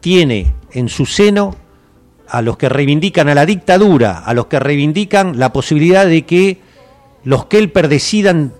tiene 0.00 0.52
en 0.72 0.88
su 0.88 1.06
seno 1.06 1.56
a 2.28 2.42
los 2.42 2.56
que 2.56 2.68
reivindican 2.68 3.28
a 3.28 3.34
la 3.34 3.46
dictadura, 3.46 4.18
a 4.18 4.34
los 4.34 4.46
que 4.46 4.60
reivindican 4.60 5.38
la 5.38 5.52
posibilidad 5.52 6.06
de 6.06 6.22
que 6.22 6.60
los 7.24 7.46
Kelper 7.46 7.88
decidan 7.88 8.52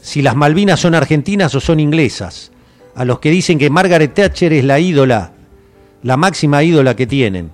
si 0.00 0.22
las 0.22 0.36
Malvinas 0.36 0.80
son 0.80 0.94
argentinas 0.94 1.54
o 1.54 1.60
son 1.60 1.80
inglesas, 1.80 2.52
a 2.94 3.04
los 3.04 3.18
que 3.18 3.30
dicen 3.30 3.58
que 3.58 3.70
Margaret 3.70 4.14
Thatcher 4.14 4.52
es 4.52 4.64
la 4.64 4.78
ídola, 4.78 5.32
la 6.02 6.16
máxima 6.16 6.62
ídola 6.62 6.96
que 6.96 7.06
tienen. 7.06 7.50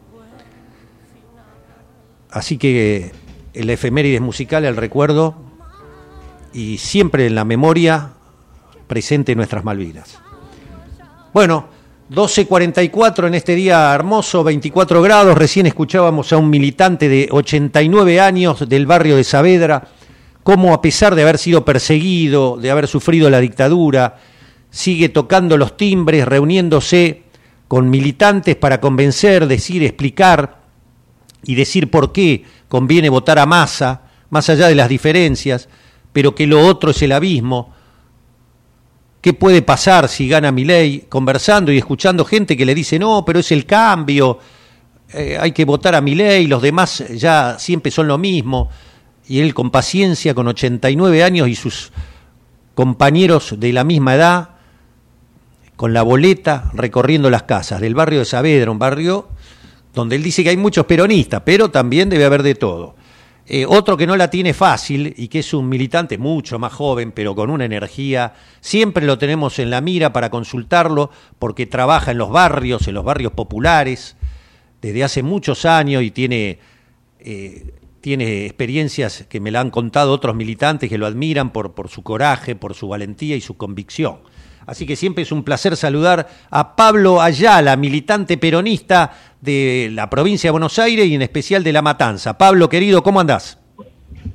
Así 2.31 2.59
que 2.59 3.13
el 3.55 3.71
efemérides 3.71 4.21
musical, 4.21 4.65
el 4.65 4.77
recuerdo 4.77 5.35
y 6.53 6.79
siempre 6.79 7.27
en 7.27 7.35
la 7.35 7.45
memoria 7.45 8.11
presente 8.87 9.33
en 9.33 9.39
nuestras 9.39 9.65
Malvinas. 9.65 10.19
Bueno, 11.33 11.69
12.44 12.11 13.27
en 13.27 13.35
este 13.35 13.55
día 13.55 13.93
hermoso, 13.93 14.45
24 14.45 15.03
grados, 15.03 15.37
recién 15.37 15.67
escuchábamos 15.67 16.33
a 16.33 16.37
un 16.37 16.49
militante 16.49 17.09
de 17.09 17.29
89 17.31 18.21
años 18.21 18.69
del 18.69 18.87
barrio 18.87 19.17
de 19.17 19.25
Saavedra, 19.25 19.89
cómo 20.43 20.73
a 20.73 20.81
pesar 20.81 21.15
de 21.15 21.23
haber 21.23 21.39
sido 21.39 21.65
perseguido, 21.65 22.57
de 22.57 22.71
haber 22.71 22.87
sufrido 22.87 23.29
la 23.29 23.41
dictadura, 23.41 24.19
sigue 24.71 25.09
tocando 25.09 25.57
los 25.57 25.77
timbres, 25.77 26.27
reuniéndose 26.27 27.25
con 27.69 27.91
militantes 27.91 28.57
para 28.57 28.81
convencer, 28.81 29.47
decir, 29.47 29.83
explicar 29.83 30.61
y 31.45 31.55
decir 31.55 31.91
por 31.91 32.13
qué 32.13 32.45
conviene 32.69 33.09
votar 33.09 33.39
a 33.39 33.47
masa, 33.47 34.03
más 34.31 34.49
allá 34.49 34.69
de 34.69 34.75
las 34.75 34.89
diferencias, 34.89 35.69
pero 36.13 36.35
que 36.35 36.47
lo 36.47 36.65
otro 36.67 36.91
es 36.91 37.03
el 37.03 37.13
abismo, 37.13 37.73
qué 39.21 39.33
puede 39.33 39.63
pasar 39.63 40.09
si 40.09 40.29
gana 40.29 40.53
Milei, 40.53 41.07
conversando 41.09 41.73
y 41.73 41.79
escuchando 41.79 42.25
gente 42.25 42.57
que 42.57 42.67
le 42.67 42.75
dice, 42.75 42.99
no, 42.99 43.25
pero 43.25 43.41
es 43.41 43.51
el 43.53 43.67
cambio, 43.67 44.39
eh, 45.13 45.37
hay 45.41 45.53
que 45.53 45.65
votar 45.65 45.95
a 45.95 46.01
Milei, 46.01 46.47
los 46.47 46.63
demás 46.63 47.05
ya 47.11 47.59
siempre 47.59 47.91
son 47.91 48.09
lo 48.09 48.19
mismo, 48.19 48.71
y 49.29 49.41
él 49.41 49.55
con 49.55 49.71
paciencia, 49.71 50.35
con 50.35 50.47
89 50.49 51.25
años 51.25 51.49
y 51.49 51.55
sus 51.55 51.93
compañeros 52.75 53.55
de 53.59 53.73
la 53.73 53.85
misma 53.85 54.15
edad, 54.15 54.56
con 55.77 55.93
la 55.93 56.03
boleta, 56.03 56.71
recorriendo 56.75 57.31
las 57.31 57.43
casas 57.45 57.81
del 57.81 57.95
barrio 57.95 58.21
de 58.21 58.25
Saavedra, 58.25 58.71
un 58.71 58.79
barrio 58.79 59.29
donde 59.95 60.17
él 60.17 60.23
dice 60.23 60.43
que 60.43 60.51
hay 60.51 60.57
muchos 60.57 60.87
peronistas, 60.87 61.43
pero 61.45 61.71
también 61.71 62.09
debe 62.09 62.25
haber 62.25 62.43
de 62.43 62.55
todo. 62.55 62.97
Eh, 63.49 63.65
otro 63.67 63.97
que 63.97 64.07
no 64.07 64.17
la 64.17 64.29
tiene 64.29 64.55
fácil 64.55 65.15
y 65.17 65.29
que 65.29 65.39
es 65.39 65.55
un 65.55 65.69
militante 65.69 66.19
mucho 66.19 66.59
más 66.59 66.73
joven, 66.73 67.13
pero 67.13 67.35
con 67.35 67.49
una 67.49 67.65
energía, 67.65 68.35
siempre 68.61 69.07
lo 69.07 69.19
tenemos 69.19 69.59
en 69.59 69.71
la 69.71 69.81
mira 69.81 70.13
para 70.13 70.31
consultarlo, 70.31 71.11
porque 71.39 71.67
trabaja 71.67 72.11
en 72.11 72.19
los 72.19 72.31
barrios, 72.31 72.89
en 72.89 72.95
los 72.95 73.05
barrios 73.05 73.33
populares, 73.33 74.17
desde 74.83 75.05
hace 75.05 75.23
muchos 75.23 75.65
años 75.65 76.03
y 76.03 76.11
tiene, 76.11 76.59
eh, 77.21 77.73
tiene 78.01 78.47
experiencias 78.47 79.27
que 79.29 79.41
me 79.41 79.53
la 79.53 79.61
han 79.61 79.71
contado 79.71 80.13
otros 80.13 80.35
militantes 80.35 80.91
que 80.91 80.99
lo 80.99 81.07
admiran 81.07 81.53
por, 81.53 81.75
por 81.75 81.89
su 81.89 82.03
coraje, 82.03 82.57
por 82.57 82.75
su 82.75 82.89
valentía 82.89 83.37
y 83.37 83.41
su 83.41 83.57
convicción. 83.57 84.19
Así 84.67 84.85
que 84.85 84.97
siempre 84.97 85.23
es 85.23 85.33
un 85.33 85.45
placer 85.45 85.77
saludar 85.77 86.27
a 86.51 86.75
Pablo 86.75 87.21
Ayala, 87.21 87.77
militante 87.77 88.37
peronista 88.37 89.13
de 89.41 89.91
la 89.93 90.11
provincia 90.11 90.49
de 90.49 90.53
Buenos 90.53 90.79
Aires 90.79 91.07
y 91.07 91.15
en 91.15 91.23
especial 91.23 91.63
de 91.63 91.73
La 91.73 91.83
Matanza. 91.83 92.37
Pablo, 92.37 92.69
querido, 92.69 93.03
¿cómo 93.03 93.21
andás? 93.21 93.61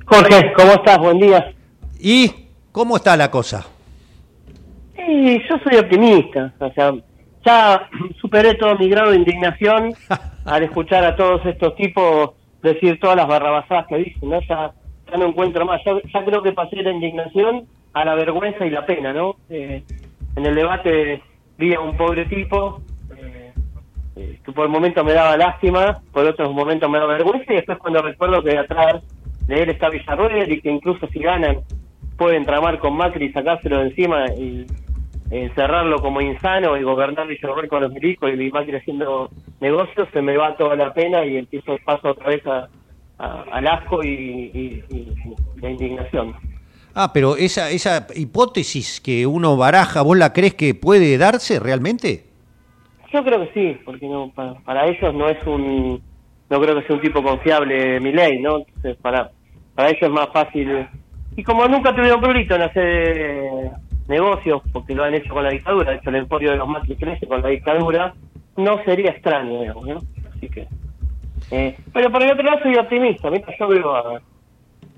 Jorge, 0.06 0.52
¿cómo 0.56 0.72
estás? 0.72 0.98
Buen 0.98 1.18
día. 1.18 1.52
¿Y 2.00 2.32
cómo 2.72 2.96
está 2.96 3.16
la 3.16 3.30
cosa? 3.30 3.66
Sí, 4.96 5.38
yo 5.48 5.56
soy 5.62 5.78
optimista. 5.78 6.52
O 6.58 6.72
sea, 6.72 6.92
ya 7.44 7.88
superé 8.20 8.54
todo 8.54 8.76
mi 8.78 8.88
grado 8.88 9.10
de 9.10 9.18
indignación 9.18 9.94
al 10.46 10.62
escuchar 10.62 11.04
a 11.04 11.14
todos 11.14 11.44
estos 11.44 11.76
tipos 11.76 12.30
decir 12.62 12.98
todas 13.00 13.16
las 13.16 13.26
barrabasadas 13.26 13.86
que 13.88 13.96
dicen, 13.96 14.30
¿no? 14.30 14.40
Ya, 14.48 14.72
ya 15.10 15.18
no 15.18 15.26
encuentro 15.26 15.66
más. 15.66 15.80
Ya, 15.84 15.92
ya 16.12 16.24
creo 16.24 16.42
que 16.42 16.52
pasé 16.52 16.76
la 16.76 16.92
indignación 16.92 17.66
a 17.92 18.04
la 18.04 18.14
vergüenza 18.14 18.64
y 18.64 18.70
la 18.70 18.86
pena, 18.86 19.12
¿no? 19.12 19.36
Eh, 19.50 19.82
en 20.36 20.46
el 20.46 20.54
debate 20.54 21.22
vi 21.58 21.74
a 21.74 21.80
un 21.80 21.96
pobre 21.96 22.24
tipo 22.26 22.80
eh, 23.16 23.52
eh, 24.16 24.38
que 24.44 24.52
por 24.52 24.64
el 24.66 24.70
momento 24.72 25.04
me 25.04 25.12
daba 25.12 25.36
lástima, 25.36 26.00
por 26.12 26.26
otros 26.26 26.52
momentos 26.52 26.88
me 26.90 26.98
daba 26.98 27.14
vergüenza 27.14 27.52
y 27.52 27.56
después 27.56 27.78
cuando 27.78 28.02
recuerdo 28.02 28.42
que 28.42 28.56
atrás 28.58 29.02
de 29.46 29.62
él 29.62 29.70
está 29.70 29.88
Villarruel 29.90 30.52
y 30.52 30.60
que 30.60 30.70
incluso 30.70 31.06
si 31.08 31.18
ganan 31.20 31.60
pueden 32.16 32.44
tramar 32.44 32.78
con 32.78 32.96
Macri 32.96 33.26
y 33.26 33.32
sacárselo 33.32 33.78
de 33.78 33.88
encima 33.88 34.26
y 34.34 34.66
encerrarlo 35.30 36.00
como 36.00 36.20
insano 36.20 36.76
y 36.76 36.82
gobernar 36.82 37.26
Villarruel 37.26 37.68
con 37.68 37.82
los 37.82 37.92
milicos 37.92 38.30
y 38.32 38.50
Macri 38.50 38.76
haciendo 38.76 39.30
negocios, 39.60 40.08
se 40.12 40.20
me 40.22 40.36
va 40.36 40.56
toda 40.56 40.76
la 40.76 40.92
pena 40.92 41.24
y 41.24 41.36
empiezo 41.38 41.76
paso 41.84 42.10
otra 42.10 42.28
vez 42.28 42.46
a, 42.46 42.68
a- 43.18 43.42
al 43.52 43.66
asco 43.66 44.02
y, 44.04 44.08
y- 44.08 44.84
y 44.90 45.12
la 45.60 45.70
indignación. 45.70 46.34
Ah, 46.94 47.12
pero 47.12 47.36
esa, 47.36 47.70
esa 47.70 48.06
hipótesis 48.14 49.00
que 49.00 49.26
uno 49.26 49.56
baraja, 49.56 50.02
¿vos 50.02 50.16
la 50.16 50.32
crees 50.32 50.54
que 50.54 50.74
puede 50.74 51.16
darse 51.16 51.58
realmente? 51.58 52.24
Yo 53.12 53.24
creo 53.24 53.40
que 53.40 53.52
sí, 53.54 53.80
porque 53.84 54.06
no, 54.06 54.30
para, 54.34 54.54
para 54.60 54.86
ellos 54.86 55.14
no 55.14 55.28
es 55.28 55.46
un, 55.46 56.02
no 56.50 56.60
creo 56.60 56.78
que 56.78 56.86
sea 56.86 56.96
un 56.96 57.02
tipo 57.02 57.22
confiable 57.22 57.98
mi 58.00 58.12
ley, 58.12 58.40
¿no? 58.40 58.58
Entonces 58.58 58.96
para, 59.00 59.30
para 59.74 59.88
ellos 59.88 60.02
es 60.02 60.10
más 60.10 60.28
fácil. 60.32 60.86
Y 61.34 61.42
como 61.42 61.66
nunca 61.66 61.94
tuvieron 61.94 62.20
prurito 62.20 62.54
en 62.54 62.62
hacer 62.62 63.18
eh, 63.18 63.70
negocios, 64.08 64.62
porque 64.72 64.94
lo 64.94 65.04
han 65.04 65.14
hecho 65.14 65.32
con 65.32 65.44
la 65.44 65.50
dictadura, 65.50 65.92
de 65.92 65.96
hecho 65.96 66.10
el 66.10 66.16
emporio 66.16 66.50
de 66.50 66.56
los 66.58 66.68
Macri 66.68 66.96
crece 66.96 67.26
con 67.26 67.40
la 67.40 67.48
dictadura, 67.48 68.14
no 68.56 68.84
sería 68.84 69.12
extraño, 69.12 69.60
digamos, 69.60 69.86
¿no? 69.86 69.98
Así 70.36 70.48
que... 70.48 70.66
Eh, 71.50 71.76
pero 71.92 72.10
por 72.10 72.22
el 72.22 72.32
otro 72.32 72.44
lado 72.44 72.62
soy 72.62 72.76
optimista, 72.76 73.30
mientras 73.30 73.58
yo 73.58 73.68
veo 73.68 73.94
a, 73.94 74.20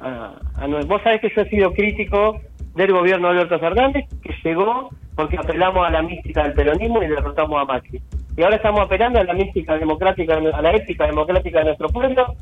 a, 0.00 0.34
a 0.56 0.66
Vos 0.66 1.02
sabés 1.02 1.20
que 1.20 1.32
yo 1.34 1.42
he 1.42 1.48
sido 1.48 1.72
crítico 1.72 2.40
del 2.74 2.92
gobierno 2.92 3.28
de 3.28 3.34
Alberto 3.34 3.58
Fernández, 3.58 4.04
que 4.22 4.34
llegó 4.42 4.90
porque 5.14 5.36
apelamos 5.36 5.86
a 5.86 5.90
la 5.90 6.02
mística 6.02 6.42
del 6.42 6.54
peronismo 6.54 7.02
y 7.02 7.06
derrotamos 7.06 7.60
a 7.60 7.64
Macri. 7.64 8.00
Y 8.36 8.42
ahora 8.42 8.56
estamos 8.56 8.80
apelando 8.80 9.20
a 9.20 9.24
la 9.24 9.34
mística 9.34 9.78
democrática, 9.78 10.34
a 10.34 10.62
la 10.62 10.72
ética 10.72 11.06
democrática 11.06 11.60
de 11.60 11.64
nuestro 11.66 11.88
pueblo, 11.88 12.34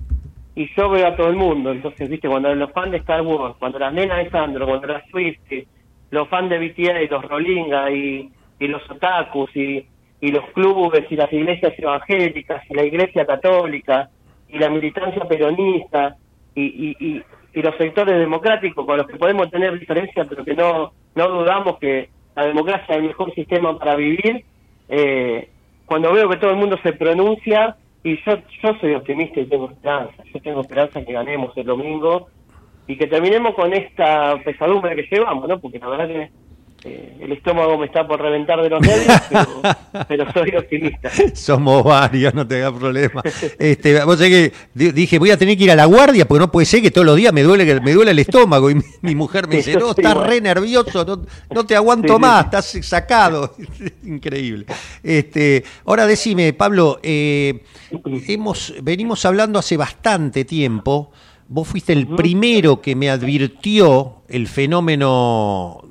y 0.54 0.68
yo 0.74 0.88
veo 0.88 1.06
a 1.06 1.16
todo 1.16 1.28
el 1.28 1.36
mundo. 1.36 1.72
Entonces, 1.72 2.08
viste, 2.08 2.28
cuando 2.28 2.54
los 2.54 2.72
fans 2.72 2.92
de 2.92 2.98
Star 2.98 3.22
Wars, 3.22 3.56
cuando 3.58 3.78
las 3.78 3.92
nenas 3.92 4.24
de 4.24 4.30
Sandro, 4.30 4.66
cuando 4.66 4.86
las 4.86 5.06
Swift, 5.10 5.66
los 6.10 6.28
fans 6.28 6.50
de 6.50 6.58
BTS, 6.58 7.10
los 7.10 7.24
Rolinga 7.24 7.90
y, 7.90 8.30
y 8.58 8.68
los 8.68 8.82
otakus 8.90 9.54
y, 9.56 9.86
y 10.20 10.30
los 10.30 10.44
clubes 10.50 11.04
y 11.10 11.16
las 11.16 11.32
iglesias 11.32 11.72
evangélicas 11.76 12.62
y 12.70 12.74
la 12.74 12.84
iglesia 12.84 13.26
católica 13.26 14.08
y 14.48 14.58
la 14.58 14.68
militancia 14.68 15.24
peronista 15.24 16.16
y, 16.54 16.62
y, 16.62 16.96
y, 17.00 17.22
y 17.54 17.62
los 17.62 17.76
sectores 17.76 18.18
democráticos 18.18 18.86
con 18.86 18.96
los 18.96 19.06
que 19.06 19.16
podemos 19.16 19.50
tener 19.50 19.78
diferencias, 19.78 20.26
pero 20.28 20.44
que 20.44 20.54
no, 20.54 20.92
no 21.14 21.28
dudamos 21.28 21.78
que 21.78 22.08
la 22.34 22.46
democracia 22.46 22.94
es 22.94 22.98
el 22.98 23.08
mejor 23.08 23.34
sistema 23.34 23.78
para 23.78 23.94
vivir, 23.96 24.44
eh, 24.88 25.48
cuando 25.84 26.12
veo 26.12 26.28
que 26.28 26.38
todo 26.38 26.50
el 26.50 26.56
mundo 26.56 26.78
se 26.82 26.92
pronuncia, 26.92 27.76
y 28.04 28.16
yo, 28.24 28.36
yo 28.62 28.74
soy 28.80 28.94
optimista 28.94 29.40
y 29.40 29.46
tengo 29.46 29.70
esperanza, 29.70 30.24
yo 30.32 30.40
tengo 30.40 30.60
esperanza 30.62 31.04
que 31.04 31.12
ganemos 31.12 31.56
el 31.56 31.66
domingo 31.66 32.28
y 32.86 32.96
que 32.96 33.06
terminemos 33.06 33.54
con 33.54 33.72
esta 33.72 34.36
pesadumbre 34.44 34.96
que 34.96 35.06
llevamos, 35.10 35.48
¿no? 35.48 35.60
Porque 35.60 35.78
la 35.78 35.88
verdad 35.88 36.08
que 36.08 36.30
eh, 36.84 37.16
el 37.20 37.32
estómago 37.32 37.78
me 37.78 37.86
está 37.86 38.06
por 38.06 38.20
reventar 38.20 38.60
de 38.60 38.68
los 38.68 38.80
nervios, 38.80 39.20
pero, 39.30 40.06
pero 40.08 40.32
soy 40.32 40.56
optimista. 40.56 41.10
Somos 41.34 41.84
varios, 41.84 42.34
no 42.34 42.46
te 42.46 42.56
hagas 42.62 42.78
problema. 42.78 43.22
Este, 43.58 44.04
vos 44.04 44.16
sabés 44.18 44.30
que 44.50 44.52
di- 44.74 44.90
dije, 44.92 45.18
voy 45.18 45.30
a 45.30 45.36
tener 45.36 45.56
que 45.56 45.64
ir 45.64 45.70
a 45.70 45.76
la 45.76 45.84
guardia 45.84 46.26
porque 46.26 46.40
no 46.40 46.50
puede 46.50 46.66
ser 46.66 46.82
que 46.82 46.90
todos 46.90 47.06
los 47.06 47.16
días 47.16 47.32
me 47.32 47.42
duele 47.42 47.80
me 47.80 47.92
duele 47.92 48.10
el 48.10 48.18
estómago. 48.18 48.68
Y 48.70 48.74
mi, 48.76 48.82
mi 49.02 49.14
mujer 49.14 49.46
me 49.46 49.56
dice, 49.58 49.74
no, 49.76 49.90
estás 49.90 50.16
re 50.16 50.40
nervioso, 50.40 51.04
no, 51.04 51.22
no 51.54 51.64
te 51.66 51.76
aguanto 51.76 52.14
sí, 52.16 52.20
más, 52.20 52.40
sí. 52.40 52.78
estás 52.78 52.86
sacado. 52.88 53.54
Increíble. 54.04 54.66
Este, 55.02 55.62
ahora 55.86 56.06
decime, 56.06 56.52
Pablo, 56.52 56.98
eh, 57.02 57.62
hemos, 58.28 58.74
venimos 58.82 59.24
hablando 59.24 59.58
hace 59.58 59.76
bastante 59.76 60.44
tiempo. 60.44 61.12
Vos 61.48 61.68
fuiste 61.68 61.92
el 61.92 62.06
primero 62.06 62.80
que 62.80 62.96
me 62.96 63.10
advirtió 63.10 64.22
el 64.28 64.48
fenómeno 64.48 65.84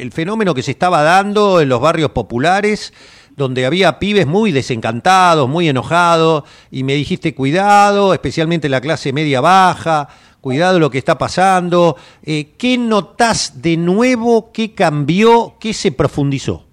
el 0.00 0.12
fenómeno 0.12 0.54
que 0.54 0.62
se 0.62 0.70
estaba 0.70 1.02
dando 1.02 1.60
en 1.60 1.68
los 1.68 1.80
barrios 1.80 2.10
populares, 2.10 2.92
donde 3.36 3.66
había 3.66 3.98
pibes 3.98 4.26
muy 4.26 4.52
desencantados, 4.52 5.48
muy 5.48 5.68
enojados, 5.68 6.44
y 6.70 6.82
me 6.84 6.94
dijiste 6.94 7.34
cuidado, 7.34 8.12
especialmente 8.12 8.68
la 8.68 8.80
clase 8.80 9.12
media 9.12 9.40
baja, 9.40 10.08
cuidado 10.40 10.78
lo 10.78 10.90
que 10.90 10.98
está 10.98 11.16
pasando. 11.18 11.96
Eh, 12.22 12.52
¿Qué 12.58 12.76
notás 12.78 13.62
de 13.62 13.76
nuevo? 13.76 14.50
¿Qué 14.52 14.74
cambió? 14.74 15.54
¿Qué 15.60 15.72
se 15.72 15.92
profundizó? 15.92 16.64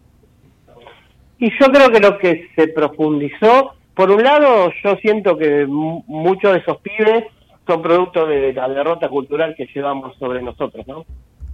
Y 1.39 1.51
yo 1.59 1.67
creo 1.71 1.91
que 1.91 1.99
lo 1.99 2.17
que 2.17 2.49
se 2.55 2.67
profundizó, 2.69 3.73
por 3.93 4.09
un 4.09 4.23
lado, 4.23 4.71
yo 4.83 4.95
siento 5.01 5.37
que 5.37 5.65
mu- 5.67 6.03
muchos 6.07 6.53
de 6.53 6.59
esos 6.59 6.77
pibes 6.77 7.25
son 7.67 7.81
producto 7.81 8.25
de 8.25 8.53
la 8.53 8.67
derrota 8.69 9.09
cultural 9.09 9.53
que 9.55 9.67
llevamos 9.73 10.15
sobre 10.17 10.41
nosotros, 10.41 10.87
¿no? 10.87 11.05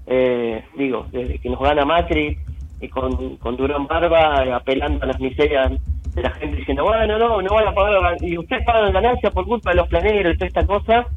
Eh, 0.07 0.63
digo, 0.77 1.07
desde 1.11 1.39
que 1.39 1.49
nos 1.49 1.59
gana 1.59 1.85
Macri 1.85 2.37
y 2.81 2.87
con, 2.89 3.37
con 3.37 3.55
Durán 3.55 3.87
Barba 3.87 4.43
eh, 4.43 4.51
apelando 4.51 5.03
a 5.03 5.07
las 5.07 5.19
miserias 5.19 5.71
de 6.13 6.21
la 6.21 6.31
gente 6.31 6.57
diciendo, 6.57 6.83
bueno, 6.83 7.17
no, 7.17 7.41
no 7.41 7.53
van 7.53 7.67
a 7.67 7.73
pagar, 7.73 8.17
y 8.21 8.37
ustedes 8.37 8.65
pagan 8.65 8.93
ganancias 8.93 9.33
por 9.33 9.45
culpa 9.45 9.71
de 9.71 9.77
los 9.77 9.87
planeros 9.87 10.33
y 10.33 10.37
toda 10.37 10.47
esta 10.47 10.65
cosa, 10.65 11.07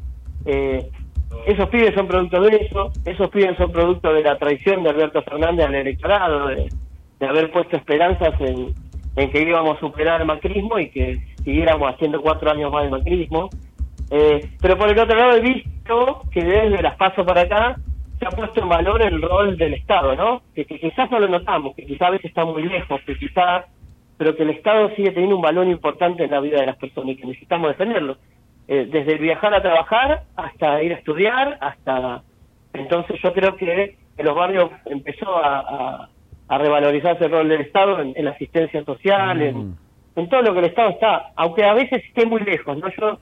eh, 0.45 0.89
esos 1.45 1.69
pibes 1.69 1.93
son 1.93 2.07
producto 2.07 2.41
de 2.41 2.55
eso, 2.55 2.91
esos 3.05 3.29
pibes 3.29 3.57
son 3.57 3.71
producto 3.71 4.13
de 4.13 4.23
la 4.23 4.37
traición 4.37 4.83
de 4.83 4.89
Alberto 4.89 5.21
Fernández 5.21 5.67
al 5.67 5.75
electorado, 5.75 6.47
de, 6.47 6.69
de 7.19 7.25
haber 7.27 7.51
puesto 7.51 7.75
esperanzas 7.75 8.33
en, 8.39 8.73
en 9.17 9.31
que 9.31 9.41
íbamos 9.41 9.77
a 9.77 9.79
superar 9.79 10.21
el 10.21 10.27
macrismo 10.27 10.79
y 10.79 10.89
que 10.89 11.19
siguiéramos 11.43 11.93
haciendo 11.93 12.21
cuatro 12.21 12.49
años 12.51 12.71
más 12.71 12.83
de 12.83 12.89
macrismo. 12.89 13.49
Eh, 14.09 14.51
pero 14.61 14.77
por 14.77 14.89
el 14.89 14.97
otro 14.97 15.17
lado 15.17 15.33
he 15.33 15.41
visto 15.41 16.21
que 16.31 16.43
desde 16.43 16.81
las 16.81 16.95
pasos 16.95 17.25
para 17.25 17.41
acá 17.41 17.75
se 18.19 18.25
ha 18.25 18.29
puesto 18.29 18.61
en 18.61 18.69
valor 18.69 19.01
el 19.01 19.21
rol 19.21 19.57
del 19.57 19.75
Estado, 19.75 20.15
¿no? 20.15 20.41
Que, 20.55 20.65
que 20.65 20.79
quizás 20.79 21.09
no 21.11 21.19
lo 21.19 21.27
notamos, 21.27 21.75
que 21.75 21.85
quizás 21.85 22.07
a 22.07 22.11
veces 22.11 22.25
está 22.25 22.45
muy 22.45 22.63
lejos, 22.63 23.01
que 23.01 23.17
quizás, 23.17 23.65
pero 24.17 24.35
que 24.35 24.43
el 24.43 24.49
Estado 24.51 24.89
sigue 24.95 25.11
teniendo 25.11 25.35
un 25.35 25.41
valor 25.41 25.67
importante 25.67 26.23
en 26.23 26.31
la 26.31 26.39
vida 26.39 26.59
de 26.59 26.65
las 26.65 26.77
personas 26.77 27.11
y 27.11 27.17
que 27.17 27.27
necesitamos 27.27 27.69
defenderlo. 27.69 28.17
Eh, 28.67 28.87
desde 28.91 29.13
el 29.13 29.19
viajar 29.19 29.53
a 29.53 29.61
trabajar 29.61 30.23
hasta 30.35 30.81
ir 30.83 30.93
a 30.93 30.97
estudiar, 30.97 31.57
hasta... 31.61 32.23
Entonces 32.73 33.19
yo 33.23 33.33
creo 33.33 33.55
que 33.55 33.97
en 34.17 34.25
los 34.25 34.35
barrios 34.35 34.71
empezó 34.85 35.37
a, 35.37 35.59
a, 35.59 36.09
a 36.47 36.57
revalorizarse 36.57 37.25
el 37.25 37.31
rol 37.31 37.49
del 37.49 37.61
Estado 37.61 38.01
en, 38.01 38.13
en 38.15 38.25
la 38.25 38.31
asistencia 38.31 38.83
social, 38.83 39.41
en, 39.41 39.77
en 40.15 40.29
todo 40.29 40.41
lo 40.41 40.53
que 40.53 40.59
el 40.59 40.65
Estado 40.65 40.89
está, 40.89 41.31
aunque 41.35 41.63
a 41.63 41.73
veces 41.73 42.03
esté 42.03 42.25
muy 42.25 42.41
lejos, 42.41 42.77
¿no? 42.77 42.89
Yo 42.99 43.19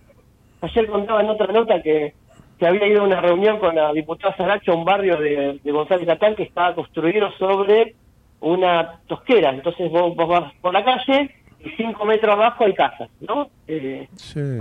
ayer 0.61 0.87
contaba 0.87 1.21
en 1.21 1.29
otra 1.29 1.47
nota 1.47 1.81
que, 1.81 2.13
que 2.57 2.67
había 2.67 2.87
ido 2.87 3.01
a 3.01 3.05
una 3.05 3.21
reunión 3.21 3.59
con 3.59 3.75
la 3.75 3.91
diputada 3.91 4.35
Saracho 4.35 4.71
a 4.71 4.75
un 4.75 4.85
barrio 4.85 5.17
de, 5.17 5.59
de 5.63 5.71
González 5.71 6.05
Catán 6.05 6.35
que 6.35 6.43
estaba 6.43 6.73
construido 6.73 7.31
sobre 7.37 7.95
una 8.39 8.99
tosquera. 9.07 9.51
Entonces 9.51 9.91
vos, 9.91 10.15
vos 10.15 10.27
vas 10.27 10.53
por 10.61 10.73
la 10.73 10.83
calle 10.83 11.31
y 11.65 11.69
cinco 11.71 12.05
metros 12.05 12.33
abajo 12.33 12.63
hay 12.63 12.73
casas, 12.73 13.09
¿no? 13.21 13.49
Eh, 13.67 14.07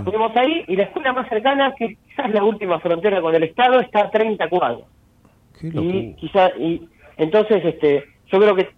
Fuimos 0.03 0.35
ahí 0.35 0.63
y 0.67 0.75
la 0.75 0.83
escuela 0.83 1.13
más 1.13 1.29
cercana, 1.29 1.73
que 1.77 1.97
quizás 2.07 2.31
la 2.31 2.43
última 2.43 2.79
frontera 2.79 3.21
con 3.21 3.35
el 3.35 3.43
Estado, 3.43 3.79
está 3.79 4.05
a 4.05 4.09
30 4.09 4.49
cuadros. 4.49 4.85
Y 5.61 6.13
quizás, 6.15 6.51
y 6.59 6.89
entonces, 7.17 7.63
este, 7.63 8.03
yo 8.31 8.39
creo 8.39 8.55
que 8.55 8.69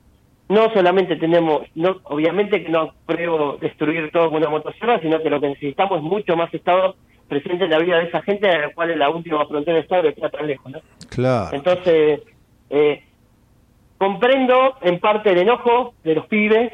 no 0.49 0.72
solamente 0.74 1.15
tenemos, 1.15 1.61
no, 1.76 1.97
obviamente 2.03 2.63
que 2.63 2.70
no 2.70 2.93
pruebo 3.05 3.57
destruir 3.59 4.11
todo 4.11 4.30
con 4.30 4.38
una 4.38 4.49
motosierra, 4.49 4.99
sino 4.99 5.22
que 5.22 5.30
lo 5.30 5.41
que 5.41 5.49
necesitamos 5.49 5.97
es 5.97 6.03
mucho 6.03 6.36
más 6.36 6.53
Estado 6.53 6.95
presente 7.28 7.65
en 7.65 7.71
la 7.71 7.80
vida 7.80 7.97
de 7.97 8.05
esa 8.05 8.21
gente, 8.21 8.49
a 8.49 8.59
la 8.59 8.73
cual 8.73 8.91
es 8.91 8.97
la 8.97 9.09
última 9.09 9.45
frontera 9.45 9.75
del 9.75 9.84
Estado 9.84 10.03
que 10.03 10.09
está 10.09 10.30
tan 10.30 10.47
lejos, 10.47 10.71
¿no? 10.71 10.80
Claro. 11.09 11.55
Entonces, 11.55 12.21
eh, 12.69 13.03
comprendo 13.97 14.75
en 14.82 14.99
parte 14.99 15.32
el 15.32 15.39
enojo 15.39 15.93
de 16.03 16.15
los 16.15 16.25
pibes, 16.28 16.73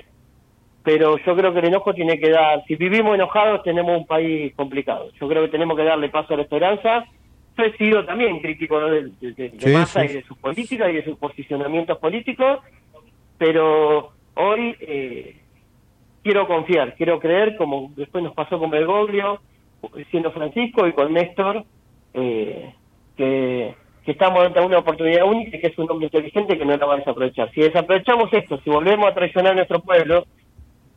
pero 0.84 1.18
yo 1.18 1.36
creo 1.36 1.54
que 1.54 1.60
el 1.60 1.66
enojo 1.66 1.94
tiene 1.94 2.20
que 2.20 2.30
dar, 2.30 2.64
si 2.68 2.76
vivimos 2.76 3.16
enojados 3.16 3.64
tenemos 3.64 3.98
un 3.98 4.06
país 4.06 4.54
complicado. 4.56 5.10
Yo 5.20 5.28
creo 5.30 5.44
que 5.44 5.50
tenemos 5.50 5.78
que 5.78 5.84
darle 5.84 6.10
paso 6.10 6.34
a 6.34 6.38
la 6.38 6.44
esperanza. 6.44 7.06
Yo 7.58 7.64
he 7.64 7.78
sido 7.78 8.04
también 8.06 8.40
crítico 8.40 8.80
de, 8.80 9.12
de, 9.22 9.32
de 9.34 9.54
Sí, 9.60 9.70
Massa 9.70 10.02
sí. 10.02 10.08
y 10.10 10.14
de 10.16 10.24
sus 10.24 10.38
políticas 10.38 10.90
y 10.90 10.94
de 10.94 11.04
sus 11.06 11.18
posicionamientos 11.18 11.98
políticos, 12.00 12.60
pero 13.38 14.12
hoy 14.36 14.76
eh, 14.82 15.38
quiero 16.24 16.48
confiar, 16.48 16.96
quiero 16.96 17.20
creer, 17.20 17.56
como 17.56 17.92
después 17.96 18.24
nos 18.24 18.34
pasó 18.34 18.60
con 18.60 18.70
Bergoglio, 18.70 19.40
siendo 20.12 20.32
Francisco 20.32 20.88
y 20.88 20.94
con 20.94 21.14
Néstor, 21.14 21.64
eh, 22.14 22.74
que, 23.16 23.76
estamos 24.06 24.46
ante 24.46 24.60
una 24.60 24.80
oportunidad 24.80 25.26
única 25.26 25.56
y 25.56 25.62
que 25.62 25.68
es 25.68 25.78
un 25.78 25.90
hombre 25.90 26.08
inteligente 26.08 26.58
que 26.58 26.66
no 26.66 26.76
la 26.76 26.86
va 26.86 26.96
a 26.96 26.98
desaprovechar. 26.98 27.50
Si 27.52 27.62
desaprovechamos 27.62 28.32
esto, 28.34 28.60
si 28.62 28.70
volvemos 28.70 29.08
a 29.08 29.14
traicionar 29.14 29.54
a 29.54 29.56
nuestro 29.56 29.80
pueblo, 29.80 30.26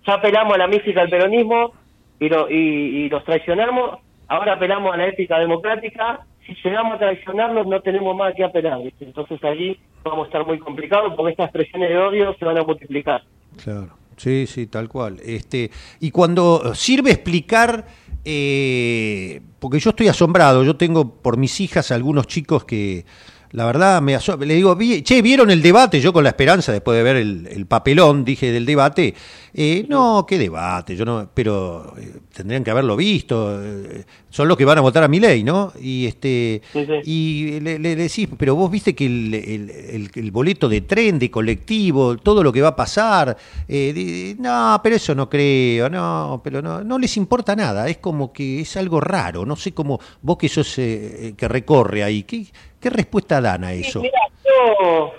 ya 0.05 0.15
apelamos 0.15 0.55
a 0.55 0.59
la 0.59 0.67
mística 0.67 1.03
del 1.03 1.11
peronismo 1.11 1.73
y, 2.19 2.29
lo, 2.29 2.51
y, 2.51 2.55
y 2.55 3.09
los 3.09 3.25
traicionamos, 3.25 4.01
ahora 4.27 4.55
apelamos 4.55 4.93
a 4.93 4.97
la 4.97 5.07
ética 5.07 5.39
democrática, 5.39 6.27
si 6.45 6.55
llegamos 6.65 6.95
a 6.95 6.99
traicionarlos 6.99 7.67
no 7.67 7.81
tenemos 7.81 8.17
más 8.17 8.35
que 8.35 8.45
apelar, 8.45 8.81
entonces 9.01 9.43
allí 9.45 9.79
vamos 10.03 10.25
a 10.25 10.27
estar 10.27 10.47
muy 10.47 10.59
complicados 10.59 11.15
porque 11.15 11.33
estas 11.33 11.47
expresiones 11.47 11.91
de 11.91 11.99
odio 11.99 12.35
se 12.39 12.45
van 12.45 12.59
a 12.59 12.63
multiplicar. 12.63 13.23
Claro. 13.63 13.91
Sí, 14.17 14.47
sí, 14.47 14.67
tal 14.67 14.89
cual. 14.89 15.19
Este, 15.25 15.71
y 16.01 16.11
cuando 16.11 16.75
sirve 16.75 17.11
explicar, 17.11 17.85
eh, 18.29 19.41
porque 19.61 19.79
yo 19.79 19.91
estoy 19.91 20.09
asombrado, 20.09 20.65
yo 20.65 20.77
tengo 20.77 21.23
por 21.23 21.37
mis 21.37 21.61
hijas 21.61 21.93
algunos 21.93 22.27
chicos 22.27 22.65
que 22.65 23.07
la 23.53 23.65
verdad 23.67 24.03
me 24.03 24.15
aso- 24.15 24.37
le 24.37 24.55
digo, 24.55 24.75
"Vi- 24.77 25.03
che, 25.03 25.23
¿vieron 25.23 25.51
el 25.51 25.63
debate? 25.63 26.01
Yo 26.01 26.13
con 26.13 26.23
la 26.25 26.31
esperanza, 26.31 26.73
después 26.73 26.97
de 26.97 27.03
ver 27.03 27.17
el, 27.17 27.47
el 27.51 27.67
papelón, 27.67 28.25
dije 28.25 28.51
del 28.53 28.67
debate, 28.67 29.15
eh, 29.55 29.87
no, 29.89 30.27
qué 30.29 30.39
debate, 30.39 30.95
yo 30.97 31.05
no, 31.05 31.31
pero 31.33 31.95
eh, 31.99 32.17
tendrían 32.35 32.63
que 32.63 32.71
haberlo 32.71 32.95
visto, 32.97 33.59
eh, 33.65 34.05
son 34.29 34.49
los 34.49 34.57
que 34.59 34.67
van 34.67 34.77
a 34.77 34.83
votar 34.83 35.03
a 35.03 35.09
mi 35.09 35.19
ley, 35.19 35.43
¿no? 35.45 35.73
Y 35.81 36.05
este 36.07 36.61
y 37.07 37.61
le, 37.61 37.79
le 37.79 37.97
decís, 37.97 38.29
pero 38.37 38.55
vos 38.55 38.71
viste 38.71 38.95
que 38.95 39.07
el, 39.07 39.33
el- 39.35 39.71
el- 39.71 40.11
el 40.15 40.31
boleto 40.31 40.69
de 40.69 40.83
tren, 40.83 41.19
de 41.19 41.31
colectivo, 41.31 42.17
todo 42.19 42.43
lo 42.43 42.53
que 42.53 42.61
va 42.61 42.69
a 42.69 42.77
pasar, 42.77 43.37
eh, 43.67 43.93
di- 43.95 44.37
no, 44.39 44.79
pero 44.83 44.97
eso 44.97 45.15
no 45.15 45.31
creo, 45.31 45.89
no, 45.89 46.41
pero 46.45 46.61
no, 46.61 46.85
no 46.85 46.99
les 46.99 47.17
importa 47.17 47.57
nada, 47.57 47.89
es 47.89 47.97
como 47.99 48.33
que 48.33 48.61
es 48.61 48.77
algo 48.77 49.01
raro, 49.01 49.47
no 49.47 49.57
sé 49.57 49.73
cómo, 49.73 49.99
vos 50.21 50.37
que 50.37 50.49
sos 50.51 50.75
que 50.77 51.35
recorre 51.49 52.03
ahí, 52.05 52.25
¿qué, 52.25 52.47
qué 52.87 52.91
respuesta 52.91 53.41
dan 53.41 53.65
a 53.65 53.73
eso? 53.73 54.01
Mira, 54.01 54.21
yo, 54.45 55.13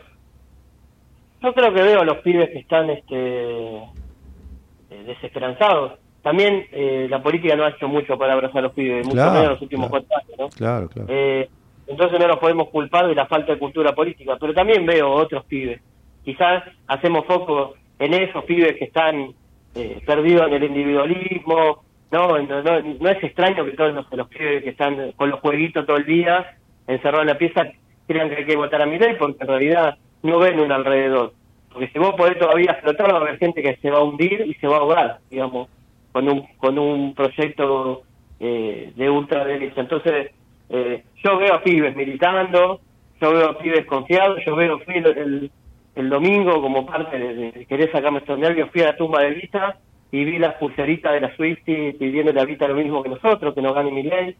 yo 1.44 1.54
creo 1.54 1.74
que 1.74 1.82
veo 1.82 2.00
a 2.00 2.06
los 2.06 2.20
pibes 2.20 2.50
que 2.52 2.60
están 2.60 2.90
este, 2.90 3.78
eh, 3.78 5.04
desesperanzados. 5.06 6.00
También 6.24 6.66
eh, 6.72 7.08
la 7.10 7.22
política 7.22 7.58
no 7.58 7.66
ha 7.66 7.70
hecho 7.72 7.90
mucho 7.90 8.18
para 8.18 8.34
abrazar 8.34 8.60
a 8.60 8.62
los 8.62 8.72
pibes, 8.72 9.06
mucho 9.06 9.16
Claro, 9.18 9.32
menos 9.32 9.46
en 9.46 9.52
los 9.52 9.62
últimos 9.62 9.90
claro. 9.90 10.06
cuatro 10.08 10.18
años, 10.18 10.40
¿no? 10.40 10.58
Claro, 10.58 10.88
claro. 10.88 11.08
Eh, 11.10 11.50
entonces 11.88 12.18
no 12.18 12.28
nos 12.28 12.38
podemos 12.38 12.70
culpar 12.70 13.06
de 13.06 13.16
la 13.16 13.26
falta 13.26 13.52
de 13.52 13.60
cultura 13.60 13.94
política, 13.94 14.38
pero 14.40 14.54
también 14.54 14.86
veo 14.86 15.12
otros 15.12 15.44
pibes. 15.44 15.82
Quizás 16.24 16.64
hacemos 16.88 17.26
foco 17.26 17.76
en 18.00 18.14
esos 18.14 18.46
pibes 18.46 18.78
que 18.78 18.86
están 18.86 19.34
eh, 19.76 20.02
perdidos 20.06 20.48
en 20.48 20.54
el 20.54 20.64
individualismo. 20.64 21.84
No, 22.12 22.40
no, 22.40 22.64
no, 22.64 22.82
no 22.82 23.10
es 23.10 23.22
extraño 23.22 23.66
que 23.66 23.72
todos 23.72 23.94
los, 23.94 24.06
los 24.14 24.28
pibes 24.30 24.64
que 24.64 24.70
están 24.70 25.12
con 25.18 25.30
los 25.30 25.42
jueguitos 25.42 25.86
todo 25.86 25.98
el 25.98 26.06
día, 26.06 26.58
encerrados 26.88 27.24
en 27.24 27.28
la 27.28 27.38
pieza, 27.38 27.68
crean 28.08 28.30
que 28.30 28.38
hay 28.38 28.46
que 28.46 28.56
votar 28.56 28.82
a 28.82 28.86
mi 28.86 28.98
ley 28.98 29.16
porque 29.20 29.38
en 29.42 29.48
realidad 29.48 29.98
no 30.24 30.40
ven 30.40 30.60
un 30.60 30.72
alrededor. 30.72 31.34
Porque 31.72 31.90
si 31.90 32.00
vos 32.00 32.16
podés 32.16 32.40
todavía 32.40 32.80
flotar, 32.82 33.14
va 33.14 33.20
a 33.20 33.22
haber 33.22 33.38
gente 33.38 33.62
que 33.62 33.76
se 33.78 33.92
va 33.92 34.00
a 34.00 34.04
hundir 34.04 34.42
y 34.48 34.54
se 34.56 34.68
va 34.68 34.78
a 34.78 34.80
ahogar, 34.80 35.20
digamos, 35.30 35.70
con 36.12 36.28
un, 36.28 36.48
con 36.58 36.80
un 36.80 37.14
proyecto 37.14 38.04
eh, 38.40 38.92
de 38.96 39.10
ultraderecha. 39.10 39.82
Entonces, 39.82 40.32
eh, 40.70 41.04
yo 41.24 41.38
veo 41.38 41.54
a 41.54 41.62
pibes 41.62 41.96
militando, 41.96 42.80
yo 43.22 43.32
veo 43.32 43.50
a 43.50 43.58
pibes 43.58 43.86
confiados, 43.86 44.40
yo 44.46 44.56
veo, 44.56 44.80
fui 44.80 44.96
el, 44.96 45.52
el, 45.96 46.10
domingo 46.10 46.62
como 46.62 46.86
parte 46.86 47.18
de, 47.20 47.52
de 47.52 47.66
querer 47.66 47.92
sacarme 47.92 48.20
estos 48.20 48.40
nervios, 48.40 48.70
fui 48.72 48.82
a 48.82 48.88
la 48.88 48.98
tumba 48.98 49.22
de 49.22 49.32
Vita 49.32 49.78
y 50.12 50.24
vi 50.24 50.40
las 50.40 50.56
pulseritas 50.56 51.14
de 51.14 51.22
la 51.22 51.36
Swifty 51.36 51.94
pidiéndole 51.94 52.40
a 52.40 52.46
Vita 52.46 52.68
lo 52.68 52.76
mismo 52.76 53.04
que 53.04 53.10
nosotros, 53.10 53.54
que 53.54 53.62
nos 53.62 53.76
gane 53.76 53.92
mi 53.92 54.04
ley. 54.04 54.36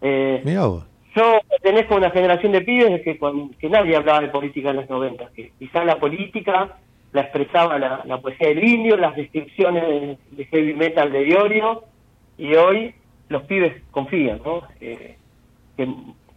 Eh, 0.00 0.42
vos. 0.66 0.91
Yo 1.14 1.40
pertenezco 1.48 1.94
a 1.94 1.98
una 1.98 2.10
generación 2.10 2.52
de 2.52 2.60
pibes 2.62 3.02
que, 3.02 3.18
que 3.58 3.68
nadie 3.68 3.96
hablaba 3.96 4.20
de 4.20 4.28
política 4.28 4.70
en 4.70 4.76
los 4.76 4.88
90, 4.90 5.30
que 5.34 5.52
quizás 5.58 5.84
la 5.84 5.96
política 5.98 6.78
la 7.12 7.22
expresaba 7.22 7.78
la, 7.78 8.18
poesía 8.20 8.48
del 8.48 8.64
indio, 8.64 8.96
las 8.96 9.14
descripciones 9.14 10.18
de 10.30 10.44
heavy 10.46 10.74
metal 10.74 11.12
de 11.12 11.28
Iorio, 11.28 11.84
y 12.38 12.54
hoy 12.54 12.94
los 13.28 13.42
pibes 13.42 13.82
confían, 13.90 14.40
¿no? 14.44 14.62
Eh, 14.80 15.16
que 15.76 15.86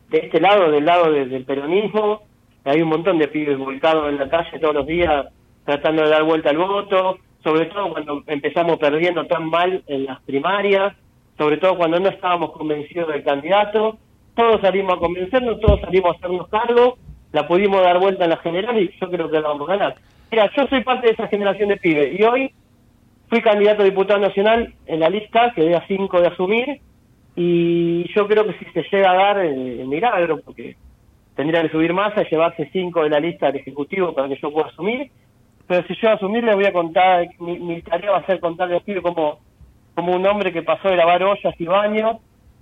de 0.10 0.18
este 0.18 0.40
lado, 0.42 0.70
del 0.72 0.86
lado 0.86 1.12
de- 1.12 1.26
del 1.26 1.46
peronismo, 1.46 2.24
hay 2.66 2.82
un 2.82 2.90
montón 2.90 3.18
de 3.18 3.28
pibes 3.30 3.58
volcados 3.58 4.10
en 4.10 4.18
la 4.18 4.30
calle 4.30 4.60
todos 4.60 4.76
los 4.76 4.88
días 4.88 5.28
tratando 5.66 6.04
de 6.04 6.10
dar 6.10 6.24
vuelta 6.24 6.50
al 6.50 6.58
voto, 6.58 7.18
sobre 7.44 7.66
todo 7.68 7.92
cuando 7.92 8.24
empezamos 8.28 8.78
perdiendo 8.78 9.26
tan 9.28 9.50
mal 9.50 9.84
en 9.88 10.06
las 10.06 10.22
primarias, 10.22 10.94
sobre 11.38 11.58
todo 11.58 11.78
cuando 11.78 12.00
no 12.00 12.10
estábamos 12.10 12.52
convencidos 12.52 13.08
del 13.10 13.24
candidato, 13.24 13.98
todos 14.36 14.62
salimos 14.62 14.96
a 14.96 15.00
convencernos, 15.00 15.60
todos 15.60 15.82
salimos 15.82 16.14
a 16.14 16.18
hacernos 16.18 16.48
cargo, 16.50 16.98
la 17.32 17.48
pudimos 17.48 17.82
dar 17.82 18.00
vuelta 18.00 18.26
en 18.26 18.30
la 18.32 18.38
general 18.38 18.78
y 18.82 18.92
yo 19.00 19.10
creo 19.10 19.30
que 19.30 19.40
la 19.40 19.50
vamos 19.50 19.70
a 19.70 19.78
ganar. 19.78 19.96
Mira, 20.32 20.50
yo 20.56 20.68
soy 20.68 20.84
parte 20.84 21.08
de 21.08 21.14
esa 21.14 21.28
generación 21.28 21.70
de 21.70 21.78
pibes 21.78 22.20
y 22.20 22.24
hoy 22.24 22.54
fui 23.30 23.42
candidato 23.42 23.82
a 23.82 23.86
diputado 23.86 24.20
nacional 24.20 24.74
en 24.86 25.00
la 25.00 25.10
lista, 25.10 25.52
quedé 25.56 25.76
a 25.76 25.86
cinco 25.88 26.22
de 26.22 26.28
asumir 26.28 26.82
y 27.36 28.12
yo 28.14 28.28
creo 28.28 28.46
que 28.46 28.54
si 28.54 28.66
se 28.72 28.84
llega 28.92 29.12
a 29.12 29.16
dar 29.16 29.46
eh, 29.46 29.82
el 29.82 29.88
milagro, 29.88 30.40
porque 30.42 30.78
tendría 31.36 31.62
que 31.64 31.70
subir 31.70 31.94
más 31.94 32.18
a 32.18 32.24
llevarse 32.24 32.70
cinco 32.72 33.04
de 33.04 33.10
la 33.10 33.20
lista 33.20 33.48
del 33.48 33.58
Ejecutivo 33.58 34.14
para 34.14 34.30
que 34.30 34.40
yo 34.42 34.52
pueda 34.52 34.68
asumir, 34.68 35.12
pero 35.68 35.86
si 35.88 35.96
yo 35.96 36.10
asumir 36.10 36.44
les 36.44 36.56
voy 36.56 36.66
a 36.66 36.74
contar, 36.74 37.28
mi, 37.40 37.82
tarea 37.82 38.12
va 38.12 38.18
a 38.20 38.26
ser 38.26 38.40
contarle 38.40 38.76
a 38.76 38.78
los 38.78 38.84
pibes 38.84 39.04
como, 39.04 39.40
como 39.96 40.14
un 40.14 40.26
hombre 40.26 40.54
que 40.54 40.62
pasó 40.62 40.90
de 40.90 40.96
lavar 40.96 41.24
ollas 41.24 41.56
y 41.60 41.66
baños, 41.66 42.18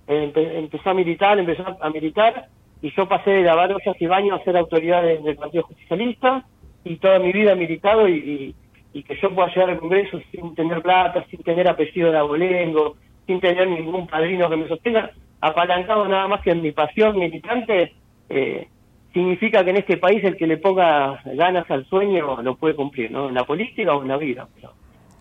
empe- 0.06 0.56
empezó 0.58 0.90
a 0.90 0.94
militar, 0.94 1.38
empezó 1.38 1.64
a 1.80 1.90
militar, 1.90 2.46
y 2.82 2.90
yo 2.94 3.08
pasé 3.08 3.30
de 3.30 3.42
lavar 3.42 3.72
ollas 3.72 3.96
y 3.98 4.06
baños 4.06 4.40
a 4.40 4.44
ser 4.44 4.56
autoridad 4.56 5.02
de- 5.02 5.18
del 5.18 5.36
Partido 5.36 5.64
Justicialista, 5.64 6.44
y 6.84 6.96
toda 6.96 7.18
mi 7.18 7.32
vida 7.32 7.52
he 7.52 7.56
militado 7.56 8.08
y, 8.08 8.54
que 8.92 9.16
yo 9.20 9.34
pueda 9.34 9.48
llegar 9.48 9.70
al 9.70 9.78
Congreso 9.78 10.20
sin 10.30 10.54
tener 10.54 10.80
plata, 10.80 11.24
sin 11.28 11.42
tener 11.42 11.66
apellido 11.66 12.12
de 12.12 12.18
abolengo, 12.18 12.96
sin 13.26 13.40
tener 13.40 13.66
ningún 13.68 14.06
padrino 14.06 14.48
que 14.48 14.56
me 14.56 14.68
sostenga, 14.68 15.10
apalancado 15.40 16.06
nada 16.06 16.28
más 16.28 16.42
que 16.42 16.50
en 16.52 16.62
mi 16.62 16.70
pasión 16.72 17.18
militante, 17.18 17.92
eh, 18.28 18.68
significa 19.12 19.64
que 19.64 19.70
en 19.70 19.76
este 19.78 19.96
país 19.96 20.22
el 20.24 20.36
que 20.36 20.46
le 20.46 20.58
ponga 20.58 21.20
ganas 21.24 21.68
al 21.70 21.84
sueño 21.86 22.40
lo 22.42 22.54
puede 22.56 22.74
cumplir, 22.76 23.10
¿no? 23.10 23.28
En 23.28 23.34
la 23.34 23.44
política 23.44 23.94
o 23.94 24.02
en 24.02 24.08
la 24.08 24.16
vida. 24.16 24.46
Pero 24.54 24.72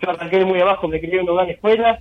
yo 0.01 0.09
arranqué 0.09 0.45
muy 0.45 0.59
abajo, 0.59 0.87
me 0.87 0.99
crié 0.99 1.15
en 1.21 1.23
una 1.29 1.33
gran 1.43 1.49
escuela 1.49 1.99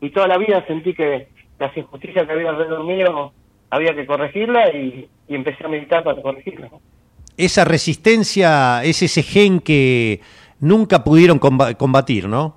y 0.00 0.10
toda 0.10 0.26
la 0.26 0.38
vida 0.38 0.64
sentí 0.66 0.92
que 0.94 1.28
las 1.58 1.76
injusticias 1.76 2.26
que 2.26 2.32
había 2.32 2.50
alrededor 2.50 2.84
mío 2.84 3.32
había 3.70 3.94
que 3.94 4.06
corregirla 4.06 4.70
y, 4.74 5.08
y 5.28 5.34
empecé 5.34 5.64
a 5.64 5.68
militar 5.68 6.02
para 6.04 6.20
corregirla. 6.20 6.68
Esa 7.36 7.64
resistencia 7.64 8.82
es 8.84 9.02
ese 9.02 9.22
gen 9.22 9.60
que 9.60 10.20
nunca 10.60 11.02
pudieron 11.04 11.38
comba- 11.40 11.74
combatir, 11.76 12.28
¿no? 12.28 12.56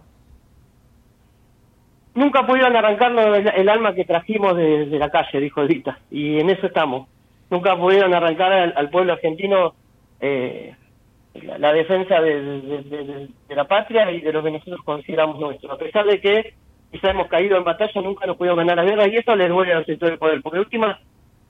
Nunca 2.14 2.46
pudieron 2.46 2.76
arrancarnos 2.76 3.38
el, 3.38 3.48
el 3.48 3.70
alma 3.70 3.94
que 3.94 4.06
trajimos 4.06 4.56
de, 4.56 4.86
de 4.86 5.00
la 5.00 5.10
calle, 5.10 5.40
dijo 5.40 5.62
Edita, 5.64 6.00
y 6.10 6.40
en 6.40 6.50
eso 6.50 6.68
estamos. 6.68 7.08
Nunca 7.50 7.78
pudieron 7.78 8.14
arrancar 8.14 8.52
al, 8.54 8.74
al 8.76 8.90
pueblo 8.90 9.14
argentino 9.14 9.74
eh, 10.22 10.74
la, 11.34 11.58
la 11.58 11.74
defensa 11.74 12.22
de, 12.22 12.42
de- 12.42 12.62
de- 12.84 13.04
de- 13.04 13.28
de 13.50 13.56
la 13.56 13.66
patria 13.66 14.10
y 14.12 14.22
de 14.22 14.32
lo 14.32 14.42
que 14.42 14.52
nosotros 14.52 14.80
consideramos 14.86 15.40
nuestro. 15.40 15.72
A 15.74 15.78
pesar 15.78 16.06
de 16.06 16.22
que 16.22 16.54
quizá 16.96 17.12
hemos 17.12 17.28
caído 17.28 17.58
en 17.58 17.64
batalla, 17.64 18.02
nunca 18.02 18.26
nos 18.26 18.38
pudimos 18.38 18.58
ganar 18.58 18.78
la 18.78 18.84
guerra 18.86 19.08
y 19.08 19.16
eso 19.18 19.36
les 19.36 19.50
duele 19.50 19.74
al 19.74 19.86
sector 19.86 20.10
del 20.10 20.20
poder. 20.20 20.42
Porque 20.42 20.60
última, 20.60 21.00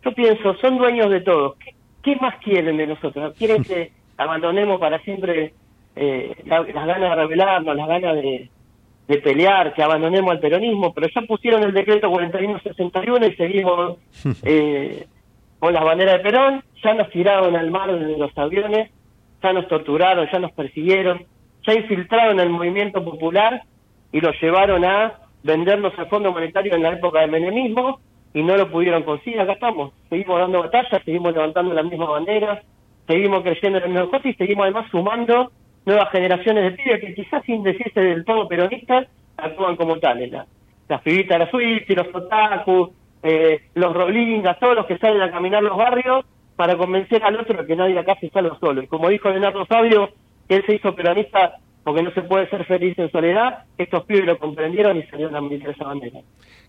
yo 0.03 0.11
pienso, 0.13 0.55
son 0.55 0.77
dueños 0.77 1.09
de 1.09 1.21
todo. 1.21 1.55
¿Qué, 1.59 1.71
qué 2.03 2.15
más 2.17 2.35
quieren 2.43 2.77
de 2.77 2.87
nosotros? 2.87 3.35
¿Quieren 3.37 3.63
que 3.63 3.91
abandonemos 4.17 4.79
para 4.79 4.99
siempre 4.99 5.53
eh, 5.95 6.35
la- 6.45 6.61
las 6.61 6.85
ganas 6.87 7.09
de 7.09 7.15
rebelarnos, 7.15 7.75
las 7.75 7.87
ganas 7.87 8.15
de, 8.15 8.49
de 9.07 9.17
pelear, 9.19 9.73
que 9.73 9.83
abandonemos 9.83 10.31
al 10.31 10.39
peronismo? 10.39 10.93
Pero 10.93 11.07
ya 11.13 11.21
pusieron 11.21 11.63
el 11.63 11.73
decreto 11.73 12.09
4161 12.09 13.27
y 13.27 13.35
seguimos 13.35 13.97
eh, 14.43 15.05
con 15.59 15.73
las 15.73 15.83
banderas 15.83 16.17
de 16.17 16.19
Perón, 16.19 16.63
ya 16.83 16.93
nos 16.93 17.09
tiraron 17.09 17.55
al 17.55 17.71
mar 17.71 17.91
de 17.97 18.17
los 18.17 18.37
aviones, 18.37 18.91
ya 19.41 19.53
nos 19.53 19.67
torturaron, 19.67 20.27
ya 20.31 20.37
nos 20.39 20.51
persiguieron, 20.51 21.25
ya 21.65 21.73
infiltraron 21.73 22.39
el 22.39 22.49
movimiento 22.49 23.03
popular 23.03 23.63
y 24.11 24.21
lo 24.21 24.31
llevaron 24.39 24.85
a 24.85 25.13
vendernos 25.45 25.93
al 25.97 26.07
Fondo 26.07 26.31
Monetario 26.31 26.73
en 26.75 26.83
la 26.83 26.93
época 26.93 27.21
del 27.21 27.31
menemismo 27.31 27.99
y 28.33 28.41
no 28.43 28.57
lo 28.57 28.69
pudieron 28.69 29.03
conseguir. 29.03 29.39
Acá 29.39 29.53
estamos, 29.53 29.93
seguimos 30.09 30.39
dando 30.39 30.61
batallas, 30.63 31.01
seguimos 31.05 31.33
levantando 31.33 31.73
las 31.73 31.85
mismas 31.85 32.09
banderas, 32.09 32.63
seguimos 33.07 33.43
creyendo 33.43 33.77
en 33.77 33.83
las 33.83 33.89
mismas 33.91 34.09
cosas 34.09 34.25
y 34.25 34.33
seguimos 34.33 34.63
además 34.63 34.87
sumando 34.89 35.51
nuevas 35.85 36.09
generaciones 36.11 36.63
de 36.63 36.71
pibes 36.71 36.99
que 36.99 37.13
quizás 37.13 37.43
sin 37.45 37.61
decirse 37.61 38.01
del 38.01 38.25
todo 38.25 38.47
peronistas 38.47 39.07
actúan 39.37 39.75
como 39.75 39.97
tales. 39.99 40.31
La- 40.31 40.47
las 40.89 41.01
pibitas 41.01 41.39
de 41.39 41.45
la 41.45 41.51
Swift, 41.51 41.89
los 41.89 42.07
otaku, 42.13 42.93
eh, 43.23 43.59
los 43.75 43.93
rolingas, 43.93 44.59
todos 44.59 44.75
los 44.75 44.85
que 44.87 44.97
salen 44.97 45.21
a 45.21 45.31
caminar 45.31 45.61
los 45.63 45.77
barrios 45.77 46.25
para 46.55 46.75
convencer 46.75 47.23
al 47.23 47.39
otro 47.39 47.61
de 47.61 47.67
que 47.67 47.75
nadie 47.75 47.97
acá 47.99 48.15
se 48.19 48.29
salva 48.29 48.57
solo. 48.59 48.81
Y 48.83 48.87
como 48.87 49.09
dijo 49.09 49.29
Leonardo 49.29 49.65
Fabio, 49.65 50.09
él 50.47 50.63
se 50.65 50.75
hizo 50.75 50.95
peronista 50.95 51.55
porque 51.85 52.01
no 52.01 52.11
se 52.13 52.23
puede 52.23 52.49
ser 52.49 52.65
feliz 52.65 52.97
en 52.97 53.11
soledad, 53.11 53.65
estos 53.77 54.05
pibes 54.05 54.25
lo 54.25 54.39
comprendieron 54.39 54.97
y 54.97 55.03
salieron 55.03 55.35
a 55.35 55.41
militar 55.41 55.69
esa 55.69 55.85
bandera. 55.85 56.19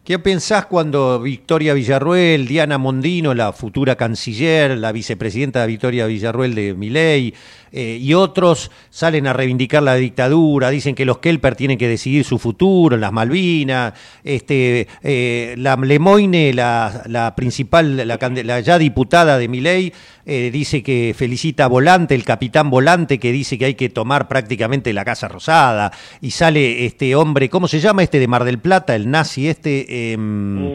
¿Qué 0.07 0.21
pensás 0.21 0.67
cuando 0.67 1.19
Victoria 1.19 1.75
Villarruel, 1.75 2.47
Diana 2.47 2.79
Mondino, 2.79 3.35
la 3.35 3.53
futura 3.53 3.97
canciller, 3.97 4.79
la 4.79 4.93
vicepresidenta 4.93 5.63
de 5.63 5.67
Victoria 5.67 6.07
Villarruel 6.07 6.55
de 6.55 6.75
Miley 6.75 7.35
eh, 7.73 7.99
y 8.01 8.15
otros 8.15 8.71
salen 8.89 9.27
a 9.27 9.33
reivindicar 9.33 9.83
la 9.83 9.97
dictadura, 9.97 10.71
dicen 10.71 10.95
que 10.95 11.05
los 11.05 11.19
Kelper 11.19 11.57
tienen 11.57 11.77
que 11.77 11.89
decidir 11.89 12.25
su 12.25 12.39
futuro 12.39 12.95
en 12.95 13.01
las 13.01 13.13
Malvinas, 13.13 13.95
este, 14.23 14.87
eh, 15.03 15.57
la 15.59 15.75
Lemoine, 15.75 16.53
la, 16.55 17.03
la 17.07 17.35
principal, 17.35 17.97
la, 17.97 18.17
la 18.45 18.61
ya 18.61 18.79
diputada 18.79 19.39
de 19.39 19.49
Miley, 19.49 19.93
eh, 20.25 20.51
dice 20.53 20.83
que 20.83 21.15
felicita 21.17 21.65
a 21.65 21.69
Volante, 21.69 22.15
el 22.15 22.25
capitán 22.25 22.71
Volante, 22.71 23.19
que 23.19 23.31
dice 23.31 23.59
que 23.59 23.67
hay 23.67 23.75
que 23.75 23.89
tomar 23.89 24.27
prácticamente 24.27 24.93
la 24.93 25.05
Casa 25.05 25.29
Rosada, 25.29 25.93
y 26.21 26.31
sale 26.31 26.87
este 26.87 27.15
hombre, 27.15 27.49
¿cómo 27.49 27.69
se 27.69 27.81
llama 27.81 28.03
este 28.03 28.19
de 28.19 28.27
Mar 28.27 28.45
del 28.45 28.59
Plata, 28.59 28.95
el 28.95 29.11
nazi 29.11 29.49
este? 29.49 29.96
Em, 30.13 30.73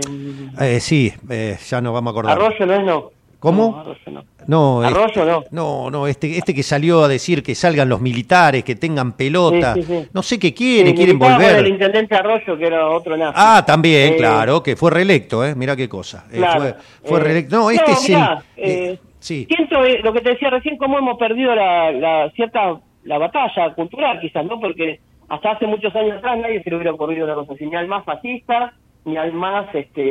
eh, 0.59 0.79
sí, 0.79 1.11
eh, 1.29 1.57
ya 1.67 1.81
no 1.81 1.93
vamos 1.93 2.09
a 2.09 2.11
acordar. 2.11 2.37
Arroyo 2.37 2.65
no 2.65 2.73
es 2.73 2.83
no. 2.83 3.11
¿Cómo? 3.39 3.71
No, 3.71 3.79
Arroyo 3.81 4.11
no. 4.11 4.23
No, 4.47 4.81
Arroyo 4.81 5.05
este, 5.07 5.25
no. 5.25 5.43
no, 5.51 5.89
no, 5.89 6.07
este, 6.07 6.37
este 6.37 6.53
que 6.53 6.61
salió 6.63 7.03
a 7.03 7.07
decir 7.07 7.41
que 7.41 7.55
salgan 7.55 7.89
los 7.89 7.99
militares, 7.99 8.63
que 8.63 8.75
tengan 8.75 9.13
pelota. 9.13 9.73
Sí, 9.73 9.81
sí, 9.83 9.87
sí. 10.01 10.07
No 10.13 10.21
sé 10.21 10.37
qué 10.39 10.53
quiere, 10.53 10.93
quieren 10.93 11.17
volver. 11.17 11.57
el 11.57 11.67
intendente 11.67 12.15
Arroyo, 12.15 12.55
que 12.57 12.65
era 12.67 12.87
otro 12.89 13.17
nazi. 13.17 13.33
Ah, 13.35 13.63
también, 13.65 14.13
Eh, 14.13 14.17
claro, 14.17 14.61
que 14.61 14.75
fue 14.75 14.91
reelecto, 14.91 15.43
¿eh? 15.45 15.55
Mira 15.55 15.75
qué 15.75 15.89
cosa. 15.89 16.25
Eh, 16.31 16.39
fue 16.57 16.75
fue 17.03 17.19
Eh, 17.19 17.23
reelecto. 17.23 17.55
No, 17.57 17.71
este 17.71 17.91
es 17.91 18.09
mirá, 18.09 18.43
el. 18.57 18.69
eh, 18.69 18.99
sí. 19.19 19.47
Siento 19.47 19.83
eh, 19.85 19.99
lo 20.03 20.13
que 20.13 20.21
te 20.21 20.29
decía 20.31 20.49
recién, 20.51 20.77
cómo 20.77 20.97
hemos 20.99 21.17
perdido 21.17 21.55
la, 21.55 21.91
la 21.91 22.31
cierta 22.35 22.79
la 23.03 23.17
batalla 23.17 23.73
cultural, 23.73 24.19
quizás, 24.21 24.45
¿no? 24.45 24.59
Porque 24.59 24.99
hasta 25.29 25.51
hace 25.51 25.65
muchos 25.65 25.95
años 25.95 26.17
atrás 26.19 26.37
nadie 26.39 26.61
se 26.61 26.69
le 26.69 26.75
hubiera 26.75 26.93
ocurrido 26.93 27.25
una 27.25 27.33
cosa 27.33 27.53
así, 27.53 27.65
ni 27.65 27.75
al 27.75 27.87
más 27.87 28.05
fascista, 28.05 28.73
ni 29.05 29.17
al 29.17 29.33
más 29.33 29.73
este 29.73 30.01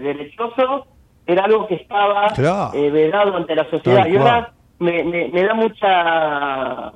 derechoso. 0.00 0.86
Era 1.26 1.44
algo 1.44 1.66
que 1.66 1.76
estaba 1.76 2.28
Claro. 2.34 2.70
eh, 2.78 2.90
vedado 2.90 3.36
ante 3.36 3.54
la 3.54 3.68
sociedad. 3.70 4.06
Y 4.06 4.16
ahora 4.16 4.52
me, 4.78 5.04
me, 5.04 5.28
me 5.28 5.42
da 5.42 5.54
mucha 5.54 6.92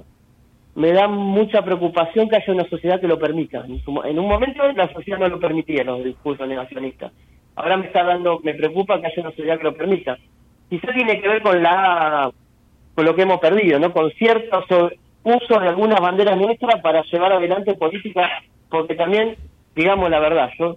me 0.74 0.92
da 0.92 1.08
mucha 1.08 1.62
preocupación 1.62 2.28
que 2.28 2.36
haya 2.36 2.52
una 2.52 2.68
sociedad 2.68 3.00
que 3.00 3.08
lo 3.08 3.18
permita. 3.18 3.64
En, 3.66 3.80
su 3.82 3.90
mo- 3.90 4.04
en 4.04 4.18
un 4.18 4.28
momento 4.28 4.62
la 4.72 4.92
sociedad 4.92 5.18
no 5.18 5.28
lo 5.28 5.40
permitía, 5.40 5.82
los 5.82 6.04
discursos 6.04 6.46
negacionistas. 6.46 7.10
Ahora 7.56 7.76
me 7.76 7.86
está 7.86 8.04
dando, 8.04 8.38
me 8.44 8.54
preocupa 8.54 9.00
que 9.00 9.06
haya 9.06 9.22
una 9.22 9.30
sociedad 9.30 9.58
que 9.58 9.64
lo 9.64 9.74
permita. 9.74 10.16
Quizá 10.70 10.92
tiene 10.92 11.20
que 11.20 11.28
ver 11.28 11.42
con 11.42 11.60
la 11.62 12.30
con 12.94 13.04
lo 13.04 13.14
que 13.14 13.22
hemos 13.22 13.38
perdido, 13.40 13.78
¿no? 13.78 13.92
Con 13.92 14.10
cierto 14.12 14.64
so- 14.68 14.90
uso 15.24 15.58
de 15.60 15.68
algunas 15.68 16.00
banderas 16.00 16.36
nuestras 16.36 16.80
para 16.80 17.02
llevar 17.02 17.32
adelante 17.32 17.74
políticas, 17.74 18.30
porque 18.70 18.94
también, 18.94 19.36
digamos 19.74 20.10
la 20.10 20.20
verdad, 20.20 20.50
yo 20.58 20.76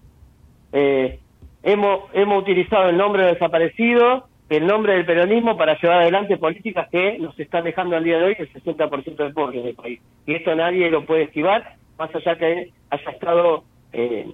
eh, 0.74 1.20
hemos 1.64 2.10
hemos 2.14 2.42
utilizado 2.42 2.90
el 2.90 2.98
nombre 2.98 3.24
del 3.24 3.34
desaparecido, 3.34 4.28
el 4.50 4.68
nombre 4.68 4.94
del 4.94 5.06
peronismo 5.06 5.58
para 5.58 5.80
llevar 5.80 6.02
adelante 6.02 6.38
políticas 6.38 6.90
que 6.90 7.18
nos 7.20 7.40
están 7.40 7.64
dejando 7.64 7.96
al 7.96 8.04
día 8.04 8.18
de 8.18 8.26
hoy 8.26 8.36
el 8.38 8.52
60% 8.52 9.16
de 9.16 9.34
pobres 9.34 9.64
del 9.64 9.76
país. 9.76 10.00
Y 10.26 10.34
esto 10.34 10.56
nadie 10.56 10.90
lo 10.90 11.06
puede 11.06 11.24
esquivar, 11.24 11.76
más 11.98 12.14
allá 12.14 12.38
que 12.38 12.72
haya 12.90 13.12
estado 13.12 13.64
eh, 13.94 14.28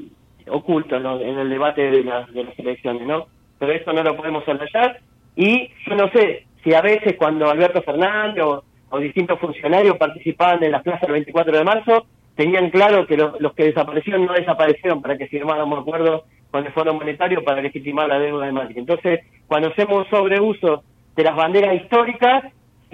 oculto 0.49 0.99
¿no? 0.99 1.19
en 1.21 1.37
el 1.37 1.49
debate 1.49 1.91
de, 1.91 2.03
las 2.03 2.31
de 2.33 2.43
las 2.43 2.57
elecciones, 2.57 3.05
¿no? 3.05 3.27
Pero 3.59 3.73
esto 3.73 3.93
no 3.93 4.03
lo 4.03 4.15
podemos 4.15 4.43
soslayar 4.45 4.99
y 5.35 5.69
yo 5.87 5.95
no 5.95 6.09
sé 6.09 6.45
si 6.63 6.73
a 6.73 6.81
veces 6.81 7.15
cuando 7.17 7.49
Alberto 7.49 7.81
Fernández 7.81 8.43
o, 8.43 8.63
distintos 8.99 9.39
funcionarios 9.39 9.97
participaban 9.97 10.63
en 10.63 10.71
las 10.71 10.81
plazas 10.81 11.01
del 11.01 11.11
24 11.11 11.57
de 11.57 11.63
marzo, 11.63 12.07
tenían 12.37 12.69
claro 12.69 13.05
que 13.05 13.17
lo- 13.17 13.35
los 13.39 13.53
que 13.53 13.65
desaparecieron 13.65 14.25
no 14.25 14.33
desaparecieron 14.33 15.01
para 15.01 15.17
que 15.17 15.27
firmáramos 15.27 15.79
acuerdos 15.81 16.23
con 16.51 16.65
el 16.65 16.71
Fondo 16.71 16.93
Monetario 16.93 17.43
para 17.43 17.61
legitimar 17.61 18.07
la 18.07 18.19
deuda 18.19 18.45
de 18.45 18.53
Macri. 18.53 18.79
Entonces, 18.79 19.19
cuando 19.47 19.69
hacemos 19.69 20.07
sobreuso 20.07 20.83
de 21.15 21.23
las 21.23 21.35
banderas 21.35 21.75
históricas 21.75 22.45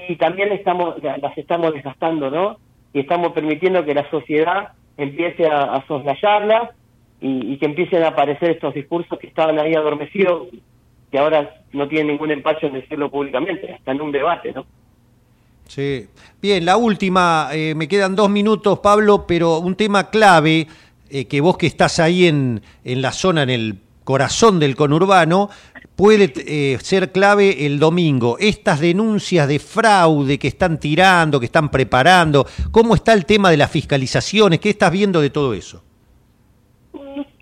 y 0.10 0.16
también 0.16 0.52
estamos 0.52 1.02
la- 1.04 1.18
las 1.18 1.38
estamos 1.38 1.72
desgastando, 1.74 2.32
¿no? 2.32 2.58
Y 2.94 3.02
estamos 3.02 3.34
permitiendo 3.34 3.86
que 3.86 3.94
la 3.94 4.10
sociedad 4.10 4.70
empiece 4.98 5.46
a, 5.48 5.76
a 5.76 5.86
soslayarlas 5.88 6.72
y, 7.22 7.54
y 7.54 7.58
que 7.58 7.66
empiecen 7.66 8.04
a 8.04 8.08
aparecer 8.10 8.52
estos 8.52 8.74
discursos 8.74 9.20
que 9.20 9.28
estaban 9.28 9.60
ahí 9.60 9.74
adormecidos, 9.76 10.48
que 11.12 11.20
ahora 11.20 11.56
no 11.74 11.88
tienen 11.88 12.08
ningún 12.08 12.32
empacho 12.32 12.68
en 12.68 12.74
decirlo 12.74 13.10
públicamente, 13.12 13.72
hasta 13.74 13.92
en 13.92 14.02
un 14.02 14.12
debate, 14.12 14.52
¿no? 14.52 14.66
Sí. 15.68 16.08
Bien, 16.42 16.66
la 16.66 16.78
última, 16.78 17.50
eh, 17.54 17.74
me 17.76 17.88
quedan 17.88 18.16
dos 18.16 18.30
minutos, 18.30 18.80
Pablo, 18.80 19.26
pero 19.28 19.60
un 19.60 19.76
tema 19.76 20.10
clave, 20.10 20.68
eh, 21.10 21.26
que 21.26 21.42
vos 21.42 21.58
que 21.58 21.68
estás 21.68 22.00
ahí 22.00 22.28
en, 22.28 22.62
en 22.84 23.02
la 23.02 23.12
zona, 23.12 23.44
en 23.44 23.50
el 23.50 23.80
corazón 24.04 24.60
del 24.60 24.76
conurbano, 24.76 25.50
puede 25.96 26.34
eh, 26.48 26.78
ser 26.80 27.12
clave 27.12 27.66
el 27.66 27.80
domingo. 27.80 28.38
Estas 28.40 28.80
denuncias 28.80 29.48
de 29.48 29.60
fraude 29.60 30.40
que 30.40 30.48
están 30.48 30.80
tirando, 30.80 31.40
que 31.40 31.46
están 31.46 31.70
preparando, 31.70 32.46
¿cómo 32.72 32.96
está 32.96 33.14
el 33.14 33.26
tema 33.26 33.50
de 33.52 33.58
las 33.58 33.72
fiscalizaciones? 33.72 34.60
¿Qué 34.60 34.70
estás 34.70 34.92
viendo 34.92 35.22
de 35.22 35.30
todo 35.30 35.54
eso? 35.54 35.84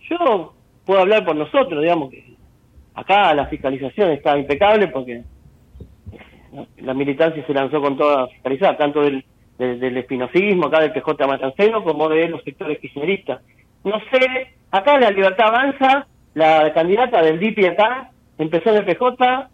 Yo 0.10 0.54
puedo 0.86 1.00
hablar 1.00 1.26
por 1.26 1.36
nosotros, 1.36 1.82
digamos 1.82 2.12
que 2.12 2.36
acá 2.94 3.34
la 3.34 3.48
fiscalización 3.48 4.12
está 4.12 4.38
impecable 4.38 4.88
porque. 4.88 5.24
La 6.78 6.94
militancia 6.94 7.46
se 7.46 7.54
lanzó 7.54 7.82
con 7.82 7.98
toda 7.98 8.28
fiscalizada, 8.28 8.78
tanto 8.78 9.02
del, 9.02 9.24
del, 9.58 9.80
del 9.80 9.98
espinosismo, 9.98 10.68
acá 10.68 10.82
del 10.82 10.92
PJ 10.92 11.28
Matanceno, 11.28 11.84
como 11.84 12.10
de 12.10 12.28
los 12.28 12.44
sectores 12.44 12.80
kirchneristas. 12.80 13.42
No 13.84 14.00
sé, 14.12 14.54
acá 14.72 15.00
la 15.00 15.12
libertad 15.12 15.48
avanza, 15.48 16.08
la 16.34 16.72
candidata 16.74 17.22
del 17.22 17.40
DIPI 17.40 17.66
acá 17.66 18.12
empezó 18.38 18.70
en 18.70 18.78
el 18.78 18.86
PJ, 18.86 19.50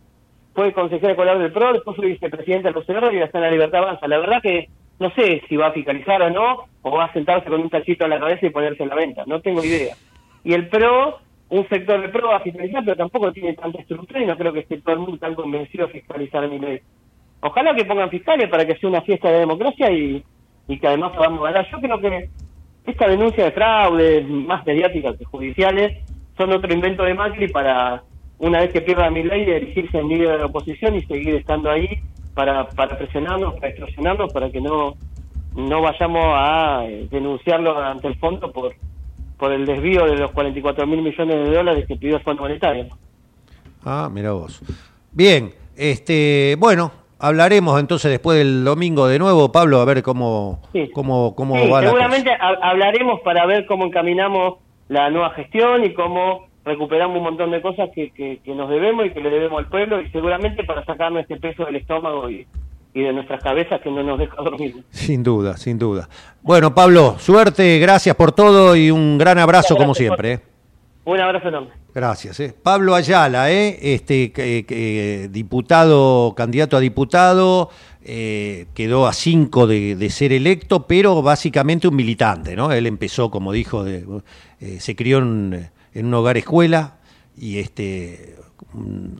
fue 0.53 0.73
consejera 0.73 1.11
escolar 1.11 1.37
del 1.37 1.51
PRO, 1.51 1.73
después 1.73 1.95
fue 1.95 2.07
vicepresidenta 2.07 2.69
de 2.69 2.73
los 2.73 2.85
CR 2.85 3.13
y 3.13 3.19
está 3.19 3.37
en 3.37 3.43
la 3.43 3.51
libertad 3.51 3.83
avanza. 3.83 4.07
La 4.07 4.17
verdad 4.17 4.41
que 4.41 4.69
no 4.99 5.11
sé 5.11 5.43
si 5.47 5.55
va 5.55 5.67
a 5.67 5.71
fiscalizar 5.71 6.21
o 6.21 6.29
no, 6.29 6.65
o 6.81 6.91
va 6.91 7.05
a 7.05 7.13
sentarse 7.13 7.49
con 7.49 7.61
un 7.61 7.69
tachito 7.69 8.05
en 8.05 8.09
la 8.11 8.19
cabeza 8.19 8.45
y 8.45 8.49
ponerse 8.49 8.83
en 8.83 8.89
la 8.89 8.95
venta, 8.95 9.23
no 9.27 9.41
tengo 9.41 9.63
idea. 9.63 9.95
Y 10.43 10.53
el 10.53 10.67
PRO, 10.69 11.19
un 11.49 11.67
sector 11.69 12.01
del 12.01 12.11
PRO 12.11 12.29
va 12.29 12.37
a 12.37 12.41
fiscalizar, 12.41 12.83
pero 12.83 12.97
tampoco 12.97 13.31
tiene 13.31 13.53
tanta 13.53 13.79
estructura 13.79 14.21
y 14.21 14.25
no 14.25 14.37
creo 14.37 14.51
que 14.51 14.59
esté 14.59 14.81
todo 14.81 14.93
el 14.93 15.01
mundo 15.01 15.17
tan 15.17 15.35
convencido 15.35 15.87
de 15.87 15.93
fiscalizar 15.93 16.43
a 16.43 16.47
mi 16.47 16.59
ley. 16.59 16.79
Ojalá 17.41 17.75
que 17.75 17.85
pongan 17.85 18.09
fiscales 18.09 18.49
para 18.49 18.65
que 18.65 18.75
sea 18.75 18.89
una 18.89 19.01
fiesta 19.01 19.31
de 19.31 19.39
democracia 19.39 19.91
y, 19.91 20.23
y 20.67 20.79
que 20.79 20.87
además 20.87 21.13
podamos 21.15 21.43
ganar. 21.43 21.67
Yo 21.71 21.79
creo 21.79 21.99
que 21.99 22.29
esta 22.85 23.07
denuncia 23.07 23.45
de 23.45 23.51
fraude, 23.51 24.21
más 24.23 24.65
mediáticas 24.65 25.17
que 25.17 25.25
judiciales, 25.25 26.03
son 26.37 26.51
otro 26.51 26.73
invento 26.73 27.03
de 27.03 27.13
Macri 27.13 27.47
para, 27.47 28.03
una 28.39 28.59
vez 28.59 28.71
que 28.71 28.81
pierda 28.81 29.09
mi 29.09 29.23
ley, 29.23 29.45
dirigirse 29.45 29.97
en 29.97 30.09
líder 30.09 30.29
de 30.29 30.37
la 30.39 30.45
oposición 30.45 30.95
y 30.95 31.01
seguir 31.03 31.35
estando 31.35 31.69
ahí 31.69 31.87
para, 32.33 32.67
para 32.69 32.97
presionarnos, 32.97 33.55
para 33.55 33.69
extorsionarnos, 33.69 34.33
para 34.33 34.49
que 34.49 34.61
no, 34.61 34.95
no 35.55 35.81
vayamos 35.81 36.23
a 36.23 36.85
eh, 36.85 37.07
denunciarlo 37.09 37.79
ante 37.79 38.07
el 38.07 38.15
fondo 38.15 38.51
por, 38.51 38.73
por 39.37 39.51
el 39.51 39.65
desvío 39.65 40.05
de 40.05 40.15
los 40.17 40.31
44 40.31 40.87
mil 40.87 41.01
millones 41.01 41.49
de 41.49 41.55
dólares 41.55 41.85
que 41.87 41.95
pidió 41.95 42.17
el 42.17 42.23
Fondo 42.23 42.43
Monetario. 42.43 42.87
Ah, 43.85 44.09
mira 44.11 44.31
vos. 44.31 44.61
Bien, 45.11 45.51
este, 45.75 46.55
bueno, 46.59 46.91
hablaremos 47.19 47.79
entonces 47.79 48.11
después 48.11 48.37
del 48.37 48.63
domingo 48.63 49.07
de 49.07 49.19
nuevo, 49.19 49.51
Pablo, 49.51 49.79
a 49.79 49.85
ver 49.85 50.01
cómo, 50.03 50.61
Sí. 50.73 50.89
cómo, 50.93 51.35
cómo 51.35 51.55
Sí, 51.55 51.61
va 51.61 51.67
la 51.67 51.71
cosa. 51.71 51.85
seguramente 51.89 52.31
ha- 52.31 52.69
hablaremos 52.69 53.21
para 53.21 53.45
ver 53.45 53.65
cómo 53.65 53.85
encaminamos 53.85 54.55
la 54.89 55.09
nueva 55.09 55.31
gestión 55.31 55.83
y 55.83 55.93
cómo 55.93 56.47
recuperamos 56.65 57.17
un 57.17 57.23
montón 57.23 57.51
de 57.51 57.61
cosas 57.61 57.89
que, 57.95 58.11
que, 58.11 58.39
que 58.43 58.53
nos 58.55 58.69
debemos 58.69 59.05
y 59.05 59.11
que 59.11 59.21
le 59.21 59.29
debemos 59.29 59.59
al 59.59 59.69
pueblo 59.69 60.01
y 60.01 60.09
seguramente 60.09 60.63
para 60.65 60.83
sacarnos 60.83 61.21
este 61.21 61.37
peso 61.37 61.63
del 61.65 61.77
estómago 61.77 62.29
y, 62.29 62.45
y 62.97 63.03
de 63.03 63.13
nuestras 63.13 63.43
cabezas 63.43 63.79
que 63.81 63.91
no 63.91 64.01
nos 64.01 64.17
deja 64.17 64.35
dormir. 64.37 64.83
Sin 64.89 65.21
duda, 65.21 65.55
sin 65.57 65.77
duda. 65.77 66.09
Bueno, 66.41 66.73
Pablo, 66.73 67.17
suerte, 67.19 67.77
gracias 67.77 68.15
por 68.15 68.31
todo 68.31 68.75
y 68.75 68.89
un 68.89 69.17
gran 69.19 69.37
abrazo 69.37 69.75
como 69.75 69.89
Gracias 69.93 70.07
siempre. 70.07 70.33
¿eh? 70.33 70.39
Un 71.05 71.19
abrazo 71.19 71.47
enorme. 71.49 71.69
Gracias. 71.93 72.39
¿eh? 72.39 72.55
Pablo 72.61 72.95
Ayala, 72.95 73.51
¿eh? 73.51 73.77
este 73.81 74.31
diputado, 75.31 76.33
candidato 76.35 76.75
a 76.77 76.79
diputado, 76.79 77.69
eh, 78.03 78.65
quedó 78.73 79.05
a 79.07 79.13
cinco 79.13 79.67
de, 79.67 79.95
de 79.95 80.09
ser 80.09 80.33
electo, 80.33 80.87
pero 80.87 81.21
básicamente 81.21 81.87
un 81.87 81.95
militante, 81.95 82.55
¿no? 82.55 82.71
Él 82.71 82.87
empezó, 82.87 83.29
como 83.29 83.51
dijo, 83.51 83.83
de- 83.83 84.05
se 84.79 84.95
crió 84.95 85.19
en, 85.19 85.69
en 85.93 86.05
un 86.07 86.13
hogar 86.15 86.37
escuela 86.37 86.95
y 87.37 87.59
este 87.59 88.36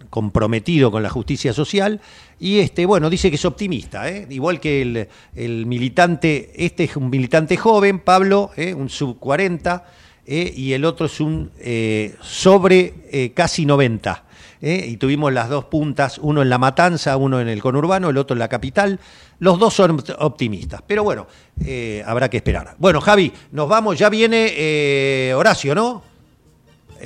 comprometido 0.09 0.91
con 0.91 1.03
la 1.03 1.09
justicia 1.09 1.53
social 1.53 2.01
y 2.39 2.59
este 2.59 2.85
bueno 2.85 3.09
dice 3.09 3.29
que 3.29 3.35
es 3.35 3.45
optimista 3.45 4.09
¿eh? 4.09 4.27
igual 4.29 4.59
que 4.59 5.07
el, 5.35 5.65
militante 5.65 6.51
este 6.55 6.85
es 6.85 6.95
un 6.95 7.09
militante 7.09 7.57
joven 7.57 7.99
Pablo 7.99 8.51
¿eh? 8.55 8.73
un 8.73 8.89
sub 8.89 9.19
40 9.19 9.85
eh, 10.25 10.53
y 10.55 10.73
el 10.73 10.85
otro 10.85 11.05
es 11.05 11.19
un 11.19 11.51
sobre 12.21 13.31
casi 13.33 13.65
90. 13.65 14.23
eh, 14.61 14.85
y 14.89 14.97
tuvimos 14.97 15.31
las 15.31 15.47
dos 15.47 15.65
puntas, 15.65 16.17
uno 16.17 16.41
en 16.41 16.49
la 16.49 16.57
matanza, 16.57 17.15
uno 17.15 17.39
en 17.39 17.47
el 17.47 17.61
conurbano, 17.61 18.09
el 18.09 18.17
otro 18.17 18.35
en 18.35 18.39
la 18.39 18.49
capital. 18.49 18.99
Los 19.39 19.57
dos 19.57 19.73
son 19.73 20.03
optimistas, 20.19 20.81
pero 20.85 21.05
bueno, 21.05 21.27
habrá 22.05 22.29
que 22.29 22.37
esperar. 22.37 22.75
Bueno, 22.77 22.99
Javi, 22.99 23.31
nos 23.51 23.69
vamos, 23.69 23.97
ya 23.97 24.09
viene 24.09 25.31
Horacio, 25.33 25.73
¿no? 25.73 26.03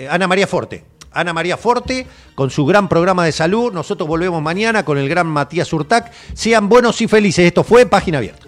Ana 0.09 0.27
María 0.27 0.47
Forte. 0.47 0.90
Ana 1.12 1.34
María 1.34 1.57
Forte 1.57 2.07
con 2.36 2.49
su 2.49 2.66
gran 2.66 2.88
programa 2.88 3.26
de 3.26 3.32
salud. 3.32 3.72
Nosotros 3.74 4.07
volvemos 4.07 4.41
mañana 4.41 4.86
con 4.86 4.97
el 4.97 5.09
gran 5.09 5.28
Matías 5.28 5.72
Urtac. 5.74 6.12
Sean 6.34 6.70
buenos 6.70 7.01
y 7.01 7.07
felices. 7.07 7.45
Esto 7.45 7.64
fue 7.64 7.86
Página 7.86 8.20
Abierta. 8.20 8.47